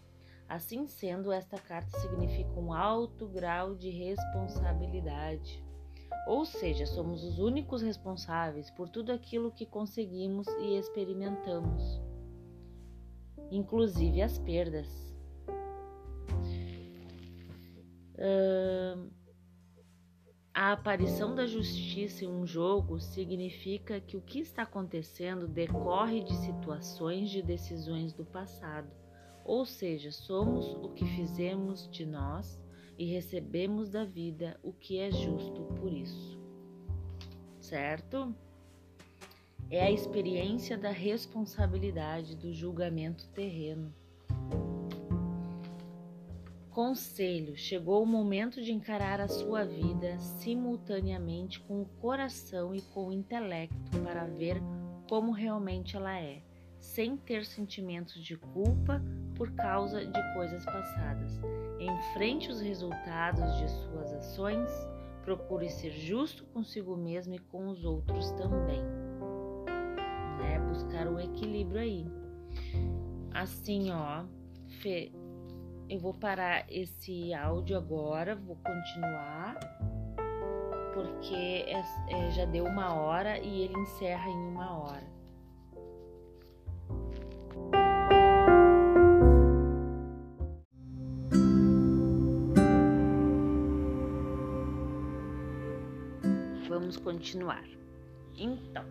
Assim 0.48 0.86
sendo, 0.86 1.32
esta 1.32 1.58
carta 1.58 1.98
significa 2.00 2.60
um 2.60 2.74
alto 2.74 3.28
grau 3.28 3.74
de 3.74 3.90
responsabilidade. 3.90 5.64
Ou 6.28 6.46
seja, 6.46 6.86
somos 6.86 7.24
os 7.24 7.40
únicos 7.40 7.82
responsáveis 7.82 8.70
por 8.72 8.90
tudo 8.90 9.12
aquilo 9.12 9.52
que 9.52 9.66
conseguimos 9.66 10.48
e 10.60 10.76
experimentamos, 10.78 12.02
inclusive 13.50 14.22
as 14.22 14.38
perdas. 14.38 14.88
Uh, 18.16 19.10
a 20.54 20.74
aparição 20.74 21.34
da 21.34 21.46
justiça 21.46 22.26
em 22.26 22.28
um 22.28 22.46
jogo 22.46 23.00
significa 23.00 24.02
que 24.02 24.18
o 24.18 24.22
que 24.22 24.40
está 24.40 24.64
acontecendo 24.64 25.48
decorre 25.48 26.22
de 26.22 26.36
situações 26.36 27.30
de 27.30 27.42
decisões 27.42 28.12
do 28.12 28.26
passado, 28.26 28.92
ou 29.46 29.66
seja, 29.66 30.12
somos 30.12 30.74
o 30.74 30.90
que 30.90 31.06
fizemos 31.06 31.90
de 31.90 32.06
nós 32.06 32.62
e 32.98 33.06
recebemos 33.06 33.90
da 33.90 34.04
vida 34.04 34.60
o 34.62 34.74
que 34.74 35.00
é 35.00 35.10
justo 35.10 35.64
por 35.80 35.92
isso. 35.92 36.38
Certo? 37.60 38.36
É 39.70 39.86
a 39.86 39.92
experiência 39.92 40.78
da 40.78 40.92
responsabilidade 40.92 42.36
do 42.36 42.52
julgamento 42.52 43.30
terreno. 43.30 43.96
Conselho: 46.72 47.58
chegou 47.58 48.02
o 48.02 48.06
momento 48.06 48.62
de 48.62 48.72
encarar 48.72 49.20
a 49.20 49.28
sua 49.28 49.66
vida 49.66 50.18
simultaneamente 50.20 51.60
com 51.60 51.82
o 51.82 51.86
coração 51.86 52.74
e 52.74 52.82
com 52.82 53.10
o 53.10 53.12
intelecto 53.12 54.00
para 54.02 54.26
ver 54.26 54.62
como 55.10 55.34
realmente 55.34 55.98
ela 55.98 56.18
é, 56.18 56.42
sem 56.80 57.18
ter 57.18 57.44
sentimentos 57.46 58.24
de 58.24 58.38
culpa 58.38 59.04
por 59.36 59.52
causa 59.52 60.06
de 60.06 60.34
coisas 60.34 60.64
passadas. 60.64 61.42
Enfrente 61.78 62.50
os 62.50 62.62
resultados 62.62 63.58
de 63.58 63.70
suas 63.70 64.14
ações, 64.14 64.70
procure 65.26 65.70
ser 65.70 65.92
justo 65.92 66.46
consigo 66.54 66.96
mesmo 66.96 67.34
e 67.34 67.40
com 67.40 67.68
os 67.68 67.84
outros 67.84 68.32
também. 68.32 68.82
Né? 70.40 70.58
Buscar 70.70 71.08
o 71.10 71.20
equilíbrio 71.20 71.82
aí. 71.82 72.06
Assim, 73.34 73.92
ó, 73.92 74.24
eu 75.92 76.00
vou 76.00 76.14
parar 76.14 76.66
esse 76.70 77.34
áudio 77.34 77.76
agora, 77.76 78.34
vou 78.34 78.56
continuar, 78.56 79.60
porque 80.94 81.36
é, 81.36 81.84
é, 82.08 82.32
já 82.32 82.46
deu 82.46 82.64
uma 82.64 82.94
hora 82.94 83.38
e 83.38 83.64
ele 83.64 83.78
encerra 83.78 84.30
em 84.30 84.38
uma 84.38 84.78
hora. 84.78 85.12
Vamos 96.70 96.96
continuar. 96.96 97.66
Então, 98.38 98.86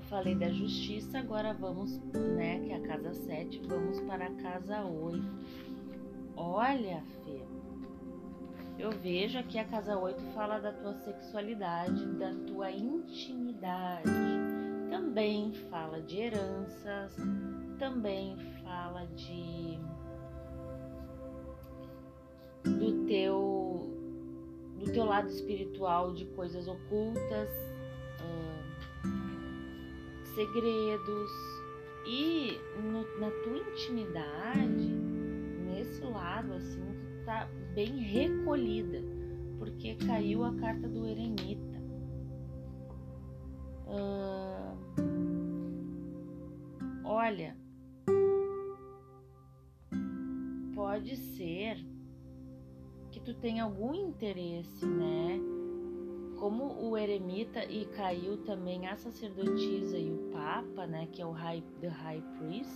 eu 0.00 0.06
falei 0.08 0.34
da 0.34 0.48
justiça, 0.48 1.18
agora 1.18 1.52
vamos, 1.52 1.98
né, 2.14 2.60
que 2.60 2.72
é 2.72 2.76
a 2.76 2.80
casa 2.80 3.12
7, 3.12 3.60
vamos 3.66 4.00
para 4.00 4.26
a 4.26 4.34
casa 4.36 4.82
8. 4.82 5.22
Olha, 6.34 7.04
Fê, 7.22 7.42
eu 8.78 8.90
vejo 8.90 9.38
aqui 9.38 9.58
a 9.58 9.64
casa 9.64 9.98
8 9.98 10.22
fala 10.32 10.58
da 10.58 10.72
tua 10.72 10.94
sexualidade, 10.94 12.06
da 12.14 12.32
tua 12.46 12.70
intimidade. 12.70 14.10
Também 14.88 15.52
fala 15.70 16.00
de 16.00 16.18
heranças, 16.18 17.14
também 17.78 18.38
fala 18.64 19.06
de 19.08 19.78
do 22.64 23.04
teu 23.06 23.96
do 24.78 24.90
teu 24.92 25.04
lado 25.04 25.28
espiritual 25.28 26.14
de 26.14 26.24
coisas 26.24 26.66
ocultas, 26.66 27.50
segredos 30.34 31.30
e 32.06 32.58
no, 32.82 33.02
na 33.18 33.30
tua 33.42 33.58
intimidade, 33.58 34.88
nesse 35.66 36.02
lado 36.02 36.54
assim, 36.54 36.80
tu 36.80 37.24
tá 37.24 37.48
bem 37.74 37.98
recolhida, 37.98 39.02
porque 39.58 39.94
caiu 39.96 40.44
a 40.44 40.54
carta 40.54 40.88
do 40.88 41.06
eremita. 41.06 41.80
Uh, 43.86 44.76
olha, 47.04 47.56
pode 50.74 51.16
ser 51.16 51.76
que 53.10 53.20
tu 53.20 53.34
tenha 53.34 53.64
algum 53.64 53.94
interesse, 53.94 54.86
né? 54.86 55.38
Como 56.40 56.88
o 56.88 56.96
eremita 56.96 57.62
e 57.66 57.84
caiu 57.84 58.38
também 58.38 58.86
a 58.88 58.96
sacerdotisa 58.96 59.98
e 59.98 60.10
o 60.10 60.30
papa, 60.32 60.86
né, 60.86 61.06
que 61.12 61.20
é 61.20 61.26
o 61.26 61.30
high, 61.30 61.62
the 61.80 61.88
high 61.88 62.24
priest. 62.38 62.74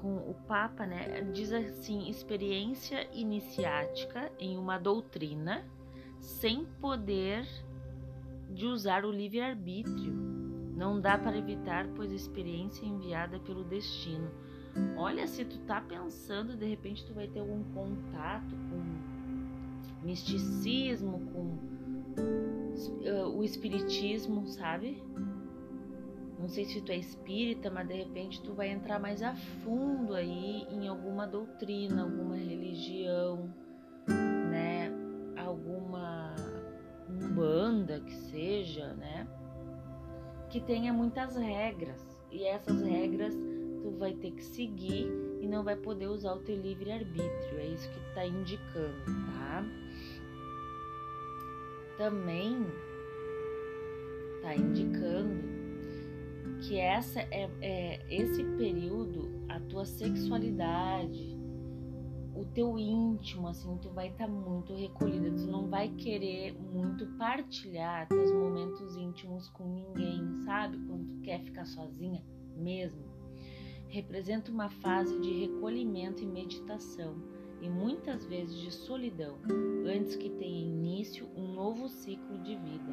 com 0.00 0.16
o 0.16 0.34
papa, 0.48 0.86
né, 0.86 1.20
diz 1.34 1.52
assim, 1.52 2.08
experiência 2.08 3.06
iniciática 3.12 4.32
em 4.38 4.56
uma 4.56 4.78
doutrina 4.78 5.62
sem 6.18 6.64
poder 6.80 7.46
de 8.48 8.64
usar 8.64 9.04
o 9.04 9.10
livre 9.10 9.42
arbítrio. 9.42 10.14
Não 10.74 10.98
dá 10.98 11.18
para 11.18 11.36
evitar, 11.36 11.86
pois 11.94 12.10
experiência 12.10 12.86
enviada 12.86 13.38
pelo 13.40 13.62
destino 13.62 14.30
Olha, 14.96 15.26
se 15.26 15.44
tu 15.44 15.58
tá 15.60 15.80
pensando, 15.80 16.56
de 16.56 16.66
repente 16.66 17.04
tu 17.06 17.14
vai 17.14 17.26
ter 17.26 17.40
algum 17.40 17.64
contato 17.72 18.54
com 18.70 20.06
misticismo, 20.06 21.20
com 21.32 21.58
uh, 23.08 23.36
o 23.36 23.44
espiritismo, 23.44 24.46
sabe? 24.46 25.02
Não 26.38 26.48
sei 26.48 26.64
se 26.64 26.80
tu 26.80 26.90
é 26.90 26.96
espírita, 26.96 27.70
mas 27.70 27.86
de 27.86 27.94
repente 27.94 28.40
tu 28.42 28.54
vai 28.54 28.70
entrar 28.70 28.98
mais 28.98 29.22
a 29.22 29.34
fundo 29.34 30.14
aí 30.14 30.66
em 30.70 30.88
alguma 30.88 31.26
doutrina, 31.26 32.02
alguma 32.02 32.36
religião, 32.36 33.52
né? 34.08 34.90
Alguma 35.36 36.34
umbanda 37.08 38.00
que 38.00 38.14
seja, 38.14 38.94
né? 38.94 39.26
Que 40.48 40.60
tenha 40.60 40.92
muitas 40.92 41.36
regras. 41.36 42.18
E 42.32 42.44
essas 42.44 42.80
regras 42.80 43.34
vai 44.00 44.14
ter 44.14 44.32
que 44.32 44.42
seguir 44.42 45.06
e 45.40 45.46
não 45.46 45.62
vai 45.62 45.76
poder 45.76 46.08
usar 46.08 46.32
o 46.32 46.40
teu 46.40 46.56
livre 46.56 46.90
arbítrio. 46.90 47.58
É 47.58 47.66
isso 47.66 47.88
que 47.90 47.98
está 48.08 48.26
indicando, 48.26 49.04
tá? 49.04 49.64
Também 51.98 52.66
está 54.36 54.56
indicando 54.56 55.60
que 56.62 56.78
essa 56.78 57.20
é, 57.20 57.50
é, 57.60 58.00
esse 58.10 58.42
período 58.56 59.44
a 59.48 59.60
tua 59.60 59.84
sexualidade, 59.84 61.38
o 62.34 62.44
teu 62.46 62.78
íntimo, 62.78 63.48
assim, 63.48 63.76
tu 63.82 63.90
vai 63.90 64.08
estar 64.08 64.26
tá 64.26 64.32
muito 64.32 64.74
recolhida, 64.74 65.30
tu 65.30 65.46
não 65.46 65.68
vai 65.68 65.90
querer 65.90 66.54
muito 66.54 67.06
partilhar 67.18 68.08
teus 68.08 68.32
momentos 68.32 68.96
íntimos 68.96 69.50
com 69.50 69.68
ninguém, 69.68 70.22
sabe? 70.46 70.78
Quando 70.86 71.06
tu 71.06 71.20
quer 71.20 71.40
ficar 71.42 71.66
sozinha 71.66 72.24
mesmo 72.56 73.09
representa 73.90 74.52
uma 74.52 74.70
fase 74.70 75.18
de 75.20 75.32
recolhimento 75.46 76.22
e 76.22 76.26
meditação 76.26 77.16
e 77.60 77.68
muitas 77.68 78.24
vezes 78.24 78.56
de 78.56 78.70
solidão, 78.70 79.36
antes 79.84 80.16
que 80.16 80.30
tenha 80.30 80.66
início 80.66 81.28
um 81.36 81.52
novo 81.52 81.88
ciclo 81.88 82.38
de 82.38 82.56
vida. 82.56 82.92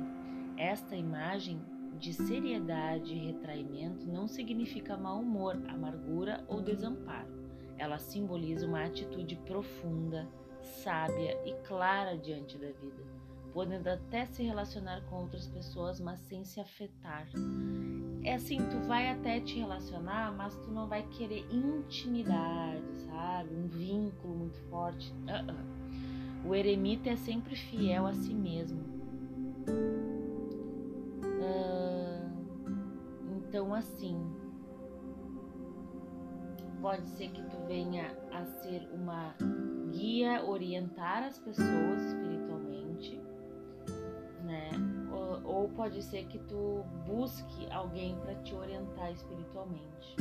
Esta 0.58 0.96
imagem 0.96 1.62
de 1.98 2.14
seriedade 2.14 3.14
e 3.14 3.28
retraimento 3.28 4.06
não 4.08 4.28
significa 4.28 4.98
mau 4.98 5.22
humor, 5.22 5.56
amargura 5.68 6.44
ou 6.48 6.62
desamparo. 6.62 7.32
Ela 7.78 8.00
simboliza 8.00 8.66
uma 8.66 8.84
atitude 8.84 9.36
profunda, 9.46 10.28
sábia 10.60 11.40
e 11.46 11.54
clara 11.66 12.18
diante 12.18 12.58
da 12.58 12.68
vida, 12.72 13.04
podendo 13.54 13.88
até 13.88 14.26
se 14.26 14.44
relacionar 14.44 15.02
com 15.06 15.22
outras 15.22 15.48
pessoas, 15.48 16.00
mas 16.00 16.20
sem 16.22 16.44
se 16.44 16.60
afetar 16.60 17.28
é 18.28 18.36
assim, 18.36 18.58
tu 18.70 18.78
vai 18.88 19.10
até 19.10 19.40
te 19.40 19.58
relacionar, 19.58 20.36
mas 20.36 20.54
tu 20.58 20.70
não 20.70 20.86
vai 20.86 21.04
querer 21.04 21.46
intimidade, 21.50 22.84
sabe? 23.06 23.56
Um 23.56 23.68
vínculo 23.68 24.36
muito 24.36 24.60
forte. 24.70 25.14
Uh 25.24 25.52
-uh. 25.52 26.48
O 26.50 26.54
eremita 26.54 27.10
é 27.10 27.16
sempre 27.16 27.56
fiel 27.56 28.06
a 28.06 28.14
si 28.14 28.34
mesmo. 28.34 28.82
Uh, 31.40 32.30
então, 33.38 33.74
assim, 33.74 34.18
pode 36.82 37.08
ser 37.12 37.30
que 37.30 37.42
tu 37.44 37.58
venha 37.66 38.14
a 38.34 38.46
ser 38.46 38.90
uma 38.94 39.36
guia, 39.92 40.44
orientar 40.44 41.24
as 41.24 41.40
pessoas 41.40 42.02
espiritualmente, 42.02 43.22
né? 44.44 44.97
Ou 45.48 45.70
pode 45.70 46.04
ser 46.04 46.26
que 46.28 46.38
tu 46.40 46.84
busque 47.06 47.72
alguém 47.72 48.16
para 48.20 48.36
te 48.36 48.54
orientar 48.54 49.12
espiritualmente, 49.12 50.16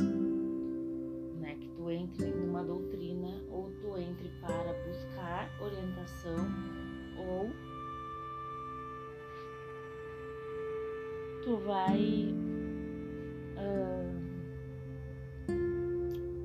né? 1.39 1.55
Que 1.55 1.67
tu 1.69 1.91
entre 1.91 2.31
numa 2.31 2.63
doutrina 2.63 3.43
ou 3.51 3.69
tu 3.81 3.97
entre 3.97 4.29
para 4.41 4.73
buscar 4.87 5.49
orientação 5.61 6.37
ou 7.17 7.51
tu 11.43 11.57
vai 11.57 12.33
uh, 13.57 14.17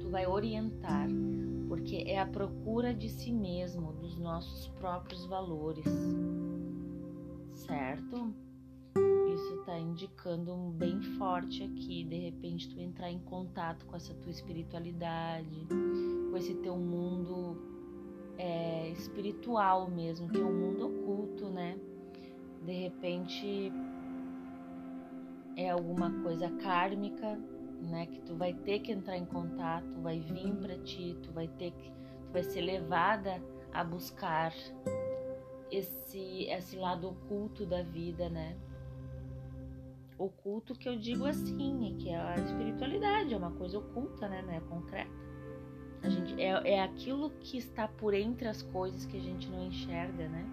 tu 0.01 0.09
vai 0.11 0.27
orientar 0.27 1.09
porque 1.73 2.05
é 2.07 2.19
a 2.19 2.27
procura 2.27 2.93
de 2.93 3.09
si 3.09 3.33
mesmo, 3.33 3.95
dos 3.95 4.19
nossos 4.19 4.69
próprios 4.79 5.25
valores, 5.25 5.87
certo? 7.55 8.31
Está 9.63 9.79
indicando 9.79 10.53
um 10.53 10.71
bem 10.71 11.01
forte 11.01 11.63
aqui, 11.63 12.03
de 12.03 12.17
repente 12.19 12.69
tu 12.69 12.81
entrar 12.81 13.11
em 13.11 13.21
contato 13.21 13.87
com 13.87 13.95
essa 13.95 14.13
tua 14.13 14.33
espiritualidade, 14.33 15.67
com 15.69 16.37
esse 16.37 16.55
teu 16.57 16.77
mundo 16.77 17.57
é, 18.37 18.91
espiritual 18.91 19.89
mesmo, 19.89 20.29
que 20.29 20.41
é 20.41 20.45
um 20.45 20.53
mundo 20.53 20.87
oculto, 20.89 21.49
né? 21.49 21.79
De 22.65 22.73
repente 22.73 23.73
é 25.57 25.71
alguma 25.71 26.11
coisa 26.23 26.51
kármica 26.51 27.39
né? 27.83 28.07
Que 28.07 28.21
tu 28.21 28.35
vai 28.35 28.53
ter 28.53 28.81
que 28.81 28.93
entrar 28.93 29.17
em 29.17 29.25
contato, 29.25 30.01
vai 30.01 30.21
vir 30.21 30.55
para 30.57 30.79
ti, 30.79 31.17
tu 31.23 31.33
vai 31.33 31.49
ter 31.49 31.73
que, 31.73 31.91
tu 31.91 32.33
vai 32.33 32.43
ser 32.43 32.61
levada 32.61 33.43
a 33.73 33.83
buscar 33.83 34.53
esse 35.71 36.45
esse 36.45 36.77
lado 36.77 37.09
oculto 37.09 37.67
da 37.67 37.83
vida, 37.83 38.29
né? 38.29 38.57
Oculto 40.23 40.75
que 40.75 40.89
eu 40.89 40.97
digo 40.97 41.27
assim, 41.27 41.89
é 41.91 42.01
que 42.01 42.15
a 42.15 42.37
espiritualidade, 42.37 43.35
é 43.35 43.37
uma 43.37 43.51
coisa 43.51 43.79
oculta, 43.79 44.29
né? 44.29 44.41
Não 44.43 44.53
é 44.53 44.61
concreta. 44.61 45.11
A 46.01 46.09
gente 46.09 46.41
é, 46.41 46.75
é 46.75 46.83
aquilo 46.83 47.31
que 47.41 47.59
está 47.59 47.89
por 47.89 48.15
entre 48.15 48.47
as 48.47 48.63
coisas 48.63 49.05
que 49.05 49.17
a 49.17 49.21
gente 49.21 49.49
não 49.51 49.65
enxerga, 49.67 50.29
né? 50.29 50.47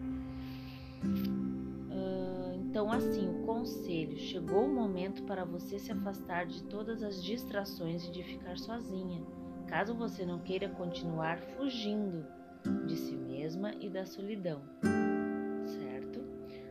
Então, 2.70 2.92
assim, 2.92 3.28
o 3.28 3.46
conselho: 3.46 4.18
chegou 4.18 4.66
o 4.66 4.74
momento 4.74 5.24
para 5.24 5.46
você 5.46 5.78
se 5.78 5.92
afastar 5.92 6.46
de 6.46 6.64
todas 6.64 7.04
as 7.04 7.24
distrações 7.24 8.08
e 8.08 8.12
de 8.12 8.24
ficar 8.24 8.58
sozinha, 8.58 9.22
caso 9.68 9.94
você 9.94 10.26
não 10.26 10.40
queira 10.40 10.70
continuar 10.70 11.40
fugindo 11.40 12.26
de 12.88 12.96
si 12.96 13.16
mesma 13.16 13.74
e 13.80 13.90
da 13.90 14.06
solidão. 14.06 14.62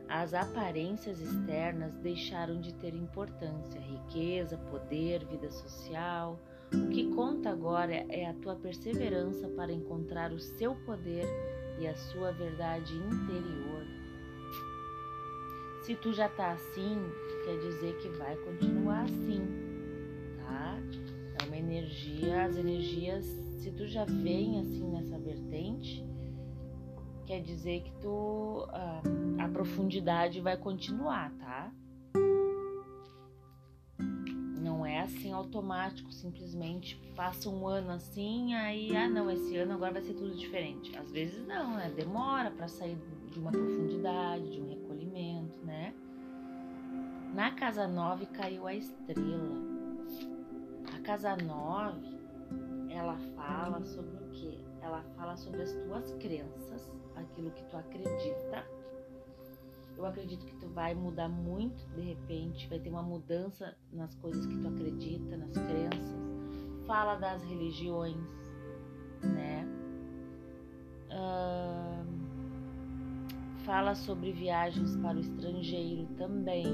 As 0.08 0.32
aparências 0.32 1.20
externas 1.20 1.94
deixaram 1.98 2.60
de 2.60 2.72
ter 2.74 2.94
importância, 2.94 3.78
riqueza, 3.78 4.56
poder, 4.70 5.22
vida 5.26 5.50
social. 5.50 6.40
O 6.72 6.88
que 6.88 7.14
conta 7.14 7.50
agora 7.50 7.92
é 8.08 8.26
a 8.26 8.32
tua 8.34 8.56
perseverança 8.56 9.48
para 9.48 9.70
encontrar 9.70 10.32
o 10.32 10.38
seu 10.38 10.74
poder 10.86 11.26
e 11.78 11.86
a 11.86 11.94
sua 11.94 12.32
verdade 12.32 12.94
interior. 12.94 13.84
Se 15.82 15.94
tu 15.96 16.14
já 16.14 16.28
tá 16.30 16.52
assim, 16.52 16.96
quer 17.44 17.58
dizer 17.58 17.96
que 17.98 18.08
vai 18.10 18.34
continuar 18.36 19.02
assim, 19.02 19.46
tá? 20.38 20.78
É 21.40 21.44
uma 21.46 21.56
energia, 21.56 22.44
as 22.44 22.56
energias, 22.56 23.24
se 23.58 23.70
tu 23.72 23.86
já 23.86 24.04
vem 24.06 24.58
assim 24.60 24.90
nessa 24.90 25.18
vertente, 25.18 26.04
quer 27.28 27.42
dizer 27.42 27.82
que 27.82 27.92
tu 28.00 28.66
a, 28.70 29.02
a 29.44 29.48
profundidade 29.50 30.40
vai 30.40 30.56
continuar, 30.56 31.30
tá? 31.32 31.70
Não 34.58 34.86
é 34.86 35.00
assim 35.00 35.30
automático, 35.30 36.10
simplesmente 36.10 36.96
passa 37.14 37.50
um 37.50 37.68
ano 37.68 37.90
assim, 37.90 38.54
aí 38.54 38.96
ah 38.96 39.10
não, 39.10 39.30
esse 39.30 39.54
ano 39.58 39.74
agora 39.74 39.92
vai 39.92 40.02
ser 40.02 40.14
tudo 40.14 40.34
diferente. 40.34 40.96
Às 40.96 41.10
vezes 41.10 41.46
não, 41.46 41.74
né? 41.74 41.92
Demora 41.94 42.50
para 42.50 42.66
sair 42.66 42.96
de 43.30 43.38
uma 43.38 43.50
profundidade, 43.50 44.50
de 44.50 44.62
um 44.62 44.70
recolhimento, 44.70 45.60
né? 45.66 45.92
Na 47.34 47.50
casa 47.50 47.86
9 47.86 48.24
caiu 48.24 48.66
a 48.66 48.74
estrela. 48.74 49.68
A 50.96 51.00
casa 51.00 51.36
9, 51.36 52.18
ela 52.88 53.18
fala 53.36 53.84
sobre 53.84 54.16
o 54.16 54.30
quê? 54.30 54.58
Ela 54.80 55.02
fala 55.14 55.36
sobre 55.36 55.60
as 55.60 55.72
tuas 55.74 56.10
crenças, 56.14 56.90
aquilo 57.18 57.50
que 57.50 57.64
tu 57.64 57.76
acredita. 57.76 58.64
Eu 59.96 60.06
acredito 60.06 60.46
que 60.46 60.54
tu 60.56 60.68
vai 60.68 60.94
mudar 60.94 61.28
muito 61.28 61.84
de 61.94 62.00
repente, 62.00 62.68
vai 62.68 62.78
ter 62.78 62.88
uma 62.88 63.02
mudança 63.02 63.76
nas 63.92 64.14
coisas 64.16 64.46
que 64.46 64.56
tu 64.58 64.68
acredita, 64.68 65.36
nas 65.36 65.52
crenças. 65.52 66.16
Fala 66.86 67.16
das 67.16 67.42
religiões, 67.42 68.16
né? 69.22 69.66
Uh, 71.10 72.04
fala 73.64 73.94
sobre 73.94 74.32
viagens 74.32 74.96
para 74.96 75.16
o 75.16 75.20
estrangeiro 75.20 76.06
também, 76.16 76.66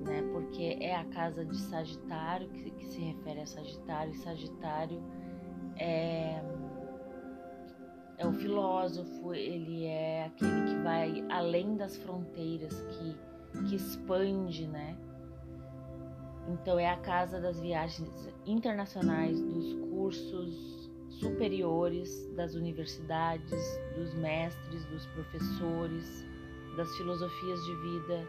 né? 0.00 0.22
Porque 0.32 0.78
é 0.80 0.96
a 0.96 1.04
casa 1.04 1.44
de 1.44 1.56
Sagitário 1.56 2.48
que, 2.48 2.70
que 2.70 2.86
se 2.86 3.00
refere 3.00 3.40
a 3.40 3.46
Sagitário, 3.46 4.12
e 4.12 4.16
Sagitário 4.16 5.02
é, 5.76 6.42
é 8.18 8.26
o 8.26 8.32
filósofo, 8.32 9.34
ele 9.34 9.86
é 9.86 10.26
aquele 10.26 10.64
que 10.68 10.76
vai 10.82 11.24
além 11.30 11.76
das 11.76 11.96
fronteiras, 11.96 12.74
que, 12.80 13.16
que 13.68 13.76
expande, 13.76 14.66
né? 14.66 14.96
Então 16.48 16.78
é 16.78 16.88
a 16.90 16.96
casa 16.98 17.40
das 17.40 17.58
viagens 17.58 18.28
internacionais, 18.46 19.40
dos 19.40 19.74
cursos 19.90 20.90
superiores 21.08 22.28
das 22.34 22.54
universidades, 22.54 23.80
dos 23.96 24.14
mestres, 24.14 24.84
dos 24.86 25.06
professores, 25.06 26.24
das 26.76 26.94
filosofias 26.96 27.64
de 27.64 27.74
vida, 27.76 28.28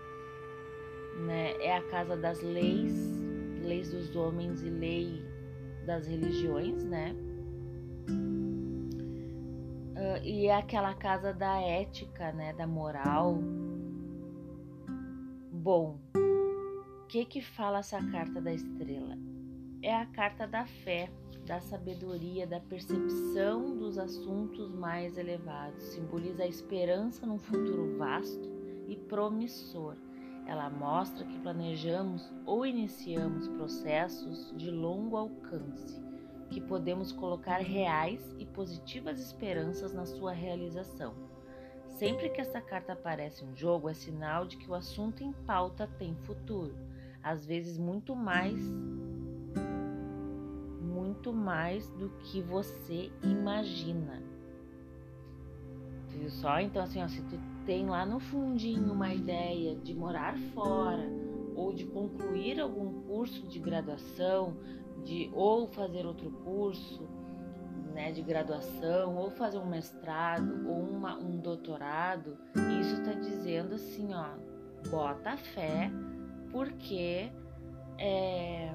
né? 1.25 1.51
É 1.61 1.77
a 1.77 1.81
casa 1.89 2.15
das 2.15 2.41
leis, 2.41 3.19
leis 3.61 3.91
dos 3.91 4.15
homens 4.15 4.63
e 4.63 4.69
lei 4.69 5.23
das 5.85 6.07
religiões, 6.07 6.83
né? 6.83 7.15
Uh, 10.05 10.23
e 10.23 10.45
é 10.45 10.55
aquela 10.55 10.93
casa 10.93 11.33
da 11.33 11.59
ética, 11.59 12.31
né? 12.31 12.53
Da 12.53 12.67
moral. 12.67 13.39
Bom, 15.51 15.97
o 16.15 17.07
que 17.07 17.25
que 17.25 17.41
fala 17.41 17.79
essa 17.79 17.99
carta 18.11 18.39
da 18.39 18.53
estrela? 18.53 19.17
É 19.81 19.95
a 19.95 20.05
carta 20.05 20.45
da 20.45 20.65
fé 20.65 21.09
da 21.45 21.59
sabedoria, 21.59 22.45
da 22.45 22.59
percepção 22.59 23.77
dos 23.77 23.97
assuntos 23.97 24.71
mais 24.73 25.17
elevados. 25.17 25.83
Simboliza 25.85 26.43
a 26.43 26.47
esperança 26.47 27.25
num 27.25 27.39
futuro 27.39 27.97
vasto 27.97 28.49
e 28.87 28.95
promissor. 28.95 29.95
Ela 30.47 30.69
mostra 30.69 31.25
que 31.25 31.39
planejamos 31.39 32.31
ou 32.45 32.63
iniciamos 32.65 33.47
processos 33.47 34.53
de 34.55 34.69
longo 34.69 35.17
alcance, 35.17 35.99
que 36.55 36.61
podemos 36.61 37.11
colocar 37.11 37.57
reais 37.57 38.33
e 38.39 38.45
positivas 38.45 39.19
esperanças 39.19 39.93
na 39.93 40.05
sua 40.05 40.31
realização. 40.31 41.13
Sempre 41.85 42.29
que 42.29 42.39
essa 42.39 42.61
carta 42.61 42.93
aparece 42.93 43.43
em 43.43 43.53
jogo, 43.53 43.89
é 43.89 43.93
sinal 43.93 44.47
de 44.47 44.55
que 44.55 44.71
o 44.71 44.73
assunto 44.73 45.21
em 45.21 45.33
pauta 45.33 45.85
tem 45.99 46.15
futuro, 46.15 46.73
às 47.21 47.45
vezes 47.45 47.77
muito 47.77 48.15
mais 48.15 48.57
muito 50.81 51.33
mais 51.33 51.89
do 51.89 52.07
que 52.19 52.41
você 52.41 53.11
imagina. 53.21 54.23
Viu 56.07 56.29
só? 56.29 56.61
Então, 56.61 56.83
assim, 56.83 57.03
ó, 57.03 57.07
se 57.09 57.21
tu 57.23 57.37
tem 57.65 57.85
lá 57.89 58.05
no 58.05 58.21
fundinho 58.21 58.93
uma 58.93 59.13
ideia 59.13 59.75
de 59.75 59.93
morar 59.93 60.37
fora 60.53 61.05
ou 61.53 61.73
de 61.73 61.85
concluir 61.85 62.61
algum 62.61 63.01
curso 63.01 63.45
de 63.45 63.59
graduação, 63.59 64.55
de 65.05 65.29
ou 65.33 65.67
fazer 65.67 66.05
outro 66.05 66.31
curso, 66.43 67.07
né, 67.93 68.11
de 68.11 68.21
graduação, 68.21 69.15
ou 69.15 69.29
fazer 69.29 69.57
um 69.57 69.65
mestrado 69.65 70.67
ou 70.67 70.81
uma, 70.81 71.15
um 71.17 71.37
doutorado, 71.37 72.37
isso 72.81 72.95
está 72.95 73.13
dizendo 73.13 73.75
assim, 73.75 74.13
ó, 74.13 74.31
bota 74.89 75.37
fé, 75.37 75.89
porque 76.51 77.31
é, 77.97 78.73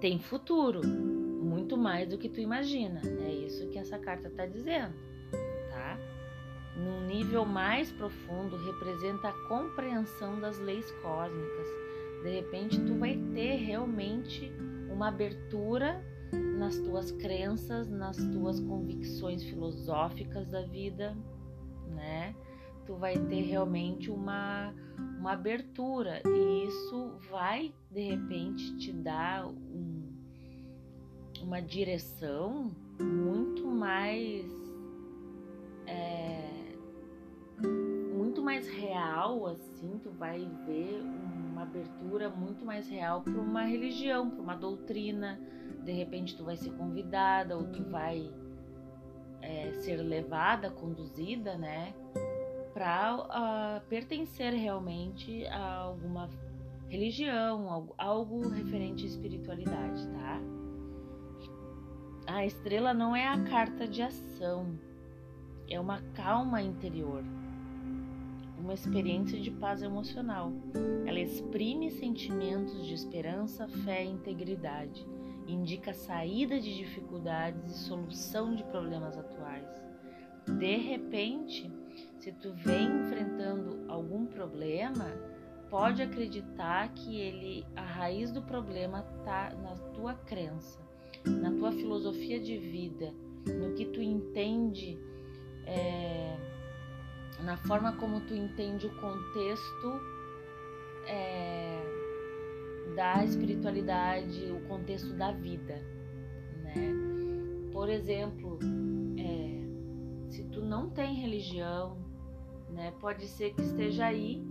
tem 0.00 0.18
futuro, 0.18 0.80
muito 0.84 1.76
mais 1.76 2.08
do 2.08 2.18
que 2.18 2.28
tu 2.28 2.40
imagina. 2.40 3.00
É 3.24 3.30
isso 3.30 3.68
que 3.68 3.78
essa 3.78 3.98
carta 3.98 4.28
está 4.28 4.46
dizendo, 4.46 4.94
tá? 5.70 5.96
Num 6.76 7.06
nível 7.06 7.44
mais 7.44 7.92
profundo, 7.92 8.56
representa 8.56 9.28
a 9.28 9.48
compreensão 9.48 10.40
das 10.40 10.58
leis 10.58 10.90
cósmicas. 11.02 11.91
De 12.22 12.30
repente, 12.30 12.80
tu 12.80 12.94
vai 12.94 13.16
ter 13.34 13.56
realmente 13.56 14.52
uma 14.90 15.08
abertura 15.08 16.04
nas 16.58 16.78
tuas 16.78 17.10
crenças, 17.10 17.90
nas 17.90 18.16
tuas 18.16 18.60
convicções 18.60 19.42
filosóficas 19.44 20.46
da 20.48 20.62
vida, 20.62 21.16
né? 21.88 22.34
tu 22.86 22.94
vai 22.96 23.18
ter 23.18 23.42
realmente 23.42 24.10
uma, 24.10 24.74
uma 25.18 25.32
abertura 25.32 26.20
e 26.26 26.66
isso 26.66 27.12
vai 27.30 27.72
de 27.90 28.00
repente 28.00 28.76
te 28.76 28.92
dar 28.92 29.46
um, 29.46 30.12
uma 31.40 31.60
direção 31.60 32.70
muito 33.00 33.66
mais 33.66 34.50
é, 35.86 36.74
muito 38.14 38.42
mais 38.42 38.68
real 38.68 39.46
assim 39.46 39.98
tu 40.02 40.10
vai 40.10 40.40
ver 40.66 41.02
abertura 41.62 42.28
muito 42.28 42.64
mais 42.64 42.88
real 42.88 43.22
para 43.22 43.40
uma 43.40 43.62
religião 43.62 44.30
para 44.30 44.40
uma 44.40 44.56
doutrina 44.56 45.40
de 45.84 45.92
repente 45.92 46.36
tu 46.36 46.44
vai 46.44 46.56
ser 46.56 46.70
convidada 46.70 47.56
ou 47.56 47.64
tu 47.64 47.82
vai 47.84 48.32
é, 49.40 49.72
ser 49.72 49.96
levada 49.96 50.70
conduzida 50.70 51.56
né 51.56 51.94
para 52.72 53.16
uh, 53.16 53.26
ah, 53.28 53.82
pertencer 53.88 54.52
realmente 54.54 55.46
a 55.46 55.74
alguma 55.74 56.28
religião, 56.88 57.70
algo, 57.70 57.94
algo 57.96 58.48
referente 58.48 59.04
à 59.04 59.08
espiritualidade, 59.08 60.06
tá? 60.08 60.40
A 62.26 62.46
estrela 62.46 62.94
não 62.94 63.16
é 63.16 63.26
a 63.26 63.42
carta 63.44 63.88
de 63.88 64.02
ação, 64.02 64.78
é 65.68 65.80
uma 65.80 66.00
calma 66.14 66.62
interior, 66.62 67.24
uma 68.62 68.74
experiência 68.74 69.38
de 69.40 69.50
paz 69.50 69.82
emocional. 69.82 70.52
Ela 71.04 71.18
exprime 71.18 71.90
sentimentos 71.90 72.86
de 72.86 72.94
esperança, 72.94 73.66
fé 73.84 74.04
e 74.04 74.10
integridade, 74.10 75.04
indica 75.48 75.92
saída 75.92 76.60
de 76.60 76.76
dificuldades 76.76 77.70
e 77.70 77.78
solução 77.80 78.54
de 78.54 78.62
problemas 78.64 79.18
atuais. 79.18 79.68
De 80.58 80.76
repente, 80.76 81.70
se 82.18 82.32
tu 82.32 82.54
vem 82.54 82.86
enfrentando 83.00 83.84
algum 83.88 84.26
problema, 84.26 85.06
pode 85.68 86.00
acreditar 86.00 86.88
que 86.94 87.18
ele, 87.18 87.66
a 87.74 87.82
raiz 87.82 88.30
do 88.30 88.42
problema 88.42 89.04
está 89.18 89.52
na 89.56 89.74
tua 89.92 90.14
crença, 90.14 90.78
na 91.26 91.50
tua 91.52 91.72
filosofia 91.72 92.38
de 92.38 92.58
vida, 92.58 93.12
no 93.46 93.74
que 93.74 93.86
tu 93.86 94.00
entende, 94.00 94.98
é, 95.66 96.51
na 97.42 97.56
forma 97.56 97.92
como 97.96 98.20
tu 98.20 98.34
entende 98.34 98.86
o 98.86 98.94
contexto 99.00 100.00
é, 101.06 101.82
da 102.94 103.24
espiritualidade, 103.24 104.50
o 104.52 104.66
contexto 104.68 105.12
da 105.14 105.32
vida, 105.32 105.74
né? 106.62 106.92
Por 107.72 107.88
exemplo, 107.88 108.58
é, 109.18 110.30
se 110.30 110.44
tu 110.44 110.60
não 110.60 110.90
tem 110.90 111.14
religião, 111.14 111.96
né? 112.70 112.92
Pode 113.00 113.26
ser 113.26 113.54
que 113.54 113.62
esteja 113.62 114.06
aí 114.06 114.42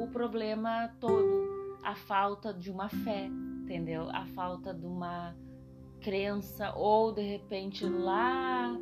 o 0.00 0.06
problema 0.08 0.94
todo, 1.00 1.78
a 1.82 1.94
falta 1.94 2.52
de 2.52 2.70
uma 2.70 2.88
fé, 2.88 3.26
entendeu? 3.62 4.08
A 4.10 4.26
falta 4.26 4.72
de 4.72 4.86
uma 4.86 5.34
crença 6.00 6.72
ou 6.74 7.12
de 7.12 7.22
repente 7.22 7.84
lá 7.84 8.76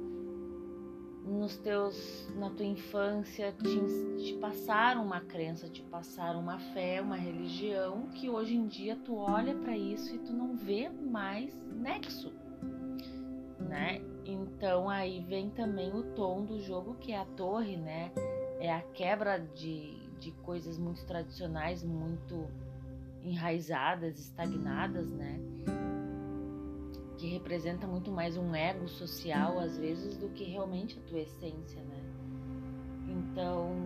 nos 1.30 1.56
teus 1.58 2.28
na 2.36 2.50
tua 2.50 2.66
infância 2.66 3.52
te, 3.52 4.24
te 4.24 4.34
passaram 4.38 5.04
uma 5.04 5.20
crença, 5.20 5.68
te 5.68 5.82
passaram 5.82 6.40
uma 6.40 6.58
fé, 6.58 7.00
uma 7.00 7.16
religião 7.16 8.08
que 8.08 8.28
hoje 8.28 8.56
em 8.56 8.66
dia 8.66 8.96
tu 8.96 9.14
olha 9.14 9.54
para 9.54 9.76
isso 9.76 10.14
e 10.14 10.18
tu 10.18 10.32
não 10.32 10.56
vê 10.56 10.88
mais 10.88 11.54
nexo, 11.72 12.32
né? 13.60 14.02
Então 14.24 14.90
aí 14.90 15.20
vem 15.20 15.50
também 15.50 15.94
o 15.94 16.02
tom 16.14 16.44
do 16.44 16.60
jogo 16.60 16.96
que 16.96 17.12
é 17.12 17.18
a 17.18 17.24
torre, 17.24 17.76
né? 17.76 18.10
É 18.58 18.72
a 18.72 18.82
quebra 18.82 19.38
de, 19.38 19.96
de 20.18 20.32
coisas 20.42 20.76
muito 20.76 21.06
tradicionais, 21.06 21.84
muito 21.84 22.48
enraizadas, 23.22 24.18
estagnadas, 24.18 25.08
né? 25.10 25.38
Que 27.20 27.26
representa 27.26 27.86
muito 27.86 28.10
mais 28.10 28.38
um 28.38 28.54
ego 28.54 28.88
social 28.88 29.58
às 29.58 29.76
vezes 29.76 30.16
do 30.16 30.30
que 30.30 30.42
realmente 30.42 30.98
a 30.98 31.02
tua 31.02 31.20
essência, 31.20 31.82
né? 31.82 32.02
Então 33.06 33.76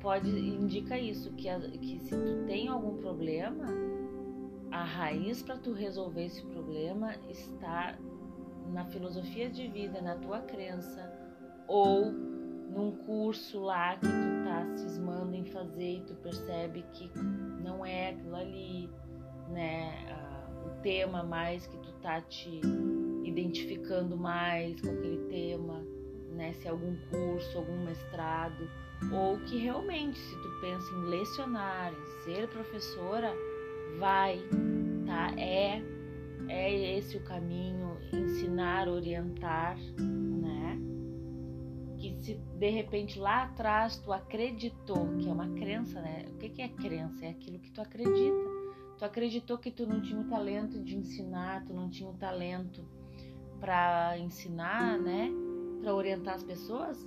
pode 0.00 0.30
indica 0.30 0.98
isso 0.98 1.30
que, 1.34 1.50
a, 1.50 1.60
que 1.60 1.98
se 2.00 2.16
tu 2.16 2.46
tem 2.46 2.68
algum 2.68 2.96
problema, 2.96 3.66
a 4.70 4.82
raiz 4.82 5.42
para 5.42 5.58
tu 5.58 5.74
resolver 5.74 6.24
esse 6.24 6.40
problema 6.46 7.14
está 7.28 7.98
na 8.72 8.86
filosofia 8.86 9.50
de 9.50 9.68
vida, 9.68 10.00
na 10.00 10.16
tua 10.16 10.40
crença, 10.40 11.12
ou 11.68 12.10
num 12.10 12.92
curso 13.04 13.60
lá 13.60 13.96
que 13.96 14.06
tu 14.06 14.44
tá 14.44 14.76
cismando 14.78 15.34
em 15.34 15.44
fazer 15.44 15.98
e 15.98 16.00
tu 16.06 16.14
percebe 16.14 16.86
que 16.94 17.10
não 17.62 17.84
é 17.84 18.12
aquilo 18.12 18.34
ali, 18.34 18.88
né? 19.50 20.24
o 20.66 20.70
tema 20.82 21.22
mais 21.22 21.66
que 21.66 21.78
tu 21.78 21.85
tá 22.02 22.20
te 22.20 22.60
identificando 23.24 24.16
mais 24.16 24.80
com 24.80 24.90
aquele 24.90 25.18
tema, 25.28 25.82
né? 26.30 26.52
Se 26.54 26.66
é 26.66 26.70
algum 26.70 26.96
curso, 27.10 27.58
algum 27.58 27.84
mestrado, 27.84 28.68
ou 29.12 29.38
que 29.40 29.58
realmente, 29.58 30.18
se 30.18 30.36
tu 30.36 30.60
pensa 30.60 30.90
em 30.94 31.04
lecionar, 31.10 31.92
em 31.92 32.24
ser 32.24 32.48
professora, 32.48 33.32
vai, 33.98 34.40
tá? 35.06 35.32
É 35.38 35.82
é 36.48 36.98
esse 36.98 37.16
o 37.16 37.20
caminho, 37.20 37.96
ensinar, 38.12 38.88
orientar, 38.88 39.76
né? 39.98 40.78
Que 41.98 42.14
se 42.22 42.34
de 42.34 42.70
repente 42.70 43.18
lá 43.18 43.44
atrás 43.44 43.96
tu 43.96 44.12
acreditou, 44.12 45.16
que 45.18 45.28
é 45.28 45.32
uma 45.32 45.48
crença, 45.54 46.00
né? 46.00 46.24
O 46.30 46.36
que 46.36 46.62
é 46.62 46.68
crença? 46.68 47.24
É 47.24 47.30
aquilo 47.30 47.58
que 47.58 47.70
tu 47.70 47.80
acredita. 47.80 48.55
Tu 48.98 49.04
acreditou 49.04 49.58
que 49.58 49.70
tu 49.70 49.86
não 49.86 50.00
tinha 50.00 50.20
o 50.20 50.28
talento 50.28 50.82
de 50.82 50.96
ensinar, 50.96 51.64
tu 51.64 51.74
não 51.74 51.88
tinha 51.88 52.08
o 52.08 52.14
talento 52.14 52.84
para 53.60 54.18
ensinar, 54.18 54.98
né? 54.98 55.30
Para 55.80 55.94
orientar 55.94 56.34
as 56.34 56.42
pessoas. 56.42 57.06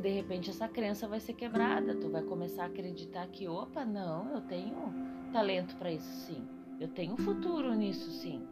De 0.00 0.10
repente 0.10 0.50
essa 0.50 0.68
crença 0.68 1.08
vai 1.08 1.20
ser 1.20 1.32
quebrada. 1.32 1.96
Tu 1.96 2.08
vai 2.10 2.22
começar 2.22 2.64
a 2.64 2.66
acreditar 2.66 3.26
que, 3.28 3.48
opa, 3.48 3.84
não, 3.84 4.32
eu 4.34 4.40
tenho 4.42 4.92
talento 5.32 5.76
para 5.76 5.92
isso 5.92 6.26
sim 6.26 6.58
eu 6.80 6.88
tenho 6.88 7.16
futuro 7.16 7.74
nisso 7.74 8.10
sim, 8.10 8.46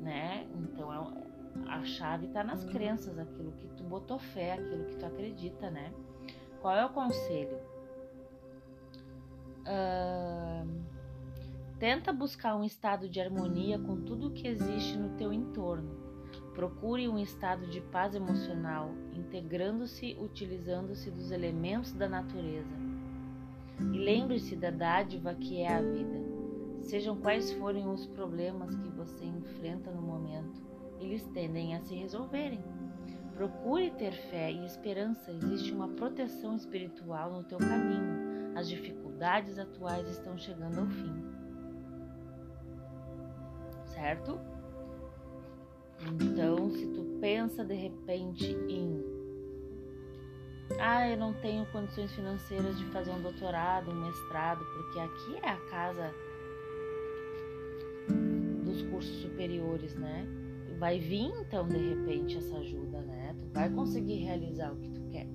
né? 0.00 0.46
Então 0.54 0.92
é 0.92 1.30
a 1.66 1.82
chave 1.84 2.26
está 2.26 2.44
nas 2.44 2.64
crenças, 2.64 3.18
aquilo 3.18 3.52
que 3.52 3.68
tu 3.68 3.82
botou 3.84 4.18
fé, 4.18 4.52
aquilo 4.52 4.84
que 4.84 4.96
tu 4.96 5.06
acredita, 5.06 5.70
né? 5.70 5.92
Qual 6.60 6.76
é 6.76 6.84
o 6.84 6.90
conselho? 6.90 7.58
Uh, 9.62 10.82
tenta 11.80 12.12
buscar 12.12 12.54
um 12.56 12.62
estado 12.62 13.08
de 13.08 13.18
harmonia 13.22 13.78
com 13.78 14.02
tudo 14.02 14.30
que 14.32 14.46
existe 14.46 14.98
no 14.98 15.16
teu 15.16 15.32
entorno. 15.32 15.98
Procure 16.54 17.08
um 17.08 17.18
estado 17.18 17.66
de 17.68 17.80
paz 17.80 18.14
emocional, 18.14 18.90
integrando-se, 19.14 20.14
utilizando-se 20.20 21.10
dos 21.10 21.30
elementos 21.30 21.94
da 21.94 22.06
natureza. 22.06 22.76
E 23.78 23.98
lembre-se 23.98 24.54
da 24.56 24.70
dádiva 24.70 25.34
que 25.34 25.62
é 25.62 25.72
a 25.72 25.80
vida. 25.80 26.20
Sejam 26.82 27.16
quais 27.16 27.50
forem 27.54 27.88
os 27.88 28.06
problemas 28.08 28.76
que 28.76 28.90
você 28.90 29.24
enfrenta 29.24 29.90
no 29.90 30.02
momento, 30.02 30.60
eles 30.98 31.26
tendem 31.28 31.74
a 31.74 31.80
se 31.80 31.94
resolverem. 31.94 32.62
Procure 33.34 33.90
ter 33.92 34.12
fé 34.12 34.52
e 34.52 34.66
esperança, 34.66 35.32
existe 35.32 35.72
uma 35.72 35.88
proteção 35.88 36.54
espiritual 36.54 37.32
no 37.32 37.44
teu 37.44 37.56
caminho. 37.56 38.54
As 38.54 38.68
dificuldades 38.68 39.58
atuais 39.58 40.06
estão 40.08 40.36
chegando 40.36 40.80
ao 40.80 40.86
fim. 40.86 41.29
Certo? 44.00 44.40
Então, 46.00 46.70
se 46.70 46.86
tu 46.86 47.18
pensa 47.20 47.62
de 47.62 47.74
repente 47.74 48.46
em 48.66 49.20
ah, 50.78 51.06
eu 51.06 51.16
não 51.18 51.34
tenho 51.34 51.66
condições 51.66 52.10
financeiras 52.12 52.78
de 52.78 52.84
fazer 52.86 53.10
um 53.10 53.20
doutorado, 53.20 53.90
um 53.90 54.06
mestrado, 54.06 54.64
porque 54.64 55.00
aqui 55.00 55.34
é 55.42 55.50
a 55.50 55.56
casa 55.68 56.14
cursos 58.90 59.22
superiores, 59.22 59.94
né? 59.96 60.26
Vai 60.78 60.98
vir 60.98 61.30
então 61.40 61.68
de 61.68 61.76
repente 61.76 62.38
essa 62.38 62.56
ajuda, 62.56 63.00
né? 63.02 63.34
Tu 63.38 63.46
vai 63.52 63.68
conseguir 63.68 64.16
realizar 64.16 64.72
o 64.72 64.76
que 64.76 64.88
tu 64.90 65.00
quer. 65.10 65.26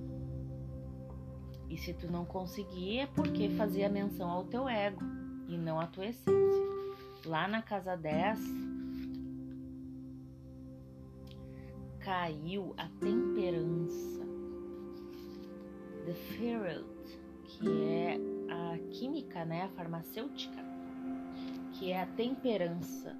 E 1.69 1.77
se 1.77 1.93
tu 1.93 2.11
não 2.11 2.25
conseguir 2.25 2.99
é 2.99 3.07
porque 3.07 3.49
fazia 3.49 3.89
menção 3.89 4.29
ao 4.29 4.45
teu 4.45 4.67
ego 4.67 5.03
e 5.47 5.55
não 5.55 5.79
à 5.79 5.85
tua 5.85 6.07
essência. 6.07 6.74
Lá 7.26 7.47
na 7.47 7.61
casa 7.61 7.95
10 7.95 8.39
caiu 11.99 12.73
a 12.77 12.88
temperança. 12.99 14.23
The 16.06 16.14
Ferret, 16.14 16.85
que 17.45 17.84
é 17.84 18.19
a 18.47 18.77
química, 18.91 19.43
né, 19.43 19.64
a 19.64 19.69
farmacêutica, 19.69 20.64
que 21.73 21.91
é 21.91 22.02
a 22.02 22.06
temperança 22.06 23.18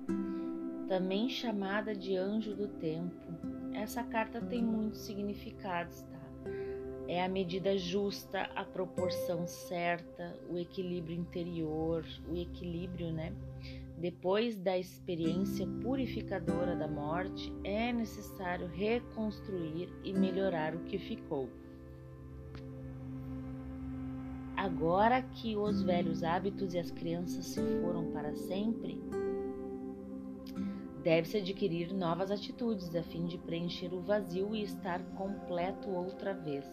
também 0.88 1.28
chamada 1.28 1.96
de 1.96 2.16
anjo 2.16 2.56
do 2.56 2.68
tempo. 2.68 3.16
Essa 3.74 4.04
carta 4.04 4.40
tem 4.40 4.64
muitos 4.64 5.02
significados, 5.02 6.04
tá? 6.04 6.16
é 7.08 7.24
a 7.24 7.30
medida 7.30 7.78
justa, 7.78 8.50
a 8.56 8.64
proporção 8.64 9.48
certa, 9.48 10.38
o 10.50 10.58
equilíbrio 10.58 11.16
interior, 11.16 12.06
o 12.28 12.36
equilíbrio, 12.36 13.12
né? 13.12 13.34
Depois 13.98 14.58
da 14.58 14.78
experiência 14.78 15.66
purificadora 15.82 16.76
da 16.76 16.88
morte, 16.88 17.54
é 17.64 17.94
necessário 17.94 18.68
reconstruir 18.68 19.90
e 20.04 20.14
melhorar 20.14 20.76
o 20.76 20.84
que 20.84 20.98
ficou. 20.98 21.50
Agora 24.58 25.22
que 25.22 25.56
os 25.56 25.82
velhos 25.82 26.24
hábitos 26.24 26.74
e 26.74 26.80
as 26.80 26.92
crianças 26.92 27.46
se 27.46 27.62
foram 27.82 28.12
para 28.12 28.36
sempre, 28.36 29.00
deve-se 31.04 31.38
adquirir 31.38 31.94
novas 31.94 32.32
atitudes 32.32 32.94
a 32.96 33.04
fim 33.04 33.26
de 33.26 33.38
preencher 33.38 33.94
o 33.94 34.02
vazio 34.02 34.56
e 34.56 34.64
estar 34.64 35.02
completo 35.16 35.90
outra 35.90 36.34
vez. 36.34 36.66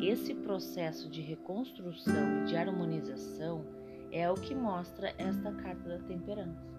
Esse 0.00 0.34
processo 0.34 1.08
de 1.08 1.20
reconstrução 1.20 2.42
e 2.42 2.44
de 2.44 2.56
harmonização 2.56 3.83
é 4.14 4.30
o 4.30 4.34
que 4.34 4.54
mostra 4.54 5.12
esta 5.18 5.52
carta 5.52 5.88
da 5.88 5.98
temperança. 5.98 6.72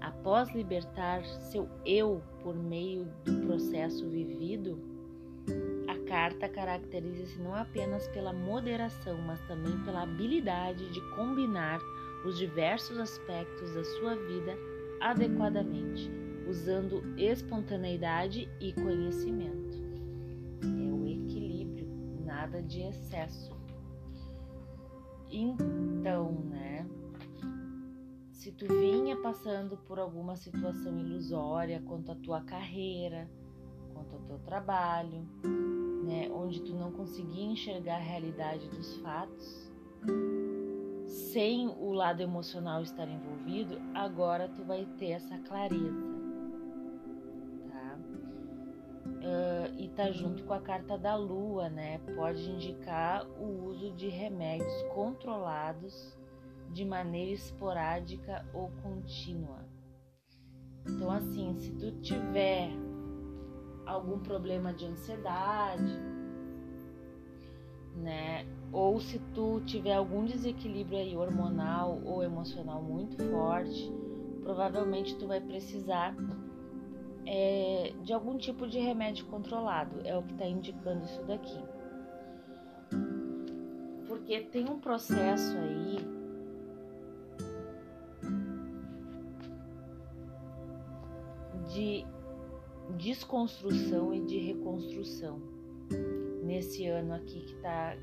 Após 0.00 0.52
libertar 0.52 1.24
seu 1.24 1.68
eu 1.86 2.20
por 2.42 2.54
meio 2.54 3.06
do 3.24 3.46
processo 3.46 4.06
vivido, 4.10 4.78
a 5.88 5.96
carta 6.08 6.48
caracteriza-se 6.48 7.40
não 7.40 7.54
apenas 7.54 8.08
pela 8.08 8.32
moderação, 8.32 9.16
mas 9.18 9.40
também 9.42 9.78
pela 9.84 10.02
habilidade 10.02 10.90
de 10.92 11.00
combinar 11.14 11.78
os 12.26 12.36
diversos 12.36 12.98
aspectos 12.98 13.72
da 13.72 13.84
sua 13.84 14.16
vida 14.16 14.58
adequadamente, 15.00 16.10
usando 16.48 17.02
espontaneidade 17.16 18.48
e 18.60 18.72
conhecimento. 18.72 19.78
É 20.62 20.92
o 20.92 21.06
equilíbrio, 21.06 21.88
nada 22.24 22.60
de 22.62 22.82
excesso. 22.82 23.54
Então, 25.36 26.30
né? 26.30 26.88
Se 28.30 28.52
tu 28.52 28.66
vinha 28.68 29.16
passando 29.16 29.76
por 29.76 29.98
alguma 29.98 30.36
situação 30.36 30.96
ilusória 30.98 31.82
quanto 31.84 32.12
à 32.12 32.14
tua 32.14 32.40
carreira, 32.42 33.28
quanto 33.92 34.14
ao 34.14 34.22
teu 34.22 34.38
trabalho, 34.38 35.26
né, 36.04 36.30
onde 36.30 36.60
tu 36.62 36.72
não 36.74 36.92
conseguia 36.92 37.46
enxergar 37.46 37.96
a 37.96 38.02
realidade 38.02 38.68
dos 38.68 38.96
fatos, 38.98 39.72
sem 41.06 41.66
o 41.66 41.90
lado 41.90 42.20
emocional 42.22 42.82
estar 42.82 43.08
envolvido, 43.08 43.80
agora 43.92 44.48
tu 44.48 44.62
vai 44.62 44.86
ter 44.98 45.12
essa 45.12 45.38
clareza, 45.38 46.13
Uh, 49.24 49.72
e 49.78 49.88
tá 49.88 50.10
junto 50.10 50.44
com 50.44 50.52
a 50.52 50.60
carta 50.60 50.98
da 50.98 51.16
lua, 51.16 51.70
né? 51.70 51.98
Pode 52.14 52.42
indicar 52.50 53.26
o 53.40 53.68
uso 53.68 53.90
de 53.92 54.06
remédios 54.06 54.82
controlados 54.94 56.14
de 56.70 56.84
maneira 56.84 57.32
esporádica 57.32 58.44
ou 58.52 58.70
contínua. 58.82 59.64
Então, 60.86 61.10
assim, 61.10 61.54
se 61.58 61.70
tu 61.72 61.90
tiver 62.02 62.68
algum 63.86 64.18
problema 64.18 64.74
de 64.74 64.84
ansiedade, 64.84 65.98
né? 67.96 68.46
Ou 68.70 69.00
se 69.00 69.18
tu 69.32 69.62
tiver 69.62 69.94
algum 69.94 70.26
desequilíbrio 70.26 70.98
aí 70.98 71.16
hormonal 71.16 71.98
ou 72.04 72.22
emocional 72.22 72.82
muito 72.82 73.16
forte, 73.30 73.90
provavelmente 74.42 75.16
tu 75.16 75.26
vai 75.26 75.40
precisar 75.40 76.14
é, 77.26 77.92
de 78.02 78.12
algum 78.12 78.36
tipo 78.36 78.66
de 78.66 78.78
remédio 78.78 79.26
controlado. 79.26 80.00
É 80.04 80.16
o 80.16 80.22
que 80.22 80.32
está 80.32 80.46
indicando 80.46 81.04
isso 81.04 81.22
daqui. 81.24 81.58
Porque 84.06 84.40
tem 84.40 84.68
um 84.68 84.78
processo 84.78 85.56
aí 85.56 85.96
de 91.72 92.06
desconstrução 92.96 94.14
e 94.14 94.20
de 94.20 94.38
reconstrução 94.38 95.40
nesse 96.42 96.86
ano 96.86 97.14
aqui 97.14 97.40
que 97.40 97.54
tá 97.56 97.96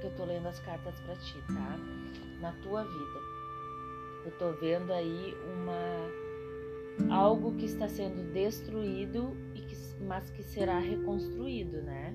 que 0.00 0.06
eu 0.06 0.14
tô 0.16 0.24
lendo 0.24 0.48
as 0.48 0.58
cartas 0.60 0.98
para 1.00 1.16
ti, 1.16 1.38
tá? 1.46 1.76
Na 2.40 2.52
tua 2.62 2.82
vida. 2.82 3.20
Eu 4.26 4.38
tô 4.38 4.52
vendo 4.52 4.92
aí 4.92 5.34
uma 5.54 6.23
algo 7.10 7.54
que 7.56 7.64
está 7.64 7.88
sendo 7.88 8.32
destruído 8.32 9.36
que, 9.54 10.04
mas 10.04 10.30
que 10.30 10.42
será 10.42 10.78
reconstruído, 10.78 11.82
né? 11.82 12.14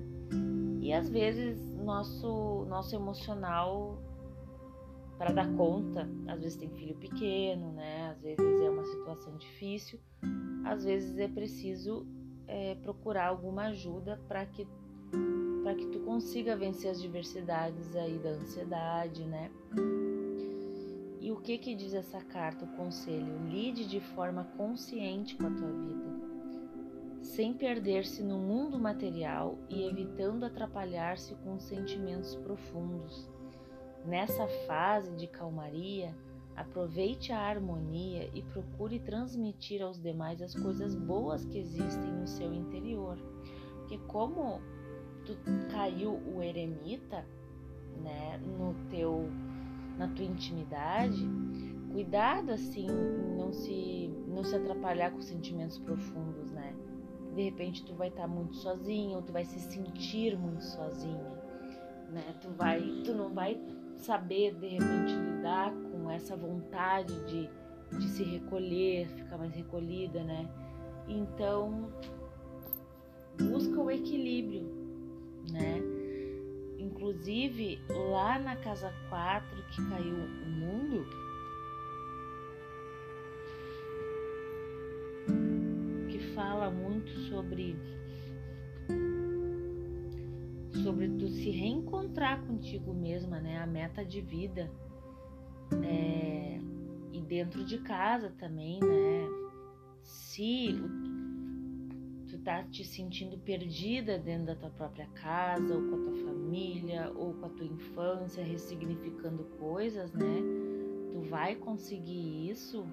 E 0.80 0.92
às 0.92 1.08
vezes 1.08 1.60
nosso 1.76 2.64
nosso 2.68 2.94
emocional 2.94 3.98
para 5.18 5.32
dar 5.32 5.52
conta, 5.54 6.08
às 6.26 6.40
vezes 6.40 6.56
tem 6.56 6.70
filho 6.70 6.94
pequeno, 6.96 7.72
né? 7.72 8.10
Às 8.10 8.20
vezes 8.22 8.38
é 8.40 8.70
uma 8.70 8.84
situação 8.84 9.36
difícil 9.36 10.00
às 10.64 10.84
vezes 10.84 11.18
é 11.18 11.28
preciso 11.28 12.06
é, 12.46 12.74
procurar 12.76 13.28
alguma 13.28 13.66
ajuda 13.66 14.20
para 14.28 14.44
que 14.46 14.66
para 15.62 15.74
que 15.74 15.86
tu 15.88 16.00
consiga 16.00 16.56
vencer 16.56 16.90
as 16.90 17.02
diversidades 17.02 17.94
aí 17.94 18.18
da 18.18 18.30
ansiedade, 18.30 19.24
né? 19.24 19.50
E 21.20 21.30
o 21.30 21.36
que 21.36 21.58
que 21.58 21.74
diz 21.74 21.92
essa 21.92 22.20
carta, 22.20 22.64
o 22.64 22.76
conselho? 22.76 23.46
Lide 23.46 23.86
de 23.86 24.00
forma 24.00 24.44
consciente 24.56 25.36
com 25.36 25.46
a 25.46 25.50
tua 25.50 25.70
vida, 25.70 26.10
sem 27.20 27.52
perder-se 27.52 28.22
no 28.22 28.38
mundo 28.38 28.78
material 28.78 29.58
e 29.68 29.84
evitando 29.84 30.44
atrapalhar-se 30.44 31.34
com 31.36 31.60
sentimentos 31.60 32.34
profundos. 32.36 33.28
Nessa 34.06 34.48
fase 34.66 35.14
de 35.14 35.26
calmaria, 35.26 36.16
Aproveite 36.60 37.32
a 37.32 37.38
harmonia 37.38 38.28
e 38.34 38.42
procure 38.42 38.98
transmitir 38.98 39.80
aos 39.80 39.98
demais 39.98 40.42
as 40.42 40.54
coisas 40.54 40.94
boas 40.94 41.42
que 41.46 41.58
existem 41.58 42.12
no 42.12 42.26
seu 42.26 42.52
interior. 42.52 43.16
Porque 43.78 43.96
como 44.06 44.60
tu 45.24 45.34
caiu 45.70 46.20
o 46.34 46.42
eremita, 46.42 47.24
né, 48.02 48.38
no 48.58 48.74
teu 48.90 49.30
na 50.00 50.08
tua 50.08 50.24
intimidade, 50.24 51.28
cuidado 51.92 52.52
assim, 52.52 52.86
não 53.36 53.52
se 53.52 54.10
não 54.26 54.42
se 54.42 54.56
atrapalhar 54.56 55.10
com 55.10 55.20
sentimentos 55.20 55.78
profundos, 55.78 56.50
né? 56.52 56.74
De 57.34 57.42
repente 57.42 57.84
tu 57.84 57.94
vai 57.94 58.08
estar 58.08 58.22
tá 58.22 58.28
muito 58.28 58.56
sozinho, 58.56 59.16
ou 59.16 59.22
tu 59.22 59.30
vai 59.30 59.44
se 59.44 59.60
sentir 59.60 60.38
muito 60.38 60.64
sozinha, 60.64 61.30
né? 62.10 62.34
Tu 62.40 62.48
vai, 62.56 62.80
tu 63.04 63.12
não 63.12 63.34
vai 63.34 63.60
saber 63.98 64.54
de 64.54 64.68
repente 64.68 65.12
lidar 65.12 65.70
com 65.92 66.10
essa 66.10 66.34
vontade 66.34 67.12
de, 67.26 67.50
de 67.98 68.08
se 68.08 68.24
recolher, 68.24 69.06
ficar 69.08 69.36
mais 69.36 69.54
recolhida, 69.54 70.24
né? 70.24 70.48
Então, 71.06 71.90
busca 73.38 73.78
o 73.78 73.90
equilíbrio, 73.90 74.62
né? 75.52 75.89
Inclusive, 76.90 77.80
lá 77.88 78.38
na 78.38 78.56
casa 78.56 78.92
4 79.08 79.62
que 79.70 79.88
caiu 79.88 80.16
o 80.16 80.50
mundo, 80.50 81.06
que 86.08 86.18
fala 86.34 86.70
muito 86.70 87.10
sobre 87.28 87.76
sobre 90.82 91.08
tu 91.08 91.28
se 91.28 91.50
reencontrar 91.50 92.42
contigo 92.46 92.92
mesma, 92.92 93.38
né? 93.40 93.58
A 93.58 93.66
meta 93.66 94.04
de 94.04 94.20
vida. 94.20 94.70
É, 95.84 96.58
e 97.12 97.20
dentro 97.20 97.64
de 97.64 97.78
casa 97.78 98.30
também, 98.38 98.80
né? 98.80 99.28
Se 100.02 100.74
tá 102.44 102.62
te 102.64 102.84
sentindo 102.84 103.38
perdida 103.38 104.18
dentro 104.18 104.46
da 104.46 104.54
tua 104.54 104.70
própria 104.70 105.06
casa, 105.14 105.74
ou 105.74 105.82
com 105.88 105.96
a 105.96 105.98
tua 105.98 106.24
família, 106.24 107.12
ou 107.14 107.34
com 107.34 107.46
a 107.46 107.48
tua 107.50 107.66
infância, 107.66 108.42
ressignificando 108.44 109.44
coisas, 109.58 110.12
né? 110.12 110.42
Tu 111.12 111.20
vai 111.28 111.54
conseguir 111.54 112.50
isso. 112.50 112.86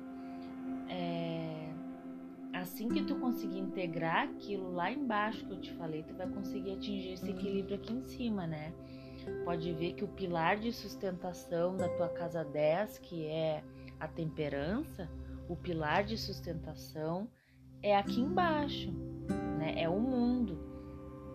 É, 0.89 1.69
assim 2.53 2.89
que 2.89 3.03
tu 3.03 3.15
conseguir 3.15 3.59
integrar 3.59 4.29
aquilo 4.29 4.71
lá 4.71 4.91
embaixo 4.91 5.45
que 5.45 5.53
eu 5.53 5.61
te 5.61 5.71
falei, 5.73 6.03
tu 6.03 6.13
vai 6.15 6.27
conseguir 6.27 6.73
atingir 6.73 7.13
esse 7.13 7.29
equilíbrio 7.29 7.75
aqui 7.75 7.93
em 7.93 8.01
cima, 8.03 8.47
né? 8.47 8.73
Pode 9.43 9.73
ver 9.73 9.93
que 9.93 10.03
o 10.03 10.07
pilar 10.07 10.57
de 10.57 10.71
sustentação 10.71 11.75
da 11.75 11.89
tua 11.89 12.09
casa 12.09 12.43
10, 12.43 12.99
que 12.99 13.25
é 13.25 13.63
a 13.99 14.07
temperança, 14.07 15.09
o 15.49 15.55
pilar 15.55 16.03
de 16.03 16.17
sustentação 16.17 17.27
é 17.81 17.95
aqui 17.95 18.19
embaixo, 18.19 18.93
né? 19.67 19.81
É 19.81 19.89
o 19.89 19.99
mundo. 19.99 20.57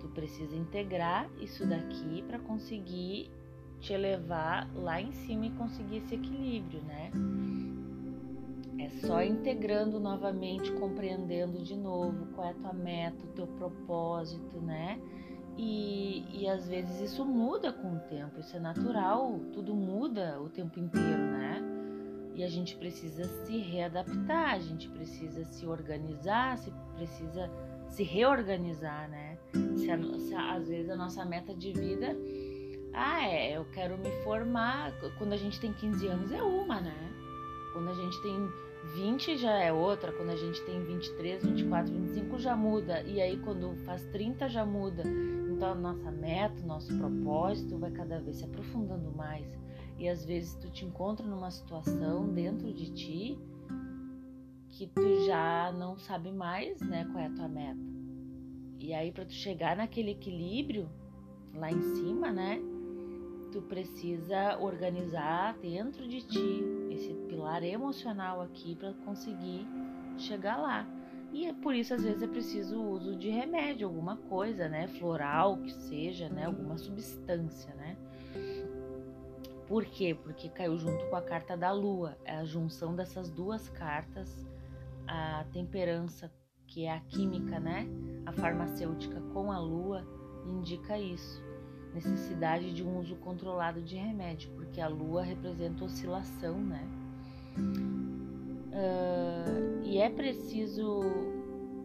Tu 0.01 0.09
precisa 0.09 0.57
integrar 0.57 1.31
isso 1.41 1.67
daqui 1.67 2.23
para 2.23 2.39
conseguir 2.39 3.31
te 3.79 3.93
elevar 3.93 4.69
lá 4.75 5.01
em 5.01 5.13
cima 5.13 5.47
e 5.47 5.51
conseguir 5.51 5.99
esse 5.99 6.15
equilíbrio, 6.15 6.83
né? 6.83 7.11
É 8.79 8.89
só 9.07 9.23
integrando 9.23 10.01
novamente, 10.01 10.73
compreendendo 10.73 11.63
de 11.63 11.77
novo 11.77 12.27
qual 12.35 12.49
é 12.49 12.51
a 12.51 12.55
tua 12.55 12.73
meta, 12.73 13.25
o 13.25 13.29
teu 13.29 13.47
propósito, 13.47 14.61
né? 14.61 15.01
E, 15.57 16.25
e 16.33 16.49
às 16.49 16.67
vezes 16.67 17.13
isso 17.13 17.25
muda 17.25 17.73
com 17.73 17.97
o 17.97 18.01
tempo, 18.01 18.41
isso 18.41 18.57
é 18.57 18.61
natural, 18.61 19.39
tudo 19.53 19.75
muda 19.75 20.41
o 20.41 20.49
tempo 20.49 20.81
inteiro, 20.81 21.23
né? 21.23 21.61
E 22.35 22.43
a 22.43 22.49
gente 22.49 22.77
precisa 22.77 23.25
se 23.25 23.59
readaptar, 23.59 24.55
a 24.55 24.59
gente 24.59 24.89
precisa 24.89 25.45
se 25.45 25.67
organizar, 25.67 26.57
se 26.57 26.73
precisa 26.97 27.51
se 27.93 28.03
reorganizar, 28.03 29.09
né? 29.09 29.39
Se, 29.77 29.91
a, 29.91 30.19
se 30.19 30.35
a, 30.35 30.55
às 30.55 30.69
vezes 30.69 30.91
a 30.91 30.97
nossa 30.97 31.25
meta 31.25 31.55
de 31.55 31.73
vida, 31.73 32.17
ah, 32.93 33.27
é, 33.27 33.57
eu 33.57 33.67
quero 33.67 33.99
me 33.99 34.11
formar. 34.25 34.93
Quando 35.19 35.33
a 35.33 35.37
gente 35.37 35.61
tem 35.61 35.73
15 35.73 36.07
anos 36.07 36.33
é 36.33 36.43
uma, 36.43 36.81
né? 36.81 37.13
Quando 37.73 37.91
a 37.91 37.95
gente 37.95 38.23
tem 38.23 38.49
20 38.95 39.37
já 39.37 39.53
é 39.59 39.73
outra, 39.73 40.13
quando 40.13 40.31
a 40.31 40.37
gente 40.37 40.61
tem 40.63 40.83
23, 40.83 41.45
24, 41.45 41.93
25 41.93 42.39
já 42.39 42.57
muda. 42.57 43.03
E 43.03 43.21
aí 43.21 43.39
quando 43.39 43.77
faz 43.85 44.03
30 44.07 44.49
já 44.49 44.65
muda. 44.65 45.03
Então 45.07 45.73
a 45.73 45.75
nossa 45.75 46.11
meta, 46.11 46.63
nosso 46.67 46.97
propósito 46.97 47.79
vai 47.79 47.91
cada 47.91 48.21
vez 48.21 48.37
se 48.37 48.45
aprofundando 48.45 49.13
mais. 49.13 49.47
E 49.99 50.09
às 50.09 50.25
vezes 50.25 50.55
tu 50.55 50.71
te 50.71 50.85
encontra 50.85 51.27
numa 51.27 51.51
situação 51.51 52.27
dentro 52.29 52.73
de 52.73 52.91
ti 52.93 53.39
que 54.73 54.87
tu 54.87 55.27
já 55.27 55.71
não 55.73 55.99
sabe 55.99 56.33
mais, 56.33 56.81
né, 56.81 57.07
qual 57.13 57.23
é 57.23 57.27
a 57.27 57.31
tua 57.31 57.49
meta. 57.49 57.81
E 58.79 58.93
aí 58.93 59.13
para 59.13 59.25
tu 59.25 59.33
chegar 59.33 59.77
naquele 59.77 60.13
equilíbrio 60.13 60.89
lá 61.55 61.71
em 61.71 61.81
cima, 61.81 62.33
né, 62.33 62.59
tu 63.53 63.61
precisa 63.63 64.59
organizar 64.59 65.57
dentro 65.59 66.09
de 66.09 66.23
ti 66.23 66.65
esse 66.91 67.13
pilar 67.29 67.63
emocional 67.63 68.41
aqui 68.41 68.75
para 68.75 68.95
conseguir 69.05 69.67
chegar 70.17 70.57
lá. 70.57 70.89
E 71.33 71.47
é 71.47 71.53
por 71.53 71.75
isso 71.75 71.95
às 71.95 72.03
vezes 72.03 72.23
é 72.23 72.27
preciso 72.27 72.79
o 72.79 72.91
uso 72.93 73.15
de 73.15 73.29
remédio, 73.29 73.87
alguma 73.87 74.17
coisa, 74.17 74.69
né, 74.69 74.89
floral 74.89 75.59
que 75.59 75.73
seja, 75.73 76.31
né, 76.31 76.47
alguma 76.47 76.79
substância, 76.79 77.75
né? 77.75 77.97
Por 79.69 79.85
quê? 79.87 80.15
Porque 80.15 80.49
caiu 80.49 80.77
junto 80.77 81.07
com 81.07 81.17
a 81.17 81.23
carta 81.23 81.57
da 81.57 81.73
lua. 81.73 82.17
É 82.27 82.37
a 82.37 82.45
junção 82.45 82.95
dessas 82.95 83.31
duas 83.31 83.71
cartas, 83.71 84.47
a 85.07 85.45
temperança, 85.53 86.33
que 86.67 86.85
é 86.85 86.93
a 86.93 87.01
química, 87.01 87.61
né? 87.61 87.87
A 88.27 88.33
farmacêutica 88.33 89.21
com 89.33 89.53
a 89.53 89.59
lua 89.59 90.07
indica 90.47 90.99
isso. 90.99 91.43
Necessidade 91.95 92.73
de 92.73 92.83
um 92.83 92.99
uso 92.99 93.17
controlado 93.17 93.83
de 93.83 93.97
remédio, 93.97 94.51
porque 94.57 94.81
a 94.81 94.89
lua 94.89 95.23
representa 95.23 95.85
oscilação, 95.85 96.59
né? 96.59 96.89
Uh, 98.73 99.83
e 99.85 99.99
é 99.99 100.09
preciso 100.09 101.03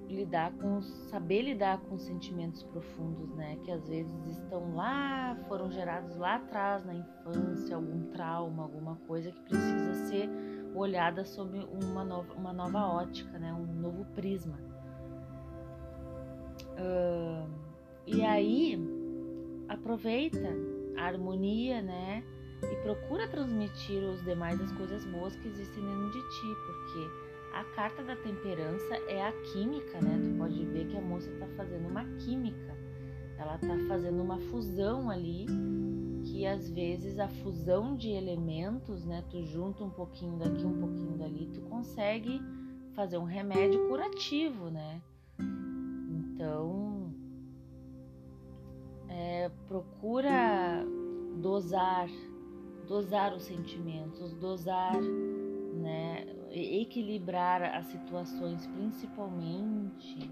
lidar 0.08 0.54
com 0.54 0.82
saber 0.82 1.42
lidar 1.42 1.80
com 1.82 1.98
sentimentos 1.98 2.64
profundos, 2.64 3.30
né, 3.36 3.58
que 3.64 3.72
às 3.72 3.88
vezes 3.88 4.26
estão 4.26 4.76
lá, 4.76 5.38
foram 5.48 5.70
gerados 5.70 6.16
lá 6.16 6.36
atrás 6.36 6.86
na 6.86 6.96
infância, 6.96 7.76
algum 7.76 8.04
trauma, 8.12 8.64
alguma 8.64 8.96
coisa 9.08 9.32
que 9.32 9.42
precisa 9.42 9.94
ser 10.08 10.30
olhada 10.78 11.26
sob 11.26 11.58
uma 11.72 12.04
nova, 12.04 12.34
uma 12.34 12.54
nova 12.54 12.86
ótica, 12.88 13.38
né, 13.38 13.54
um 13.54 13.66
novo 13.66 14.06
prisma. 14.14 14.58
Uh, 16.78 17.50
e 18.06 18.24
aí 18.24 18.80
aproveita 19.68 20.50
a 20.98 21.04
harmonia, 21.04 21.82
né, 21.82 22.24
e 22.64 22.76
procura 22.84 23.28
transmitir 23.28 24.04
aos 24.04 24.24
demais 24.24 24.60
as 24.62 24.72
coisas 24.74 25.06
boas 25.06 25.36
que 25.36 25.48
existem 25.48 25.84
dentro 25.84 26.12
de 26.12 26.20
ti, 26.20 26.56
porque 26.66 27.28
a 27.54 27.64
carta 27.76 28.04
da 28.04 28.16
temperança 28.16 28.96
é 29.08 29.26
a 29.26 29.32
química, 29.52 30.00
né? 30.02 30.20
Tu 30.24 30.38
pode 30.38 30.66
ver 30.66 30.88
que 30.88 30.98
a 30.98 31.02
moça 31.02 31.30
tá 31.40 31.48
fazendo 31.56 31.88
uma 31.88 32.06
química. 32.20 32.76
Ela 33.38 33.58
tá 33.58 33.78
fazendo 33.88 34.22
uma 34.22 34.40
fusão 34.40 35.10
ali, 35.10 35.46
que 36.38 36.46
às 36.46 36.70
vezes 36.70 37.18
a 37.18 37.28
fusão 37.28 37.96
de 37.96 38.12
elementos, 38.12 39.04
né? 39.04 39.24
Tu 39.28 39.42
junta 39.42 39.84
um 39.84 39.90
pouquinho 39.90 40.38
daqui, 40.38 40.64
um 40.64 40.80
pouquinho 40.80 41.18
dali, 41.18 41.48
tu 41.48 41.62
consegue 41.62 42.40
fazer 42.94 43.18
um 43.18 43.24
remédio 43.24 43.88
curativo, 43.88 44.70
né? 44.70 45.02
Então, 45.40 47.12
é, 49.10 49.50
procura 49.68 50.86
dosar, 51.42 52.08
dosar 52.88 53.34
os 53.34 53.42
sentimentos, 53.42 54.36
dosar, 54.36 54.96
né? 55.02 56.24
equilibrar 56.52 57.64
as 57.64 57.88
situações, 57.88 58.66
principalmente 58.68 60.32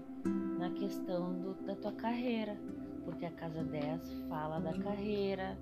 na 0.56 0.70
questão 0.70 1.32
do, 1.40 1.54
da 1.66 1.74
tua 1.74 1.92
carreira, 1.92 2.56
porque 3.04 3.26
a 3.26 3.30
casa 3.30 3.62
10 3.62 4.12
fala 4.28 4.58
da 4.58 4.72
carreira, 4.78 5.58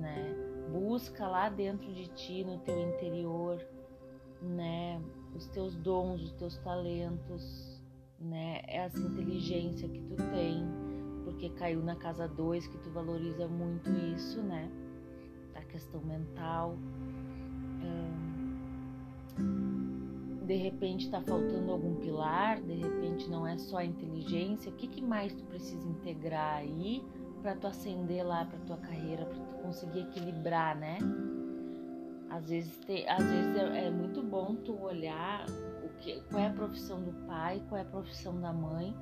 né? 0.00 0.34
Busca 0.72 1.28
lá 1.28 1.48
dentro 1.48 1.92
de 1.92 2.08
ti, 2.08 2.44
no 2.44 2.58
teu 2.58 2.80
interior, 2.80 3.64
né? 4.40 5.00
Os 5.34 5.46
teus 5.48 5.76
dons, 5.76 6.22
os 6.22 6.32
teus 6.32 6.56
talentos, 6.58 7.80
né? 8.18 8.62
Essa 8.66 8.98
inteligência 8.98 9.88
que 9.88 10.00
tu 10.00 10.16
tem, 10.16 10.64
porque 11.24 11.50
caiu 11.50 11.82
na 11.82 11.96
casa 11.96 12.26
2 12.26 12.66
que 12.66 12.78
tu 12.78 12.90
valoriza 12.90 13.46
muito 13.46 13.90
isso, 14.14 14.42
né? 14.42 14.70
A 15.54 15.62
questão 15.62 16.00
mental. 16.02 16.76
De 20.44 20.56
repente 20.56 21.04
está 21.04 21.20
faltando 21.22 21.70
algum 21.70 21.94
pilar, 21.94 22.60
de 22.60 22.74
repente 22.74 23.30
não 23.30 23.46
é 23.46 23.56
só 23.56 23.78
a 23.78 23.84
inteligência, 23.84 24.72
o 24.72 24.74
que, 24.74 24.88
que 24.88 25.00
mais 25.00 25.32
tu 25.32 25.44
precisa 25.44 25.88
integrar 25.88 26.56
aí 26.56 27.04
para 27.40 27.54
tu 27.54 27.68
ascender 27.68 28.26
lá 28.26 28.44
para 28.44 28.58
tua 28.60 28.76
carreira, 28.76 29.26
para 29.26 29.49
conseguir 29.70 30.00
equilibrar, 30.00 30.76
né? 30.76 30.98
Às 32.28 32.48
vezes, 32.48 32.76
te, 32.80 33.06
às 33.06 33.24
vezes 33.24 33.56
é, 33.56 33.86
é, 33.86 33.90
muito 33.90 34.20
bom 34.22 34.56
tu 34.56 34.76
olhar 34.82 35.46
o 35.84 35.88
que, 36.00 36.20
qual 36.22 36.42
é 36.42 36.48
a 36.48 36.52
profissão 36.52 37.00
do 37.02 37.12
pai, 37.26 37.62
qual 37.68 37.78
é 37.78 37.82
a 37.82 37.86
profissão 37.86 38.40
da 38.40 38.52
mãe, 38.52 38.94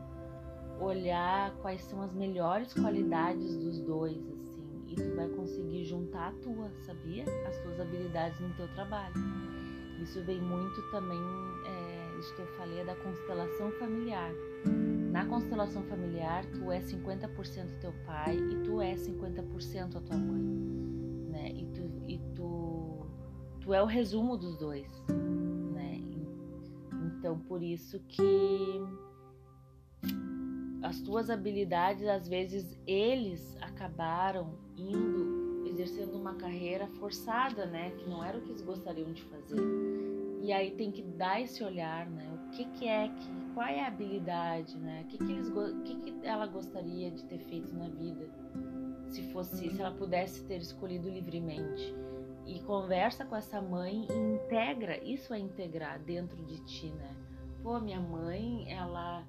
olhar 0.78 1.55
quais 1.62 1.82
são 1.85 2.03
as 2.03 2.12
melhores 2.15 2.73
qualidades 2.74 3.57
dos 3.57 3.81
dois, 3.81 4.19
assim, 4.28 4.85
e 4.89 4.95
tu 4.95 5.16
vai 5.16 5.28
conseguir 5.28 5.85
juntar 5.85 6.28
a 6.28 6.32
tua, 6.43 6.70
sabia? 6.85 7.24
As 7.47 7.59
tuas 7.62 7.81
habilidades 7.81 8.39
no 8.40 8.55
teu 8.55 8.69
trabalho. 8.74 9.15
Isso 10.03 10.23
vem 10.24 10.40
muito 10.40 10.82
também, 10.90 11.19
isso 12.19 12.35
que 12.35 12.43
eu 12.43 12.47
falei, 12.57 12.81
é 12.81 12.85
da 12.85 12.95
constelação 12.97 13.70
familiar. 13.73 14.32
Na 15.11 15.24
constelação 15.27 15.82
familiar, 15.85 16.45
tu 16.47 16.70
é 16.70 16.81
50% 16.81 17.78
teu 17.81 17.93
pai 18.05 18.36
e 18.36 18.62
tu 18.65 18.81
é 18.81 18.95
50% 18.95 19.97
a 19.97 20.01
tua 20.01 20.16
mãe, 20.16 20.43
né? 21.31 21.51
E 21.51 21.66
tu, 21.66 22.03
e 22.07 22.19
tu, 22.35 23.07
tu 23.61 23.74
é 23.74 23.82
o 23.82 23.86
resumo 23.86 24.36
dos 24.36 24.57
dois, 24.57 24.89
né? 25.73 26.01
Então, 26.93 27.39
por 27.39 27.62
isso 27.62 28.01
que 28.09 28.82
as 30.82 31.01
tuas 31.01 31.31
habilidades, 31.31 32.07
às 32.07 32.28
vezes, 32.28 32.78
eles 32.86 33.57
acabaram 33.61 34.55
indo 34.77 35.66
exercendo 35.66 36.15
uma 36.15 36.35
carreira 36.35 36.86
forçada, 36.99 37.66
né? 37.66 37.90
Que 37.90 38.09
não 38.09 38.24
era 38.24 38.39
o 38.39 38.40
que 38.40 38.51
eles 38.51 38.62
gostariam 38.62 39.12
de 39.12 39.23
fazer. 39.24 40.18
E 40.40 40.52
aí 40.52 40.70
tem 40.73 40.90
que 40.90 41.02
dar 41.02 41.40
esse 41.40 41.62
olhar, 41.62 42.09
né? 42.09 42.27
O 42.32 42.51
que, 42.51 42.65
que 42.65 42.89
é 42.89 43.09
que, 43.09 43.55
qual 43.55 43.66
é 43.66 43.81
a 43.81 43.89
habilidade, 43.89 44.78
né? 44.78 45.02
O 45.05 45.09
que, 45.09 45.19
que, 45.19 45.32
eles, 45.32 45.52
que, 45.85 45.97
que 45.97 46.27
ela 46.27 46.47
gostaria 46.47 47.10
de 47.10 47.24
ter 47.24 47.39
feito 47.39 47.74
na 47.74 47.89
vida, 47.89 48.28
se 49.09 49.23
fosse, 49.32 49.69
se 49.70 49.81
ela 49.81 49.93
pudesse 49.93 50.44
ter 50.44 50.59
escolhido 50.59 51.09
livremente. 51.09 51.94
E 52.47 52.60
conversa 52.60 53.24
com 53.27 53.36
essa 53.36 53.60
mãe 53.60 54.06
e 54.09 54.35
integra, 54.35 55.02
isso 55.05 55.35
é 55.35 55.39
integrar 55.39 55.98
dentro 56.01 56.43
de 56.44 56.65
ti, 56.65 56.90
né? 56.90 57.15
Pô, 57.62 57.78
minha 57.81 58.01
mãe, 58.01 58.73
ela 58.73 59.27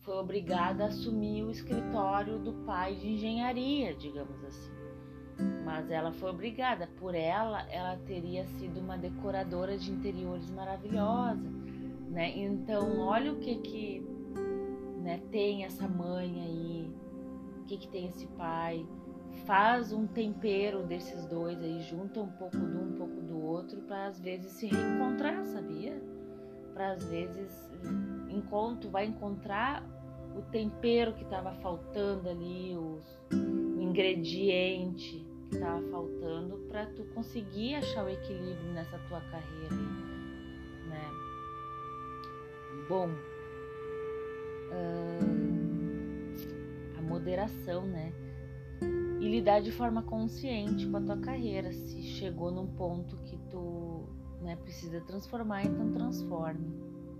foi 0.00 0.16
obrigada 0.16 0.84
a 0.84 0.86
assumir 0.88 1.42
o 1.44 1.50
escritório 1.50 2.38
do 2.38 2.52
pai 2.64 2.96
de 2.96 3.08
engenharia, 3.08 3.94
digamos 3.94 4.44
assim 4.44 4.79
mas 5.64 5.90
ela 5.90 6.12
foi 6.12 6.30
obrigada. 6.30 6.88
Por 6.98 7.14
ela, 7.14 7.66
ela 7.70 7.96
teria 8.06 8.44
sido 8.46 8.80
uma 8.80 8.96
decoradora 8.96 9.78
de 9.78 9.90
interiores 9.90 10.50
maravilhosa, 10.50 11.48
né? 12.10 12.36
Então, 12.36 12.98
olha 12.98 13.32
o 13.32 13.36
que 13.36 13.56
que 13.56 14.06
né, 15.00 15.20
tem 15.30 15.64
essa 15.64 15.88
mãe 15.88 16.42
aí, 16.42 16.94
o 17.60 17.64
que 17.64 17.78
que 17.78 17.88
tem 17.88 18.06
esse 18.06 18.26
pai. 18.28 18.86
Faz 19.46 19.92
um 19.92 20.06
tempero 20.06 20.82
desses 20.82 21.24
dois 21.26 21.62
aí, 21.62 21.80
junta 21.82 22.20
um 22.20 22.30
pouco 22.32 22.56
de 22.56 22.76
um, 22.76 22.88
um 22.88 22.92
pouco 22.96 23.20
do 23.20 23.40
outro, 23.40 23.80
para 23.82 24.06
às 24.06 24.20
vezes 24.20 24.52
se 24.52 24.66
reencontrar, 24.66 25.44
sabia? 25.46 26.02
Para 26.74 26.92
às 26.92 27.04
vezes 27.04 27.70
encontro, 28.28 28.90
vai 28.90 29.06
encontrar 29.06 29.84
o 30.36 30.42
tempero 30.42 31.14
que 31.14 31.22
estava 31.22 31.52
faltando 31.54 32.28
ali, 32.28 32.76
os, 32.76 33.04
o 33.32 33.80
ingrediente 33.80 35.29
que 35.50 35.56
estava 35.56 35.82
faltando 35.90 36.56
para 36.68 36.86
tu 36.86 37.04
conseguir 37.14 37.74
achar 37.74 38.04
o 38.04 38.08
equilíbrio 38.08 38.72
nessa 38.72 38.98
tua 39.08 39.20
carreira, 39.20 39.74
né? 40.86 41.10
Bom, 42.88 43.10
a 46.96 47.02
moderação, 47.02 47.84
né? 47.86 48.12
E 49.20 49.28
lidar 49.28 49.60
de 49.60 49.72
forma 49.72 50.02
consciente 50.02 50.88
com 50.88 50.96
a 50.96 51.00
tua 51.00 51.18
carreira. 51.18 51.72
Se 51.72 52.00
chegou 52.02 52.50
num 52.50 52.66
ponto 52.68 53.16
que 53.18 53.36
tu 53.50 54.08
né, 54.40 54.56
precisa 54.56 55.00
transformar, 55.02 55.64
então 55.64 55.92
transforme. 55.92 56.66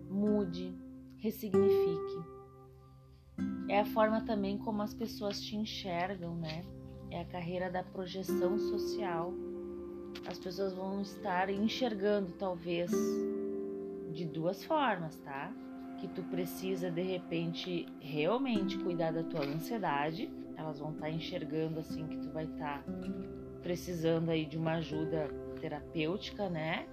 Mude, 0.09 0.75
ressignifique. 1.19 2.41
É 3.69 3.81
a 3.81 3.85
forma 3.85 4.23
também 4.23 4.57
como 4.57 4.83
as 4.83 4.95
pessoas 4.95 5.41
te 5.41 5.57
enxergam, 5.57 6.35
né? 6.37 6.65
É 7.11 7.21
a 7.21 7.25
carreira 7.25 7.69
da 7.69 7.83
projeção 7.83 8.57
social. 8.59 9.33
As 10.27 10.39
pessoas 10.39 10.73
vão 10.73 11.03
estar 11.03 11.51
enxergando, 11.51 12.33
talvez, 12.33 12.91
de 14.13 14.25
duas 14.25 14.65
formas, 14.65 15.17
tá? 15.17 15.53
Que 15.99 16.07
tu 16.09 16.23
precisa 16.25 16.91
de 16.91 17.03
repente 17.03 17.87
realmente 18.01 18.79
cuidar 18.79 19.13
da 19.13 19.25
tua 19.25 19.45
ansiedade. 19.45 20.31
Elas 20.57 20.79
vão 20.79 20.93
estar 20.93 21.11
enxergando 21.11 21.81
assim 21.81 22.07
que 22.07 22.17
tu 22.19 22.31
vai 22.31 22.45
estar 22.45 22.85
precisando 23.63 24.31
aí 24.31 24.45
de 24.47 24.57
uma 24.57 24.75
ajuda 24.75 25.29
terapêutica, 25.61 26.49
né? 26.49 26.87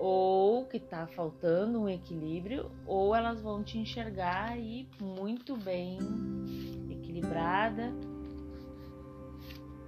Ou 0.00 0.64
que 0.66 0.80
tá 0.80 1.06
faltando 1.06 1.80
um 1.80 1.88
equilíbrio, 1.88 2.70
ou 2.86 3.14
elas 3.14 3.40
vão 3.40 3.62
te 3.62 3.78
enxergar 3.78 4.50
aí 4.50 4.88
muito 5.00 5.56
bem 5.56 5.98
equilibrada, 6.90 7.92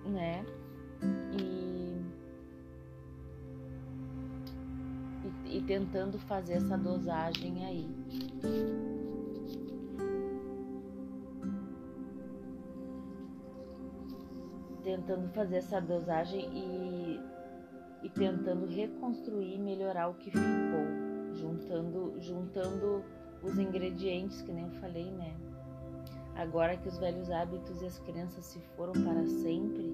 né? 0.05 0.45
E, 1.33 2.01
e, 5.47 5.59
e 5.59 5.63
tentando 5.63 6.19
fazer 6.21 6.55
essa 6.55 6.77
dosagem 6.77 7.65
aí. 7.65 7.89
Tentando 14.83 15.29
fazer 15.33 15.57
essa 15.57 15.81
dosagem 15.81 16.49
e, 16.53 17.21
e 18.03 18.11
tentando 18.11 18.67
reconstruir 18.67 19.55
e 19.55 19.59
melhorar 19.59 20.09
o 20.09 20.15
que 20.15 20.31
ficou, 20.31 21.35
juntando, 21.35 22.15
juntando 22.19 23.05
os 23.43 23.59
ingredientes 23.59 24.43
que 24.43 24.53
nem 24.53 24.65
eu 24.65 24.73
falei, 24.81 25.11
né? 25.13 25.50
Agora 26.37 26.77
que 26.77 26.89
os 26.89 26.99
velhos 26.99 27.31
hábitos 27.31 27.83
e 27.83 27.87
as 27.87 27.99
crenças 27.99 28.45
se 28.47 28.61
foram 28.77 28.93
para 28.93 29.27
sempre, 29.27 29.93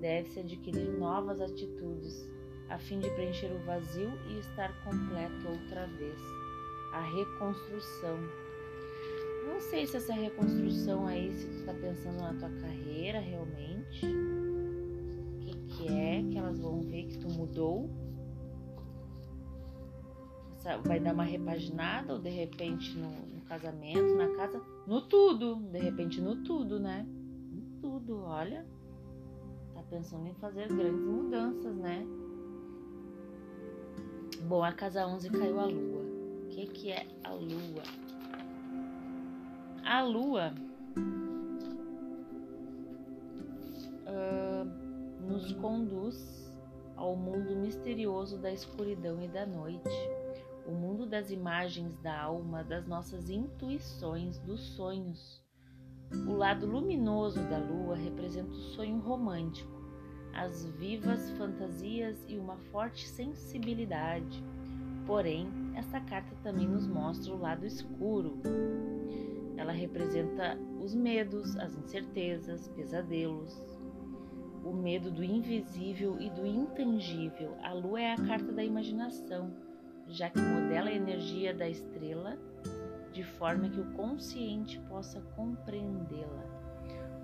deve-se 0.00 0.40
adquirir 0.40 0.98
novas 0.98 1.40
atitudes, 1.40 2.28
a 2.68 2.78
fim 2.78 3.00
de 3.00 3.10
preencher 3.10 3.50
o 3.50 3.58
vazio 3.64 4.10
e 4.28 4.38
estar 4.38 4.72
completo 4.84 5.48
outra 5.48 5.86
vez. 5.86 6.20
A 6.92 7.00
reconstrução. 7.00 8.18
Não 9.46 9.60
sei 9.60 9.86
se 9.86 9.96
essa 9.96 10.12
reconstrução 10.12 11.06
aí, 11.06 11.34
se 11.34 11.46
tu 11.46 11.54
está 11.56 11.74
pensando 11.74 12.20
na 12.20 12.34
tua 12.34 12.50
carreira 12.60 13.18
realmente, 13.18 14.06
o 14.06 15.38
que, 15.40 15.54
que 15.68 15.88
é 15.88 16.22
que 16.30 16.38
elas 16.38 16.58
vão 16.58 16.80
ver 16.82 17.04
que 17.04 17.18
tu 17.18 17.28
mudou 17.28 17.90
vai 20.84 21.00
dar 21.00 21.14
uma 21.14 21.24
repaginada 21.24 22.12
ou 22.12 22.18
de 22.18 22.28
repente 22.28 22.96
no, 22.96 23.10
casamento, 23.48 24.14
na 24.14 24.28
casa, 24.36 24.62
no 24.86 25.00
tudo, 25.02 25.56
de 25.56 25.78
repente 25.78 26.20
no 26.20 26.36
tudo, 26.44 26.78
né? 26.78 27.06
No 27.50 27.62
tudo, 27.80 28.22
olha. 28.22 28.64
Tá 29.74 29.82
pensando 29.90 30.26
em 30.26 30.34
fazer 30.34 30.68
grandes 30.68 31.04
mudanças, 31.04 31.74
né? 31.76 32.06
Bom, 34.46 34.62
a 34.62 34.72
casa 34.72 35.06
11 35.06 35.30
caiu 35.30 35.58
a 35.58 35.64
lua. 35.64 36.02
O 36.44 36.48
que, 36.50 36.66
que 36.66 36.92
é 36.92 37.06
a 37.24 37.32
lua? 37.32 37.82
A 39.84 40.02
lua 40.02 40.54
uh, 44.06 45.26
nos 45.26 45.52
conduz 45.54 46.52
ao 46.96 47.16
mundo 47.16 47.56
misterioso 47.56 48.38
da 48.38 48.52
escuridão 48.52 49.22
e 49.22 49.28
da 49.28 49.46
noite 49.46 50.17
o 50.68 50.72
mundo 50.72 51.06
das 51.06 51.30
imagens 51.30 51.96
da 52.02 52.24
alma, 52.24 52.62
das 52.62 52.86
nossas 52.86 53.30
intuições, 53.30 54.38
dos 54.40 54.60
sonhos. 54.76 55.42
O 56.26 56.34
lado 56.34 56.66
luminoso 56.66 57.42
da 57.48 57.56
lua 57.56 57.96
representa 57.96 58.50
o 58.50 58.60
sonho 58.74 58.98
romântico, 58.98 59.72
as 60.34 60.66
vivas 60.66 61.30
fantasias 61.32 62.22
e 62.28 62.36
uma 62.36 62.58
forte 62.70 63.08
sensibilidade. 63.08 64.44
Porém, 65.06 65.48
esta 65.74 66.02
carta 66.02 66.36
também 66.42 66.68
nos 66.68 66.86
mostra 66.86 67.32
o 67.32 67.40
lado 67.40 67.64
escuro. 67.64 68.38
Ela 69.56 69.72
representa 69.72 70.58
os 70.82 70.94
medos, 70.94 71.56
as 71.56 71.74
incertezas, 71.78 72.68
pesadelos, 72.68 73.58
o 74.62 74.74
medo 74.74 75.10
do 75.10 75.24
invisível 75.24 76.20
e 76.20 76.28
do 76.28 76.46
intangível. 76.46 77.56
A 77.62 77.72
lua 77.72 78.02
é 78.02 78.12
a 78.12 78.26
carta 78.26 78.52
da 78.52 78.62
imaginação 78.62 79.67
já 80.08 80.30
que 80.30 80.40
modela 80.40 80.88
a 80.88 80.94
energia 80.94 81.54
da 81.54 81.68
estrela 81.68 82.38
de 83.12 83.22
forma 83.22 83.68
que 83.68 83.80
o 83.80 83.92
consciente 83.92 84.78
possa 84.88 85.20
compreendê-la. 85.34 86.58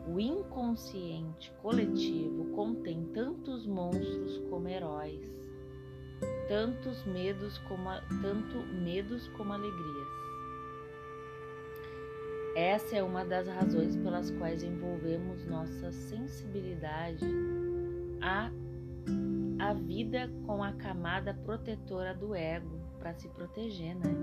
O 0.07 0.21
inconsciente 0.21 1.53
coletivo 1.63 2.47
contém 2.55 3.05
tantos 3.15 3.67
monstros 3.67 4.39
como 4.51 4.69
heróis, 4.69 5.33
tantos 6.49 7.05
medos 7.05 7.57
como 7.59 7.89
tanto 8.21 8.59
medos 8.83 9.29
como 9.29 9.53
alegrias. 9.53 10.09
Essa 12.55 12.97
é 12.97 13.03
uma 13.03 13.25
das 13.25 13.49
razões 13.49 13.97
pelas 13.97 14.31
quais 14.33 14.63
envolvemos 14.63 15.45
nossa 15.47 15.91
sensibilidade 15.91 17.25
a 18.21 18.51
a 19.65 19.73
vida 19.73 20.31
com 20.45 20.63
a 20.63 20.75
camada 20.75 21.33
protetora 21.33 22.15
do 22.15 22.35
ego 22.35 22.79
para 22.99 23.15
se 23.15 23.31
proteger, 23.31 23.97
né? 23.97 24.15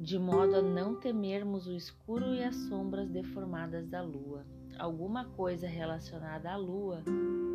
De 0.00 0.18
modo 0.18 0.56
a 0.56 0.62
não 0.62 0.96
temermos 0.96 1.68
o 1.68 1.76
escuro 1.76 2.34
e 2.34 2.42
as 2.42 2.56
sombras 2.56 3.08
deformadas 3.08 3.86
da 3.86 4.02
lua. 4.02 4.44
Alguma 4.80 5.26
coisa 5.26 5.68
relacionada 5.68 6.50
à 6.50 6.56
lua 6.56 7.04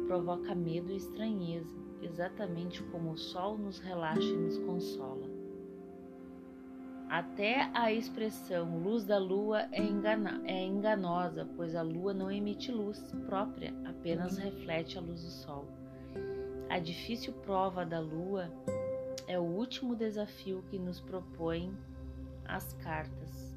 provoca 0.07 0.55
medo 0.55 0.93
e 0.93 0.95
estranheza, 0.95 1.75
exatamente 2.01 2.81
como 2.83 3.11
o 3.11 3.17
sol 3.17 3.57
nos 3.57 3.79
relaxa 3.79 4.29
e 4.29 4.37
nos 4.37 4.57
consola. 4.59 5.36
Até 7.09 7.69
a 7.73 7.91
expressão 7.91 8.79
luz 8.79 9.05
da 9.05 9.17
lua 9.17 9.67
é, 9.71 9.81
engana 9.81 10.41
é 10.43 10.65
enganosa, 10.65 11.47
pois 11.55 11.73
a 11.73 11.81
lua 11.81 12.13
não 12.13 12.29
emite 12.29 12.69
luz 12.69 12.99
própria, 13.25 13.73
apenas 13.85 14.37
reflete 14.37 14.97
a 14.97 15.01
luz 15.01 15.23
do 15.23 15.31
sol. 15.31 15.65
A 16.69 16.79
difícil 16.79 17.31
prova 17.33 17.85
da 17.85 17.99
lua 17.99 18.51
é 19.25 19.39
o 19.39 19.43
último 19.43 19.95
desafio 19.95 20.63
que 20.69 20.77
nos 20.77 20.99
propõem 20.99 21.71
as 22.45 22.73
cartas. 22.73 23.55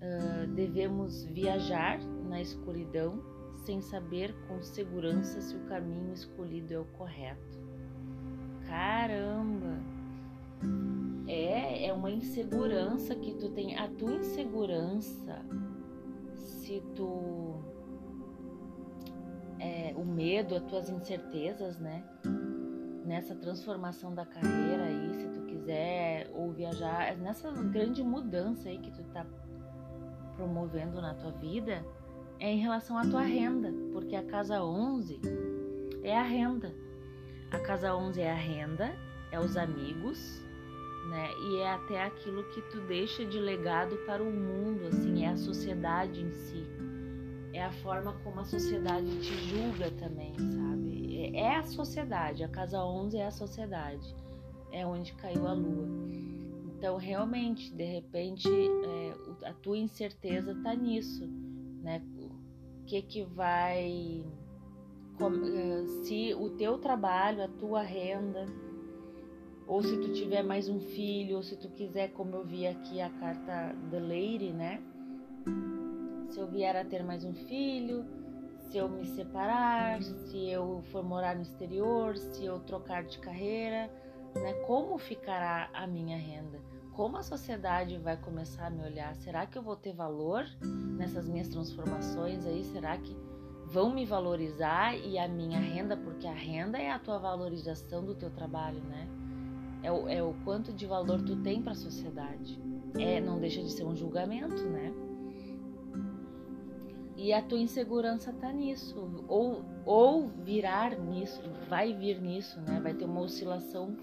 Uh, 0.00 0.46
devemos 0.54 1.24
viajar 1.24 2.00
na 2.28 2.40
escuridão 2.40 3.22
sem 3.64 3.80
saber 3.82 4.34
com 4.48 4.60
segurança 4.62 5.40
se 5.40 5.54
o 5.54 5.64
caminho 5.66 6.12
escolhido 6.12 6.72
é 6.72 6.78
o 6.78 6.84
correto. 6.86 7.60
Caramba! 8.66 9.78
É, 11.26 11.86
é 11.86 11.92
uma 11.92 12.10
insegurança 12.10 13.14
que 13.14 13.34
tu 13.34 13.50
tem. 13.50 13.78
A 13.78 13.88
tua 13.88 14.12
insegurança, 14.12 15.44
se 16.34 16.82
tu. 16.94 17.60
É, 19.58 19.94
o 19.96 20.04
medo, 20.04 20.56
as 20.56 20.62
tuas 20.64 20.90
incertezas, 20.90 21.78
né? 21.78 22.04
Nessa 23.04 23.34
transformação 23.34 24.14
da 24.14 24.24
carreira 24.26 24.84
aí, 24.84 25.14
se 25.14 25.28
tu 25.28 25.42
quiser 25.42 26.30
ou 26.34 26.50
viajar, 26.52 27.16
nessa 27.16 27.50
grande 27.50 28.02
mudança 28.02 28.68
aí 28.68 28.78
que 28.78 28.90
tu 28.90 29.04
tá 29.12 29.24
promovendo 30.36 31.00
na 31.00 31.14
tua 31.14 31.30
vida, 31.32 31.84
é 32.40 32.50
em 32.50 32.58
relação 32.58 32.98
à 32.98 33.02
tua 33.02 33.22
renda, 33.22 33.72
porque 33.92 34.16
a 34.16 34.22
casa 34.24 34.62
11 34.62 35.20
é 36.02 36.16
a 36.16 36.22
renda. 36.22 36.74
A 37.52 37.58
casa 37.60 37.94
11 37.94 38.20
é 38.20 38.32
a 38.32 38.34
renda, 38.34 38.92
é 39.30 39.38
os 39.38 39.56
amigos, 39.56 40.42
né? 41.08 41.30
E 41.40 41.56
é 41.58 41.72
até 41.72 42.02
aquilo 42.02 42.44
que 42.50 42.62
tu 42.62 42.80
deixa 42.82 43.24
de 43.24 43.38
legado 43.38 43.96
para 44.06 44.22
o 44.22 44.32
mundo, 44.32 44.86
assim, 44.86 45.24
é 45.24 45.28
a 45.28 45.36
sociedade 45.36 46.20
em 46.20 46.32
si. 46.32 46.64
É 47.52 47.64
a 47.64 47.72
forma 47.72 48.14
como 48.24 48.40
a 48.40 48.44
sociedade 48.44 49.06
te 49.20 49.34
julga 49.48 49.90
também, 49.92 50.34
sabe? 50.38 51.16
É, 51.34 51.40
é 51.40 51.56
a 51.56 51.62
sociedade, 51.64 52.42
a 52.42 52.48
casa 52.48 52.82
11 52.82 53.18
é 53.18 53.26
a 53.26 53.30
sociedade. 53.30 54.14
É 54.70 54.86
onde 54.86 55.12
caiu 55.14 55.46
a 55.46 55.52
lua. 55.52 55.86
Então, 56.64 56.96
realmente, 56.96 57.72
de 57.74 57.84
repente, 57.84 58.48
é, 58.48 59.48
a 59.48 59.52
tua 59.52 59.76
incerteza 59.76 60.54
tá 60.62 60.74
nisso, 60.74 61.26
né? 61.82 62.02
O 62.16 62.84
que 62.86 63.02
que 63.02 63.24
vai 63.24 64.24
eh, 65.20 65.86
se 66.02 66.34
o 66.34 66.50
teu 66.50 66.78
trabalho, 66.78 67.44
a 67.44 67.48
tua 67.48 67.82
renda, 67.82 68.46
ou 69.66 69.82
se 69.82 69.96
tu 69.96 70.12
tiver 70.12 70.42
mais 70.42 70.68
um 70.68 70.80
filho, 70.80 71.36
ou 71.36 71.42
se 71.42 71.56
tu 71.56 71.68
quiser, 71.68 72.12
como 72.12 72.36
eu 72.36 72.44
vi 72.44 72.66
aqui 72.66 73.00
a 73.00 73.10
carta 73.10 73.74
The 73.90 74.00
Lady, 74.00 74.52
né? 74.52 74.82
se 76.32 76.38
eu 76.38 76.46
vier 76.46 76.74
a 76.74 76.84
ter 76.84 77.04
mais 77.04 77.24
um 77.24 77.34
filho, 77.34 78.06
se 78.56 78.78
eu 78.78 78.88
me 78.88 79.04
separar, 79.04 80.02
se 80.02 80.48
eu 80.48 80.82
for 80.90 81.04
morar 81.04 81.36
no 81.36 81.42
exterior, 81.42 82.16
se 82.16 82.42
eu 82.42 82.58
trocar 82.60 83.04
de 83.04 83.18
carreira, 83.18 83.90
né? 84.34 84.54
Como 84.66 84.96
ficará 84.96 85.68
a 85.74 85.86
minha 85.86 86.16
renda? 86.16 86.58
Como 86.92 87.18
a 87.18 87.22
sociedade 87.22 87.98
vai 87.98 88.16
começar 88.16 88.68
a 88.68 88.70
me 88.70 88.82
olhar? 88.82 89.14
Será 89.16 89.46
que 89.46 89.58
eu 89.58 89.62
vou 89.62 89.76
ter 89.76 89.92
valor 89.92 90.46
nessas 90.96 91.28
minhas 91.28 91.48
transformações 91.48 92.46
aí? 92.46 92.64
Será 92.64 92.96
que 92.96 93.14
vão 93.66 93.92
me 93.92 94.06
valorizar 94.06 94.96
e 94.96 95.18
a 95.18 95.28
minha 95.28 95.58
renda, 95.58 95.98
porque 95.98 96.26
a 96.26 96.34
renda 96.34 96.78
é 96.78 96.90
a 96.90 96.98
tua 96.98 97.18
valorização 97.18 98.02
do 98.02 98.14
teu 98.14 98.30
trabalho, 98.30 98.80
né? 98.84 99.06
É 99.82 99.90
o, 99.90 100.08
é 100.08 100.22
o 100.22 100.34
quanto 100.44 100.72
de 100.72 100.86
valor 100.86 101.20
tu 101.22 101.36
tem 101.42 101.60
para 101.60 101.72
a 101.72 101.76
sociedade. 101.76 102.60
É, 102.98 103.20
não 103.20 103.40
deixa 103.40 103.62
de 103.62 103.70
ser 103.70 103.84
um 103.84 103.96
julgamento, 103.96 104.62
né? 104.64 104.92
E 107.16 107.32
a 107.32 107.42
tua 107.42 107.58
insegurança 107.58 108.32
tá 108.32 108.52
nisso, 108.52 109.24
ou, 109.28 109.64
ou 109.84 110.28
virar 110.28 110.98
nisso, 110.98 111.42
vai 111.68 111.92
vir 111.92 112.20
nisso, 112.20 112.60
né? 112.60 112.80
Vai 112.80 112.94
ter 112.94 113.04
uma 113.04 113.20
oscilação 113.20 113.96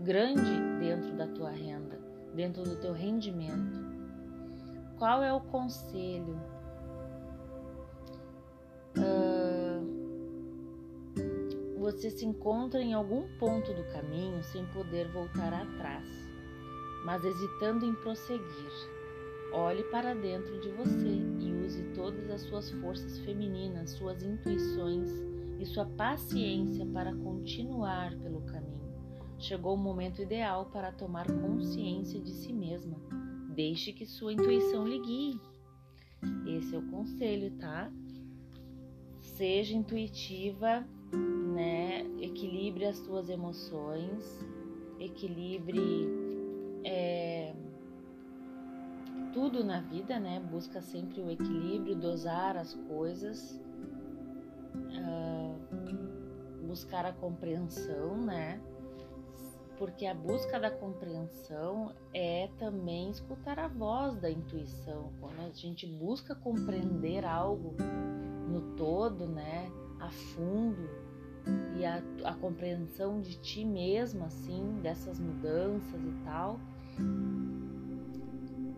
grande 0.00 0.50
dentro 0.78 1.14
da 1.16 1.26
tua 1.26 1.50
renda, 1.50 1.98
dentro 2.34 2.62
do 2.62 2.76
teu 2.76 2.92
rendimento. 2.92 3.80
Qual 4.98 5.22
é 5.22 5.32
o 5.32 5.40
conselho? 5.40 6.40
Uh, 8.96 9.31
você 11.82 12.10
se 12.10 12.24
encontra 12.24 12.80
em 12.80 12.94
algum 12.94 13.26
ponto 13.38 13.74
do 13.74 13.82
caminho 13.92 14.40
sem 14.44 14.64
poder 14.66 15.08
voltar 15.08 15.52
atrás, 15.52 16.06
mas 17.04 17.24
hesitando 17.24 17.84
em 17.84 17.92
prosseguir. 17.92 18.70
Olhe 19.52 19.82
para 19.90 20.14
dentro 20.14 20.60
de 20.60 20.70
você 20.70 21.08
e 21.40 21.52
use 21.52 21.82
todas 21.92 22.30
as 22.30 22.42
suas 22.42 22.70
forças 22.70 23.18
femininas, 23.18 23.90
suas 23.90 24.22
intuições 24.22 25.10
e 25.58 25.66
sua 25.66 25.84
paciência 25.84 26.86
para 26.86 27.12
continuar 27.16 28.16
pelo 28.18 28.42
caminho. 28.42 28.94
Chegou 29.40 29.74
o 29.74 29.76
momento 29.76 30.22
ideal 30.22 30.66
para 30.66 30.92
tomar 30.92 31.26
consciência 31.26 32.20
de 32.20 32.30
si 32.30 32.52
mesma. 32.52 32.96
Deixe 33.56 33.92
que 33.92 34.06
sua 34.06 34.32
intuição 34.32 34.86
lhe 34.86 35.00
guie. 35.00 35.40
Esse 36.46 36.76
é 36.76 36.78
o 36.78 36.88
conselho, 36.90 37.50
tá? 37.58 37.90
Seja 39.18 39.74
intuitiva, 39.74 40.86
né? 41.52 42.06
Equilibre 42.20 42.86
as 42.86 42.96
suas 42.98 43.28
emoções, 43.28 44.44
equilibre. 44.98 46.08
É 46.84 47.54
tudo 49.32 49.64
na 49.64 49.80
vida, 49.80 50.20
né? 50.20 50.40
Busca 50.40 50.80
sempre 50.80 51.20
o 51.20 51.30
equilíbrio, 51.30 51.96
dosar 51.96 52.56
as 52.56 52.74
coisas, 52.74 53.60
uh, 54.74 56.66
buscar 56.66 57.06
a 57.06 57.12
compreensão, 57.12 58.16
né? 58.16 58.60
Porque 59.78 60.06
a 60.06 60.14
busca 60.14 60.60
da 60.60 60.70
compreensão 60.70 61.92
é 62.14 62.48
também 62.58 63.10
escutar 63.10 63.58
a 63.58 63.68
voz 63.68 64.16
da 64.20 64.30
intuição. 64.30 65.12
Quando 65.18 65.40
a 65.40 65.50
gente 65.50 65.86
busca 65.86 66.34
compreender 66.34 67.24
algo 67.24 67.74
no 68.48 68.76
todo, 68.76 69.26
né? 69.26 69.70
A 69.98 70.10
fundo, 70.10 70.88
e 71.76 71.84
a, 71.84 72.02
a 72.24 72.34
compreensão 72.34 73.20
de 73.20 73.38
ti 73.40 73.64
mesma, 73.64 74.26
assim, 74.26 74.78
dessas 74.82 75.18
mudanças 75.18 76.00
e 76.02 76.12
tal, 76.24 76.60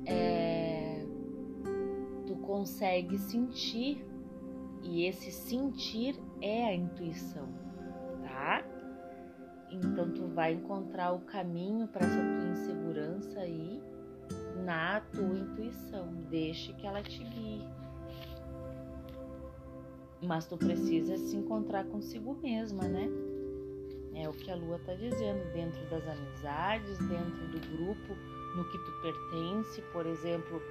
é, 0.06 1.04
tu 2.26 2.36
consegue 2.36 3.18
sentir 3.18 4.04
e 4.82 5.06
esse 5.06 5.30
sentir 5.30 6.18
é 6.40 6.66
a 6.66 6.74
intuição, 6.74 7.48
tá? 8.22 8.62
Então 9.70 10.10
tu 10.10 10.28
vai 10.28 10.52
encontrar 10.52 11.12
o 11.12 11.20
caminho 11.20 11.88
para 11.88 12.06
essa 12.06 12.20
tua 12.20 12.48
insegurança 12.50 13.40
aí 13.40 13.82
na 14.64 15.00
tua 15.00 15.36
intuição. 15.38 16.14
Deixe 16.30 16.72
que 16.74 16.86
ela 16.86 17.02
te 17.02 17.22
guie. 17.24 17.66
Mas 20.26 20.46
tu 20.46 20.56
precisa 20.56 21.16
se 21.18 21.36
encontrar 21.36 21.84
consigo 21.84 22.36
mesma, 22.42 22.84
né? 22.84 23.08
É 24.14 24.28
o 24.28 24.32
que 24.32 24.50
a 24.50 24.54
lua 24.54 24.78
tá 24.86 24.94
dizendo, 24.94 25.52
dentro 25.52 25.84
das 25.90 26.06
amizades, 26.06 26.98
dentro 26.98 27.48
do 27.48 27.76
grupo 27.76 28.14
no 28.56 28.64
que 28.70 28.78
tu 28.78 28.92
pertence, 29.02 29.82
por 29.92 30.06
exemplo, 30.06 30.62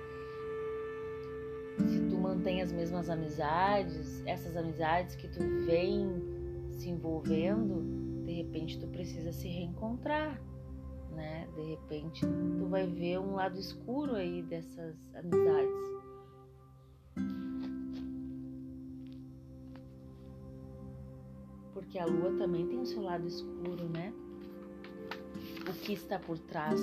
se 1.88 2.00
tu 2.10 2.18
mantém 2.18 2.62
as 2.62 2.72
mesmas 2.72 3.10
amizades, 3.10 4.26
essas 4.26 4.56
amizades 4.56 5.16
que 5.16 5.28
tu 5.28 5.40
vem 5.66 6.08
se 6.72 6.90
envolvendo, 6.90 8.24
de 8.26 8.32
repente 8.32 8.80
tu 8.80 8.88
precisa 8.88 9.34
se 9.34 9.48
reencontrar, 9.48 10.42
né? 11.12 11.48
De 11.56 11.64
repente 11.64 12.22
tu 12.22 12.66
vai 12.70 12.88
ver 12.88 13.20
um 13.20 13.36
lado 13.36 13.60
escuro 13.60 14.16
aí 14.16 14.42
dessas 14.42 14.96
amizades. 15.14 16.03
Porque 21.84 22.00
a 22.00 22.06
lua 22.06 22.38
também 22.38 22.68
tem 22.68 22.80
o 22.80 22.86
seu 22.86 23.02
lado 23.02 23.28
escuro, 23.28 23.90
né? 23.90 24.14
O 25.70 25.74
que 25.74 25.94
está 25.94 26.18
por 26.18 26.40
trás 26.40 26.80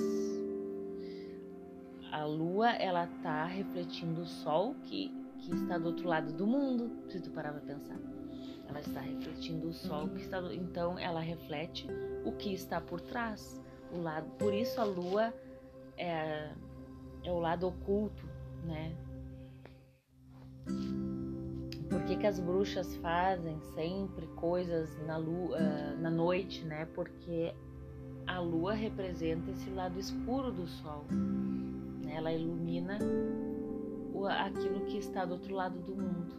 a 2.11 2.25
lua 2.25 2.71
ela 2.71 3.07
tá 3.23 3.45
refletindo 3.45 4.21
o 4.21 4.25
sol 4.25 4.75
que, 4.83 5.09
que 5.39 5.55
está 5.55 5.77
do 5.77 5.87
outro 5.87 6.07
lado 6.07 6.33
do 6.33 6.45
mundo, 6.45 6.91
se 7.09 7.21
tu 7.21 7.31
parar 7.31 7.53
pra 7.53 7.61
pensar. 7.61 7.97
Ela 8.67 8.79
está 8.81 8.99
refletindo 8.99 9.69
o 9.69 9.73
sol 9.73 10.09
que 10.09 10.21
está 10.21 10.39
do, 10.39 10.53
então 10.53 10.99
ela 10.99 11.21
reflete 11.21 11.87
o 12.25 12.31
que 12.33 12.53
está 12.53 12.81
por 12.81 12.99
trás, 12.99 13.61
o 13.93 14.01
lado. 14.01 14.29
Por 14.37 14.53
isso 14.53 14.79
a 14.79 14.83
lua 14.83 15.33
é, 15.97 16.51
é 17.23 17.31
o 17.31 17.39
lado 17.39 17.67
oculto, 17.67 18.27
né? 18.65 18.93
Por 21.91 22.05
que, 22.05 22.15
que 22.15 22.25
as 22.25 22.39
bruxas 22.39 22.95
fazem 22.95 23.59
sempre 23.75 24.25
coisas 24.27 24.97
na 25.05 25.17
lua, 25.17 25.59
na 25.99 26.09
noite, 26.09 26.63
né? 26.63 26.85
Porque 26.95 27.53
a 28.25 28.39
lua 28.39 28.73
representa 28.73 29.51
esse 29.51 29.69
lado 29.69 29.99
escuro 29.99 30.53
do 30.53 30.65
sol. 30.65 31.03
Né? 32.01 32.15
Ela 32.15 32.31
ilumina 32.31 32.97
aquilo 34.29 34.85
que 34.85 34.97
está 34.97 35.25
do 35.25 35.33
outro 35.33 35.53
lado 35.53 35.79
do 35.79 35.95
mundo, 35.95 36.33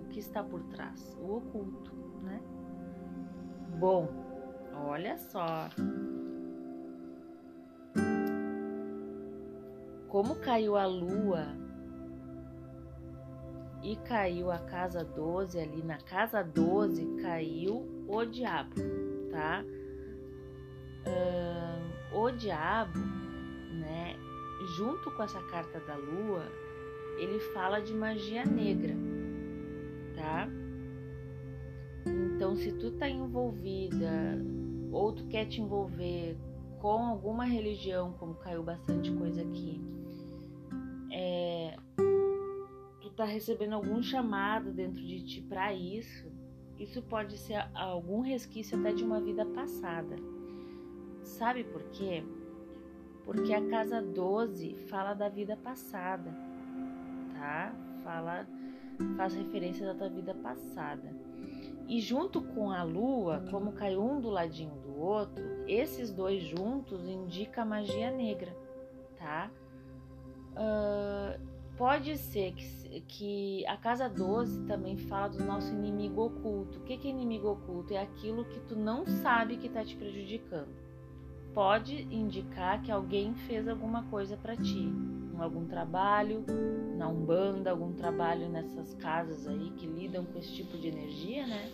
o 0.00 0.08
que 0.08 0.18
está 0.18 0.42
por 0.42 0.62
trás, 0.64 1.14
o 1.20 1.36
oculto, 1.36 1.92
né? 2.22 2.40
Bom, 3.78 4.08
olha 4.72 5.18
só. 5.18 5.68
Como 10.08 10.36
caiu 10.36 10.76
a 10.76 10.86
lua 10.86 11.65
e 13.82 13.96
caiu 13.96 14.50
a 14.50 14.58
casa 14.58 15.04
12 15.04 15.58
ali 15.58 15.82
na 15.82 15.98
casa 15.98 16.42
12 16.42 17.22
caiu 17.22 17.86
o 18.08 18.24
diabo, 18.24 18.74
tá? 19.30 19.64
Uh, 21.06 22.18
o 22.18 22.30
diabo, 22.30 22.98
né? 22.98 24.16
junto 24.66 25.10
com 25.10 25.22
essa 25.22 25.40
carta 25.42 25.78
da 25.80 25.96
lua, 25.96 26.42
ele 27.18 27.38
fala 27.52 27.80
de 27.80 27.94
magia 27.94 28.44
negra, 28.44 28.94
tá? 30.16 30.48
Então, 32.06 32.56
se 32.56 32.72
tu 32.72 32.90
tá 32.92 33.08
envolvida 33.08 34.38
ou 34.90 35.12
tu 35.12 35.26
quer 35.26 35.46
te 35.46 35.60
envolver 35.60 36.36
com 36.78 37.06
alguma 37.06 37.44
religião, 37.44 38.12
como 38.14 38.34
caiu 38.34 38.62
bastante 38.62 39.12
coisa 39.12 39.42
aqui, 39.42 39.80
é, 41.10 41.55
tu 43.16 43.22
tá 43.22 43.24
recebendo 43.24 43.72
algum 43.72 44.02
chamado 44.02 44.70
dentro 44.70 45.02
de 45.02 45.24
ti 45.24 45.40
para 45.40 45.72
isso. 45.72 46.30
Isso 46.78 47.00
pode 47.00 47.38
ser 47.38 47.66
algum 47.74 48.20
resquício 48.20 48.78
até 48.78 48.92
de 48.92 49.02
uma 49.02 49.20
vida 49.20 49.46
passada. 49.46 50.16
Sabe 51.22 51.64
por 51.64 51.82
quê? 51.90 52.22
porque 53.26 53.52
a 53.52 53.68
casa 53.68 54.00
12 54.00 54.76
fala 54.88 55.12
da 55.12 55.28
vida 55.28 55.56
passada, 55.56 56.32
tá? 57.34 57.74
Fala, 58.04 58.46
faz 59.16 59.34
referência 59.34 59.84
da 59.84 59.94
tua 59.94 60.08
vida 60.08 60.32
passada. 60.32 61.12
E 61.88 62.00
junto 62.00 62.40
com 62.40 62.70
a 62.70 62.84
lua, 62.84 63.44
como 63.50 63.72
cai 63.72 63.96
um 63.96 64.20
do 64.20 64.30
ladinho 64.30 64.76
do 64.76 64.96
outro, 64.96 65.44
esses 65.66 66.12
dois 66.12 66.40
juntos 66.44 67.04
indica 67.08 67.62
a 67.62 67.64
magia 67.64 68.12
negra, 68.12 68.56
tá? 69.18 69.50
Uh, 70.52 71.55
pode 71.76 72.16
ser 72.16 72.52
que, 72.52 73.00
que 73.02 73.66
a 73.66 73.76
casa 73.76 74.08
12 74.08 74.64
também 74.66 74.96
fala 74.96 75.28
do 75.28 75.44
nosso 75.44 75.72
inimigo 75.72 76.22
oculto. 76.26 76.78
O 76.78 76.82
que, 76.82 76.96
que 76.96 77.08
é 77.08 77.10
inimigo 77.10 77.48
oculto? 77.48 77.92
É 77.92 78.00
aquilo 78.00 78.44
que 78.44 78.60
tu 78.60 78.76
não 78.76 79.06
sabe 79.06 79.56
que 79.56 79.66
está 79.66 79.84
te 79.84 79.96
prejudicando 79.96 80.86
pode 81.56 82.02
indicar 82.14 82.82
que 82.82 82.92
alguém 82.92 83.34
fez 83.34 83.66
alguma 83.66 84.02
coisa 84.10 84.36
para 84.36 84.54
ti, 84.54 84.92
em 85.34 85.40
algum 85.40 85.64
trabalho, 85.64 86.44
na 86.98 87.08
Umbanda, 87.08 87.70
algum 87.70 87.94
trabalho 87.94 88.46
nessas 88.50 88.92
casas 88.96 89.48
aí 89.48 89.70
que 89.70 89.86
lidam 89.86 90.22
com 90.26 90.38
esse 90.38 90.52
tipo 90.52 90.76
de 90.76 90.88
energia, 90.88 91.46
né? 91.46 91.72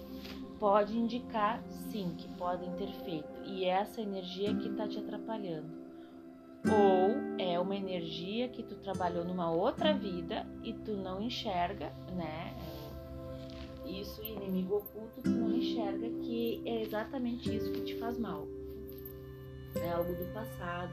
Pode 0.60 0.96
indicar 0.96 1.60
sim 1.68 2.14
que 2.16 2.28
podem 2.36 2.70
ter 2.76 2.92
feito. 3.04 3.42
E 3.44 3.64
essa 3.64 4.00
energia 4.00 4.54
que 4.54 4.68
está 4.68 4.86
te 4.86 5.00
atrapalhando. 5.00 5.81
Ou 6.70 7.16
é 7.38 7.58
uma 7.58 7.74
energia 7.74 8.48
que 8.48 8.62
tu 8.62 8.76
trabalhou 8.76 9.24
numa 9.24 9.50
outra 9.50 9.92
vida 9.92 10.46
e 10.62 10.72
tu 10.72 10.92
não 10.92 11.20
enxerga, 11.20 11.92
né? 12.14 12.54
Isso, 13.84 14.22
inimigo 14.22 14.76
oculto, 14.76 15.20
tu 15.22 15.30
não 15.30 15.52
enxerga 15.52 16.08
que 16.08 16.62
é 16.64 16.82
exatamente 16.82 17.54
isso 17.54 17.70
que 17.72 17.80
te 17.82 17.98
faz 17.98 18.16
mal. 18.16 18.46
É 19.74 19.90
algo 19.90 20.14
do 20.14 20.32
passado, 20.32 20.92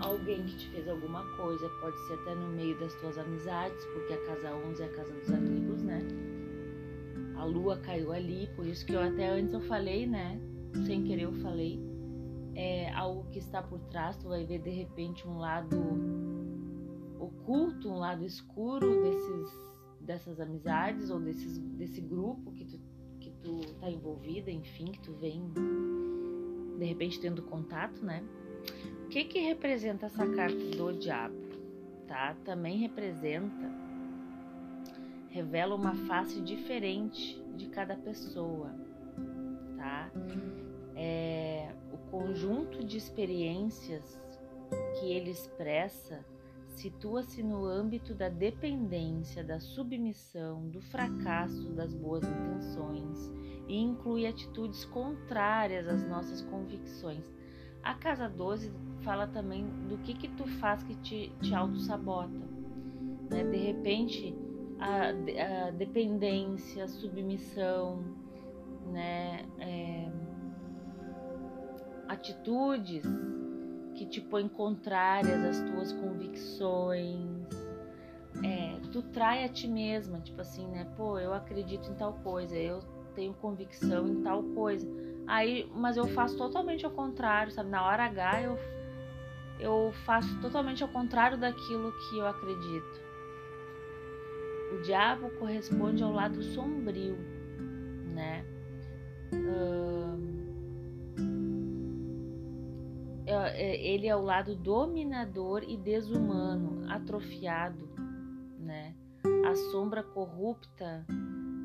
alguém 0.00 0.44
que 0.44 0.56
te 0.56 0.68
fez 0.68 0.88
alguma 0.88 1.24
coisa, 1.36 1.68
pode 1.80 1.98
ser 2.06 2.14
até 2.14 2.34
no 2.34 2.48
meio 2.48 2.78
das 2.78 2.94
tuas 3.00 3.16
amizades, 3.18 3.84
porque 3.86 4.12
a 4.12 4.26
casa 4.26 4.54
11 4.54 4.82
é 4.82 4.86
a 4.86 4.88
casa 4.90 5.12
dos 5.12 5.30
amigos, 5.30 5.82
né? 5.82 6.06
A 7.36 7.44
lua 7.44 7.76
caiu 7.78 8.12
ali, 8.12 8.48
por 8.56 8.66
isso 8.66 8.84
que 8.84 8.92
eu 8.92 9.00
até 9.00 9.28
antes 9.28 9.54
eu 9.54 9.60
falei, 9.62 10.06
né? 10.06 10.40
Sem 10.86 11.02
querer 11.04 11.22
eu 11.22 11.32
falei, 11.34 11.80
é 12.56 12.90
algo 12.92 13.28
que 13.30 13.38
está 13.38 13.62
por 13.62 13.78
trás, 13.90 14.16
tu 14.16 14.28
vai 14.28 14.44
ver 14.44 14.60
de 14.60 14.70
repente 14.70 15.28
um 15.28 15.38
lado 15.38 15.76
oculto, 17.20 17.88
um 17.88 17.98
lado 17.98 18.24
escuro 18.24 19.02
desses 19.02 19.66
dessas 20.00 20.40
amizades 20.40 21.10
ou 21.10 21.18
desses, 21.18 21.58
desse 21.58 22.00
grupo 22.00 22.52
que 22.52 22.64
tu, 22.64 22.80
que 23.20 23.30
tu 23.42 23.60
tá 23.80 23.90
envolvida, 23.90 24.50
enfim, 24.50 24.86
que 24.86 25.00
tu 25.00 25.12
vem 25.14 25.52
de 26.78 26.84
repente 26.84 27.20
tendo 27.20 27.42
contato, 27.42 28.04
né? 28.04 28.22
O 29.04 29.08
que 29.08 29.24
que 29.24 29.40
representa 29.40 30.06
essa 30.06 30.26
carta 30.26 30.56
do 30.76 30.92
diabo? 30.92 31.34
Tá? 32.06 32.36
Também 32.44 32.78
representa, 32.78 33.70
revela 35.28 35.74
uma 35.74 35.94
face 36.06 36.40
diferente 36.40 37.42
de 37.56 37.66
cada 37.66 37.96
pessoa, 37.96 38.72
tá? 39.76 40.10
É, 40.94 41.74
conjunto 42.10 42.84
de 42.84 42.96
experiências 42.96 44.20
que 44.98 45.12
ele 45.12 45.30
expressa 45.30 46.24
situa-se 46.68 47.42
no 47.42 47.64
âmbito 47.64 48.14
da 48.14 48.28
dependência, 48.28 49.42
da 49.42 49.58
submissão, 49.58 50.68
do 50.68 50.80
fracasso 50.80 51.70
das 51.70 51.94
boas 51.94 52.22
intenções 52.24 53.32
e 53.66 53.78
inclui 53.78 54.26
atitudes 54.26 54.84
contrárias 54.84 55.88
às 55.88 56.06
nossas 56.06 56.42
convicções. 56.42 57.24
A 57.82 57.94
casa 57.94 58.28
12 58.28 58.72
fala 59.02 59.26
também 59.26 59.64
do 59.88 59.98
que 59.98 60.14
que 60.14 60.28
tu 60.28 60.46
faz 60.58 60.82
que 60.82 60.94
te, 60.96 61.32
te 61.40 61.54
auto-sabota. 61.54 62.46
Né? 63.30 63.44
De 63.44 63.56
repente, 63.56 64.34
a, 64.78 65.08
a, 65.08 65.70
dependência, 65.70 66.84
a 66.84 66.88
submissão, 66.88 68.04
né? 68.92 69.44
É, 69.58 70.05
atitudes 72.08 73.04
que 73.94 74.06
te 74.06 74.20
põem 74.20 74.48
contrárias 74.48 75.42
às 75.44 75.70
tuas 75.70 75.92
convicções. 75.92 77.46
É, 78.44 78.78
tu 78.92 79.02
trai 79.02 79.44
a 79.44 79.48
ti 79.48 79.66
mesma, 79.66 80.20
tipo 80.20 80.40
assim, 80.40 80.66
né? 80.68 80.86
Pô, 80.96 81.18
eu 81.18 81.32
acredito 81.32 81.90
em 81.90 81.94
tal 81.94 82.12
coisa, 82.22 82.56
eu 82.56 82.80
tenho 83.14 83.32
convicção 83.34 84.06
em 84.06 84.22
tal 84.22 84.42
coisa. 84.42 84.86
Aí, 85.26 85.68
mas 85.74 85.96
eu 85.96 86.06
faço 86.08 86.36
totalmente 86.36 86.84
ao 86.84 86.92
contrário, 86.92 87.50
sabe? 87.50 87.70
Na 87.70 87.84
hora 87.84 88.04
H 88.04 88.42
eu 88.42 88.58
eu 89.58 89.92
faço 90.04 90.38
totalmente 90.40 90.82
ao 90.82 90.88
contrário 90.88 91.38
daquilo 91.38 91.92
que 91.92 92.18
eu 92.18 92.26
acredito. 92.26 93.00
O 94.72 94.82
diabo 94.82 95.30
corresponde 95.38 96.02
ao 96.02 96.12
lado 96.12 96.42
sombrio, 96.42 97.16
ele 103.56 104.06
é 104.06 104.16
o 104.16 104.22
lado 104.22 104.54
dominador 104.54 105.62
e 105.62 105.76
desumano, 105.76 106.90
atrofiado, 106.90 107.88
né? 108.58 108.94
A 109.44 109.54
sombra 109.70 110.02
corrupta, 110.02 111.04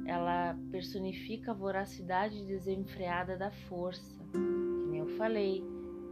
ela 0.05 0.57
personifica 0.71 1.51
a 1.51 1.53
voracidade 1.53 2.43
desenfreada 2.45 3.37
da 3.37 3.51
força. 3.51 4.19
Que 4.31 4.37
nem 4.37 4.99
eu 4.99 5.07
falei, 5.17 5.63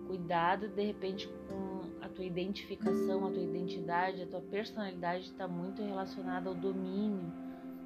cuidado 0.07 0.69
de 0.69 0.83
repente 0.83 1.27
com 1.47 1.81
a 2.01 2.09
tua 2.09 2.25
identificação, 2.25 3.27
a 3.27 3.31
tua 3.31 3.43
identidade, 3.43 4.23
a 4.23 4.27
tua 4.27 4.41
personalidade 4.41 5.25
está 5.25 5.47
muito 5.47 5.83
relacionada 5.83 6.49
ao 6.49 6.55
domínio. 6.55 7.31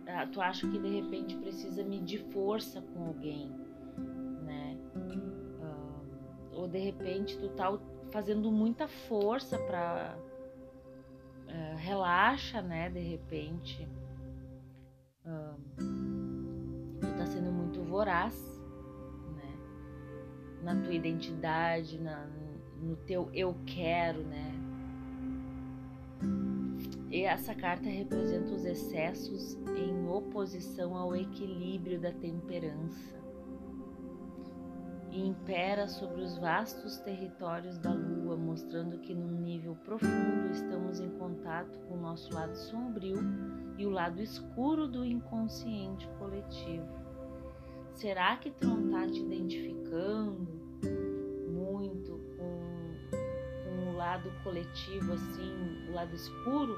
Ah, 0.08 0.28
tu 0.28 0.42
acha 0.42 0.70
que 0.70 0.78
de 0.78 1.02
repente 1.02 1.36
precisa 1.38 1.84
medir 1.84 2.20
força 2.32 2.82
com 2.82 3.06
alguém, 3.08 3.52
ou 6.56 6.68
de 6.68 6.80
repente 6.80 7.38
tu 7.38 7.50
tá 7.50 7.78
fazendo 8.12 8.52
muita 8.52 8.88
força 8.88 9.58
para 9.58 10.18
ah, 11.48 11.76
relaxa, 11.78 12.62
né? 12.62 12.90
De 12.90 13.00
repente 13.00 13.88
tu 17.00 17.08
tá 17.18 17.26
sendo 17.26 17.52
muito 17.52 17.82
voraz, 17.84 18.36
né? 19.36 19.56
Na 20.64 20.76
tua 20.82 20.94
identidade, 20.94 22.00
na, 22.00 22.26
no 22.82 22.96
teu 22.98 23.30
eu 23.34 23.56
quero, 23.66 24.24
né? 24.24 24.52
E 27.10 27.22
essa 27.22 27.54
carta 27.54 27.88
representa 27.88 28.52
os 28.54 28.66
excessos 28.66 29.56
em 29.78 30.08
oposição 30.10 30.96
ao 30.96 31.16
equilíbrio 31.16 32.00
da 32.00 32.12
temperança 32.12 33.23
e 35.14 35.28
impera 35.28 35.88
sobre 35.88 36.22
os 36.22 36.38
vastos 36.38 36.98
territórios 36.98 37.78
da 37.78 37.94
Lua, 37.94 38.36
mostrando 38.36 38.98
que 38.98 39.14
num 39.14 39.42
nível 39.42 39.78
profundo 39.86 40.50
estamos 40.52 41.00
em 41.00 41.10
contato 41.12 41.80
com 41.88 41.94
o 41.94 42.02
nosso 42.02 42.34
lado 42.34 42.56
sombrio 42.56 43.20
e 43.78 43.86
o 43.86 43.92
lado 43.92 44.22
escuro 44.22 44.88
do 44.88 45.06
inconsciente 45.06 46.08
coletivo. 46.18 46.88
Será 47.94 48.36
que 48.38 48.52
não 48.62 48.86
está 48.86 49.08
te 49.08 49.20
identificando 49.20 50.48
muito 51.48 52.24
lado 54.04 54.30
coletivo, 54.44 55.14
assim, 55.14 55.88
o 55.90 55.94
lado 55.94 56.14
escuro 56.14 56.76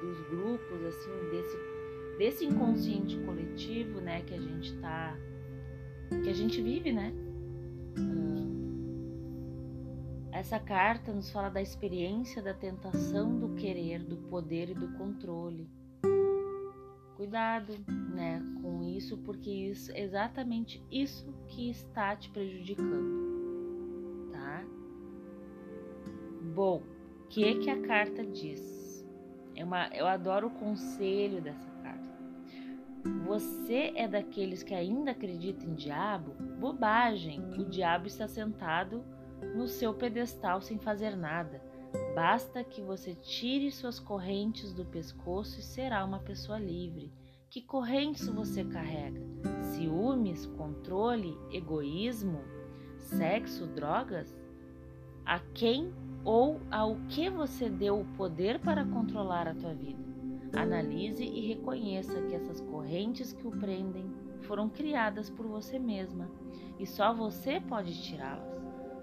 dos 0.00 0.20
grupos, 0.28 0.84
assim, 0.84 1.30
desse, 1.30 1.56
desse 2.18 2.44
inconsciente 2.44 3.16
coletivo, 3.20 4.00
né, 4.00 4.20
que 4.22 4.34
a 4.34 4.40
gente 4.40 4.76
tá, 4.80 5.16
que 6.20 6.28
a 6.28 6.34
gente 6.34 6.60
vive, 6.60 6.92
né? 6.92 7.12
essa 10.32 10.58
carta 10.58 11.12
nos 11.12 11.30
fala 11.30 11.50
da 11.50 11.62
experiência 11.62 12.42
da 12.42 12.52
tentação 12.52 13.38
do 13.38 13.54
querer, 13.54 14.02
do 14.02 14.16
poder 14.16 14.70
e 14.70 14.74
do 14.74 14.88
controle. 14.98 15.70
Cuidado, 17.16 17.74
né, 18.12 18.42
com 18.60 18.82
isso, 18.82 19.18
porque 19.18 19.48
isso 19.48 19.92
exatamente 19.94 20.84
isso 20.90 21.32
que 21.46 21.70
está 21.70 22.16
te 22.16 22.28
prejudicando. 22.30 23.22
Bom, 26.54 26.82
o 27.24 27.28
que 27.28 27.54
que 27.60 27.70
a 27.70 27.80
carta 27.80 28.26
diz? 28.26 29.06
É 29.54 29.64
uma, 29.64 29.88
eu 29.88 30.06
adoro 30.06 30.48
o 30.48 30.50
conselho 30.50 31.40
dessa. 31.40 31.71
Você 33.26 33.92
é 33.96 34.06
daqueles 34.06 34.62
que 34.62 34.74
ainda 34.74 35.10
acredita 35.10 35.64
em 35.64 35.74
diabo? 35.74 36.34
Bobagem! 36.60 37.40
O 37.58 37.64
diabo 37.64 38.06
está 38.06 38.28
sentado 38.28 39.04
no 39.56 39.66
seu 39.66 39.92
pedestal 39.92 40.60
sem 40.60 40.78
fazer 40.78 41.16
nada. 41.16 41.60
Basta 42.14 42.62
que 42.62 42.80
você 42.80 43.14
tire 43.14 43.70
suas 43.72 43.98
correntes 43.98 44.72
do 44.72 44.84
pescoço 44.84 45.58
e 45.58 45.62
será 45.62 46.04
uma 46.04 46.20
pessoa 46.20 46.58
livre. 46.58 47.12
Que 47.50 47.60
correntes 47.60 48.28
você 48.28 48.64
carrega? 48.64 49.20
Ciúmes, 49.62 50.46
controle, 50.46 51.36
egoísmo, 51.50 52.40
sexo, 52.98 53.66
drogas? 53.66 54.32
A 55.24 55.40
quem 55.54 55.92
ou 56.24 56.60
ao 56.70 56.96
que 57.08 57.28
você 57.28 57.68
deu 57.68 58.00
o 58.00 58.06
poder 58.16 58.60
para 58.60 58.84
controlar 58.84 59.48
a 59.48 59.54
tua 59.54 59.74
vida. 59.74 60.11
Analise 60.56 61.24
e 61.24 61.46
reconheça 61.48 62.20
que 62.22 62.34
essas 62.34 62.60
correntes 62.60 63.32
que 63.32 63.46
o 63.46 63.50
prendem 63.50 64.10
foram 64.42 64.68
criadas 64.68 65.30
por 65.30 65.46
você 65.46 65.78
mesma 65.78 66.30
e 66.78 66.86
só 66.86 67.14
você 67.14 67.60
pode 67.60 68.00
tirá-las. 68.02 68.52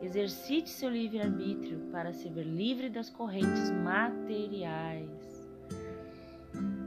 Exercite 0.01 0.69
seu 0.69 0.89
livre-arbítrio 0.89 1.89
para 1.91 2.13
se 2.13 2.29
ver 2.29 2.45
livre 2.45 2.89
das 2.89 3.09
correntes 3.09 3.69
materiais. 3.71 5.09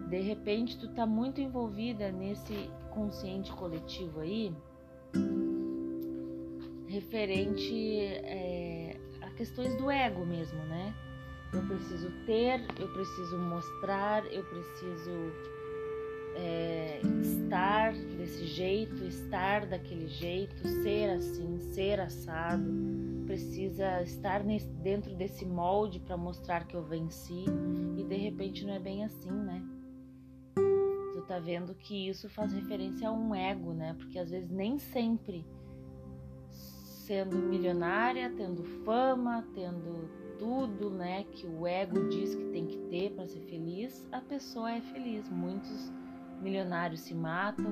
De 0.09 0.21
repente, 0.21 0.79
tu 0.79 0.89
tá 0.89 1.07
muito 1.07 1.41
envolvida 1.41 2.11
nesse 2.11 2.71
consciente 2.91 3.53
coletivo 3.53 4.21
aí, 4.21 4.55
referente 6.87 7.99
é, 7.99 9.01
questões 9.37 9.75
do 9.77 9.91
ego 9.91 10.25
mesmo, 10.25 10.59
né? 10.67 10.95
Eu 11.53 11.63
preciso 11.63 12.11
ter, 12.25 12.65
eu 12.81 12.89
preciso 12.89 13.39
mostrar, 13.39 14.25
eu 14.33 14.43
preciso 14.45 15.33
é, 16.35 17.01
estar 17.21 17.93
desse 17.93 18.47
jeito, 18.47 19.05
estar 19.05 19.67
daquele 19.67 20.09
jeito, 20.09 20.67
ser 20.83 21.11
assim, 21.11 21.59
ser 21.61 22.01
assado, 22.01 22.73
precisa 23.27 24.03
estar 24.03 24.43
nesse, 24.43 24.69
dentro 24.69 25.15
desse 25.15 25.45
molde 25.45 26.01
para 26.01 26.17
mostrar 26.17 26.67
que 26.67 26.75
eu 26.75 26.83
venci 26.83 27.45
e 27.97 28.03
de 28.03 28.17
repente 28.17 28.65
não 28.65 28.75
é 28.75 28.79
bem 28.79 29.05
assim, 29.05 29.31
né? 29.31 29.63
Tu 30.55 31.23
tá 31.29 31.39
vendo 31.39 31.75
que 31.75 32.09
isso 32.09 32.31
faz 32.31 32.53
referência 32.53 33.09
a 33.09 33.13
um 33.13 33.35
ego, 33.35 33.75
né? 33.75 33.95
Porque 33.99 34.19
às 34.19 34.31
vezes 34.31 34.51
nem 34.51 34.79
sempre 34.79 35.45
sendo 36.49 37.37
milionária, 37.37 38.33
tendo 38.35 38.65
fama, 38.85 39.47
tendo 39.55 40.22
tudo, 40.43 40.91
né, 40.91 41.23
que 41.31 41.47
o 41.47 41.65
ego 41.69 42.09
diz 42.09 42.35
que 42.35 42.45
tem 42.47 42.67
que 42.67 42.77
ter 42.91 43.13
para 43.13 43.29
ser 43.29 43.43
feliz, 43.43 44.09
a 44.11 44.21
pessoa 44.21 44.73
é 44.73 44.81
feliz. 44.81 45.29
Muitos 45.29 45.93
milionários 46.41 47.03
se 47.03 47.15
matam, 47.15 47.71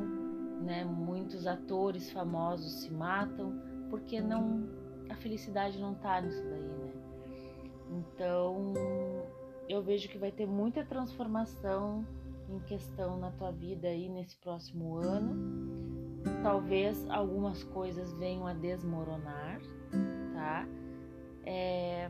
né? 0.62 0.84
Muitos 0.84 1.48
atores 1.48 2.12
famosos 2.12 2.82
se 2.82 2.92
matam 2.92 3.60
porque 3.90 4.20
não 4.20 4.68
a 5.08 5.16
felicidade 5.16 5.80
não 5.80 5.94
tá 5.94 6.20
nisso 6.20 6.44
daí, 6.44 6.62
né? 6.62 6.92
Então, 7.90 8.72
eu 9.68 9.82
vejo 9.82 10.08
que 10.08 10.16
vai 10.16 10.30
ter 10.30 10.46
muita 10.46 10.84
transformação 10.84 12.06
em 12.48 12.60
questão 12.60 13.18
na 13.18 13.32
tua 13.32 13.50
vida 13.50 13.88
aí 13.88 14.08
nesse 14.08 14.36
próximo 14.36 14.94
ano. 14.94 15.34
Talvez 16.40 17.04
algumas 17.10 17.64
coisas 17.64 18.12
venham 18.12 18.46
a 18.46 18.54
desmoronar, 18.54 19.60
tá? 20.34 20.68
É, 21.44 22.08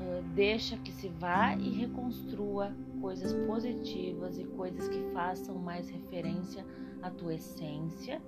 é, 0.00 0.22
deixa 0.34 0.76
que 0.78 0.90
se 0.92 1.08
vá 1.08 1.54
e 1.54 1.70
reconstrua 1.70 2.72
coisas 3.00 3.32
positivas 3.46 4.38
e 4.38 4.44
coisas 4.44 4.88
que 4.88 5.02
façam 5.12 5.56
mais 5.56 5.88
referência 5.90 6.64
à 7.02 7.10
tua 7.10 7.34
essência, 7.34 8.20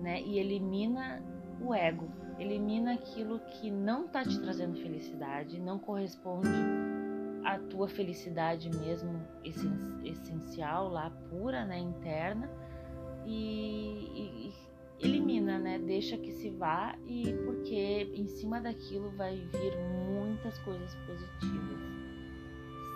né? 0.00 0.22
E 0.22 0.38
elimina 0.38 1.22
o 1.60 1.74
ego, 1.74 2.08
elimina 2.38 2.94
aquilo 2.94 3.40
que 3.40 3.70
não 3.70 4.06
está 4.06 4.24
te 4.24 4.38
trazendo 4.40 4.78
felicidade, 4.80 5.60
não 5.60 5.78
corresponde 5.78 6.48
à 7.44 7.58
tua 7.58 7.88
felicidade 7.88 8.70
mesmo 8.70 9.20
essencial, 10.04 10.88
lá 10.88 11.10
pura, 11.28 11.64
né, 11.64 11.78
interna, 11.78 12.48
e, 13.26 14.48
e 14.48 14.52
elimina, 15.00 15.58
né? 15.58 15.78
Deixa 15.78 16.16
que 16.16 16.32
se 16.32 16.50
vá 16.50 16.96
e 17.06 17.32
porque 17.44 18.10
em 18.14 18.26
cima 18.26 18.60
daquilo 18.60 19.10
vai 19.10 19.36
vir 19.36 19.76
muitas 20.04 20.58
coisas 20.60 20.94
positivas, 21.06 21.78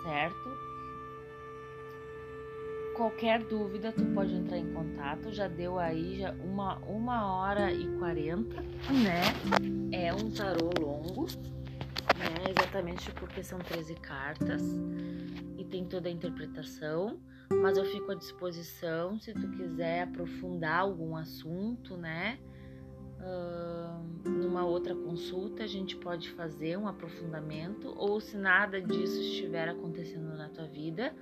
certo? 0.03 0.73
Qualquer 2.95 3.43
dúvida, 3.43 3.91
tu 3.91 4.05
pode 4.13 4.33
entrar 4.35 4.57
em 4.57 4.71
contato. 4.71 5.31
Já 5.31 5.47
deu 5.47 5.79
aí 5.79 6.19
já 6.19 6.31
uma, 6.33 6.77
uma 6.79 7.35
hora 7.35 7.71
e 7.71 7.87
quarenta, 7.97 8.61
né? 8.61 9.21
É 9.91 10.13
um 10.13 10.29
tarô 10.29 10.69
longo, 10.79 11.25
né? 11.25 12.51
Exatamente 12.55 13.11
porque 13.13 13.43
são 13.43 13.57
13 13.57 13.95
cartas 13.95 14.61
e 15.57 15.65
tem 15.65 15.85
toda 15.85 16.07
a 16.07 16.11
interpretação. 16.11 17.19
Mas 17.61 17.77
eu 17.77 17.85
fico 17.85 18.11
à 18.11 18.15
disposição 18.15 19.19
se 19.19 19.33
tu 19.33 19.49
quiser 19.51 20.03
aprofundar 20.03 20.79
algum 20.79 21.15
assunto, 21.15 21.95
né? 21.97 22.39
Uh, 23.19 24.29
numa 24.29 24.65
outra 24.65 24.93
consulta 24.93 25.63
a 25.63 25.67
gente 25.67 25.95
pode 25.95 26.29
fazer 26.31 26.77
um 26.77 26.87
aprofundamento 26.87 27.93
ou 27.97 28.19
se 28.19 28.35
nada 28.35 28.81
disso 28.81 29.17
estiver 29.21 29.69
acontecendo 29.69 30.35
na 30.35 30.49
tua 30.49 30.67
vida, 30.67 31.15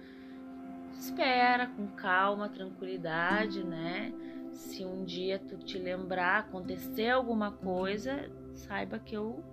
espera 0.93 1.67
com 1.67 1.87
calma, 1.89 2.49
tranquilidade, 2.49 3.63
né? 3.63 4.11
Se 4.51 4.83
um 4.83 5.05
dia 5.05 5.37
tu 5.37 5.57
te 5.57 5.77
lembrar, 5.77 6.39
acontecer 6.39 7.09
alguma 7.09 7.51
coisa, 7.51 8.29
saiba 8.53 8.99
que 8.99 9.15
eu 9.15 9.43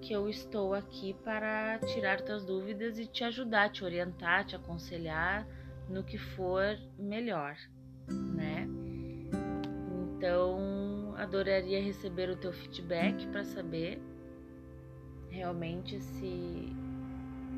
que 0.00 0.12
eu 0.12 0.28
estou 0.28 0.74
aqui 0.74 1.16
para 1.24 1.78
tirar 1.78 2.20
tuas 2.20 2.44
dúvidas 2.44 2.98
e 2.98 3.06
te 3.06 3.24
ajudar, 3.24 3.70
te 3.70 3.82
orientar, 3.82 4.44
te 4.44 4.54
aconselhar 4.54 5.46
no 5.88 6.02
que 6.02 6.18
for 6.18 6.78
melhor, 6.98 7.56
né? 8.08 8.66
Então, 10.16 11.14
adoraria 11.16 11.82
receber 11.82 12.30
o 12.30 12.36
teu 12.36 12.52
feedback 12.52 13.26
para 13.28 13.44
saber 13.44 14.00
realmente 15.30 16.00
se 16.00 16.72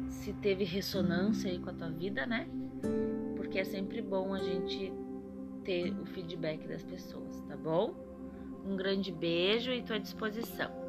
se 0.08 0.32
teve 0.34 0.64
ressonância 0.64 1.50
aí 1.50 1.58
com 1.58 1.70
a 1.70 1.72
tua 1.72 1.90
vida, 1.90 2.26
né? 2.26 2.48
Porque 3.36 3.58
é 3.58 3.64
sempre 3.64 4.00
bom 4.00 4.34
a 4.34 4.38
gente 4.38 4.92
ter 5.64 5.92
o 5.92 6.06
feedback 6.06 6.66
das 6.66 6.82
pessoas, 6.82 7.40
tá 7.42 7.56
bom? 7.56 7.94
Um 8.64 8.76
grande 8.76 9.12
beijo 9.12 9.70
e 9.70 9.78
estou 9.78 9.96
à 9.96 9.98
disposição. 9.98 10.85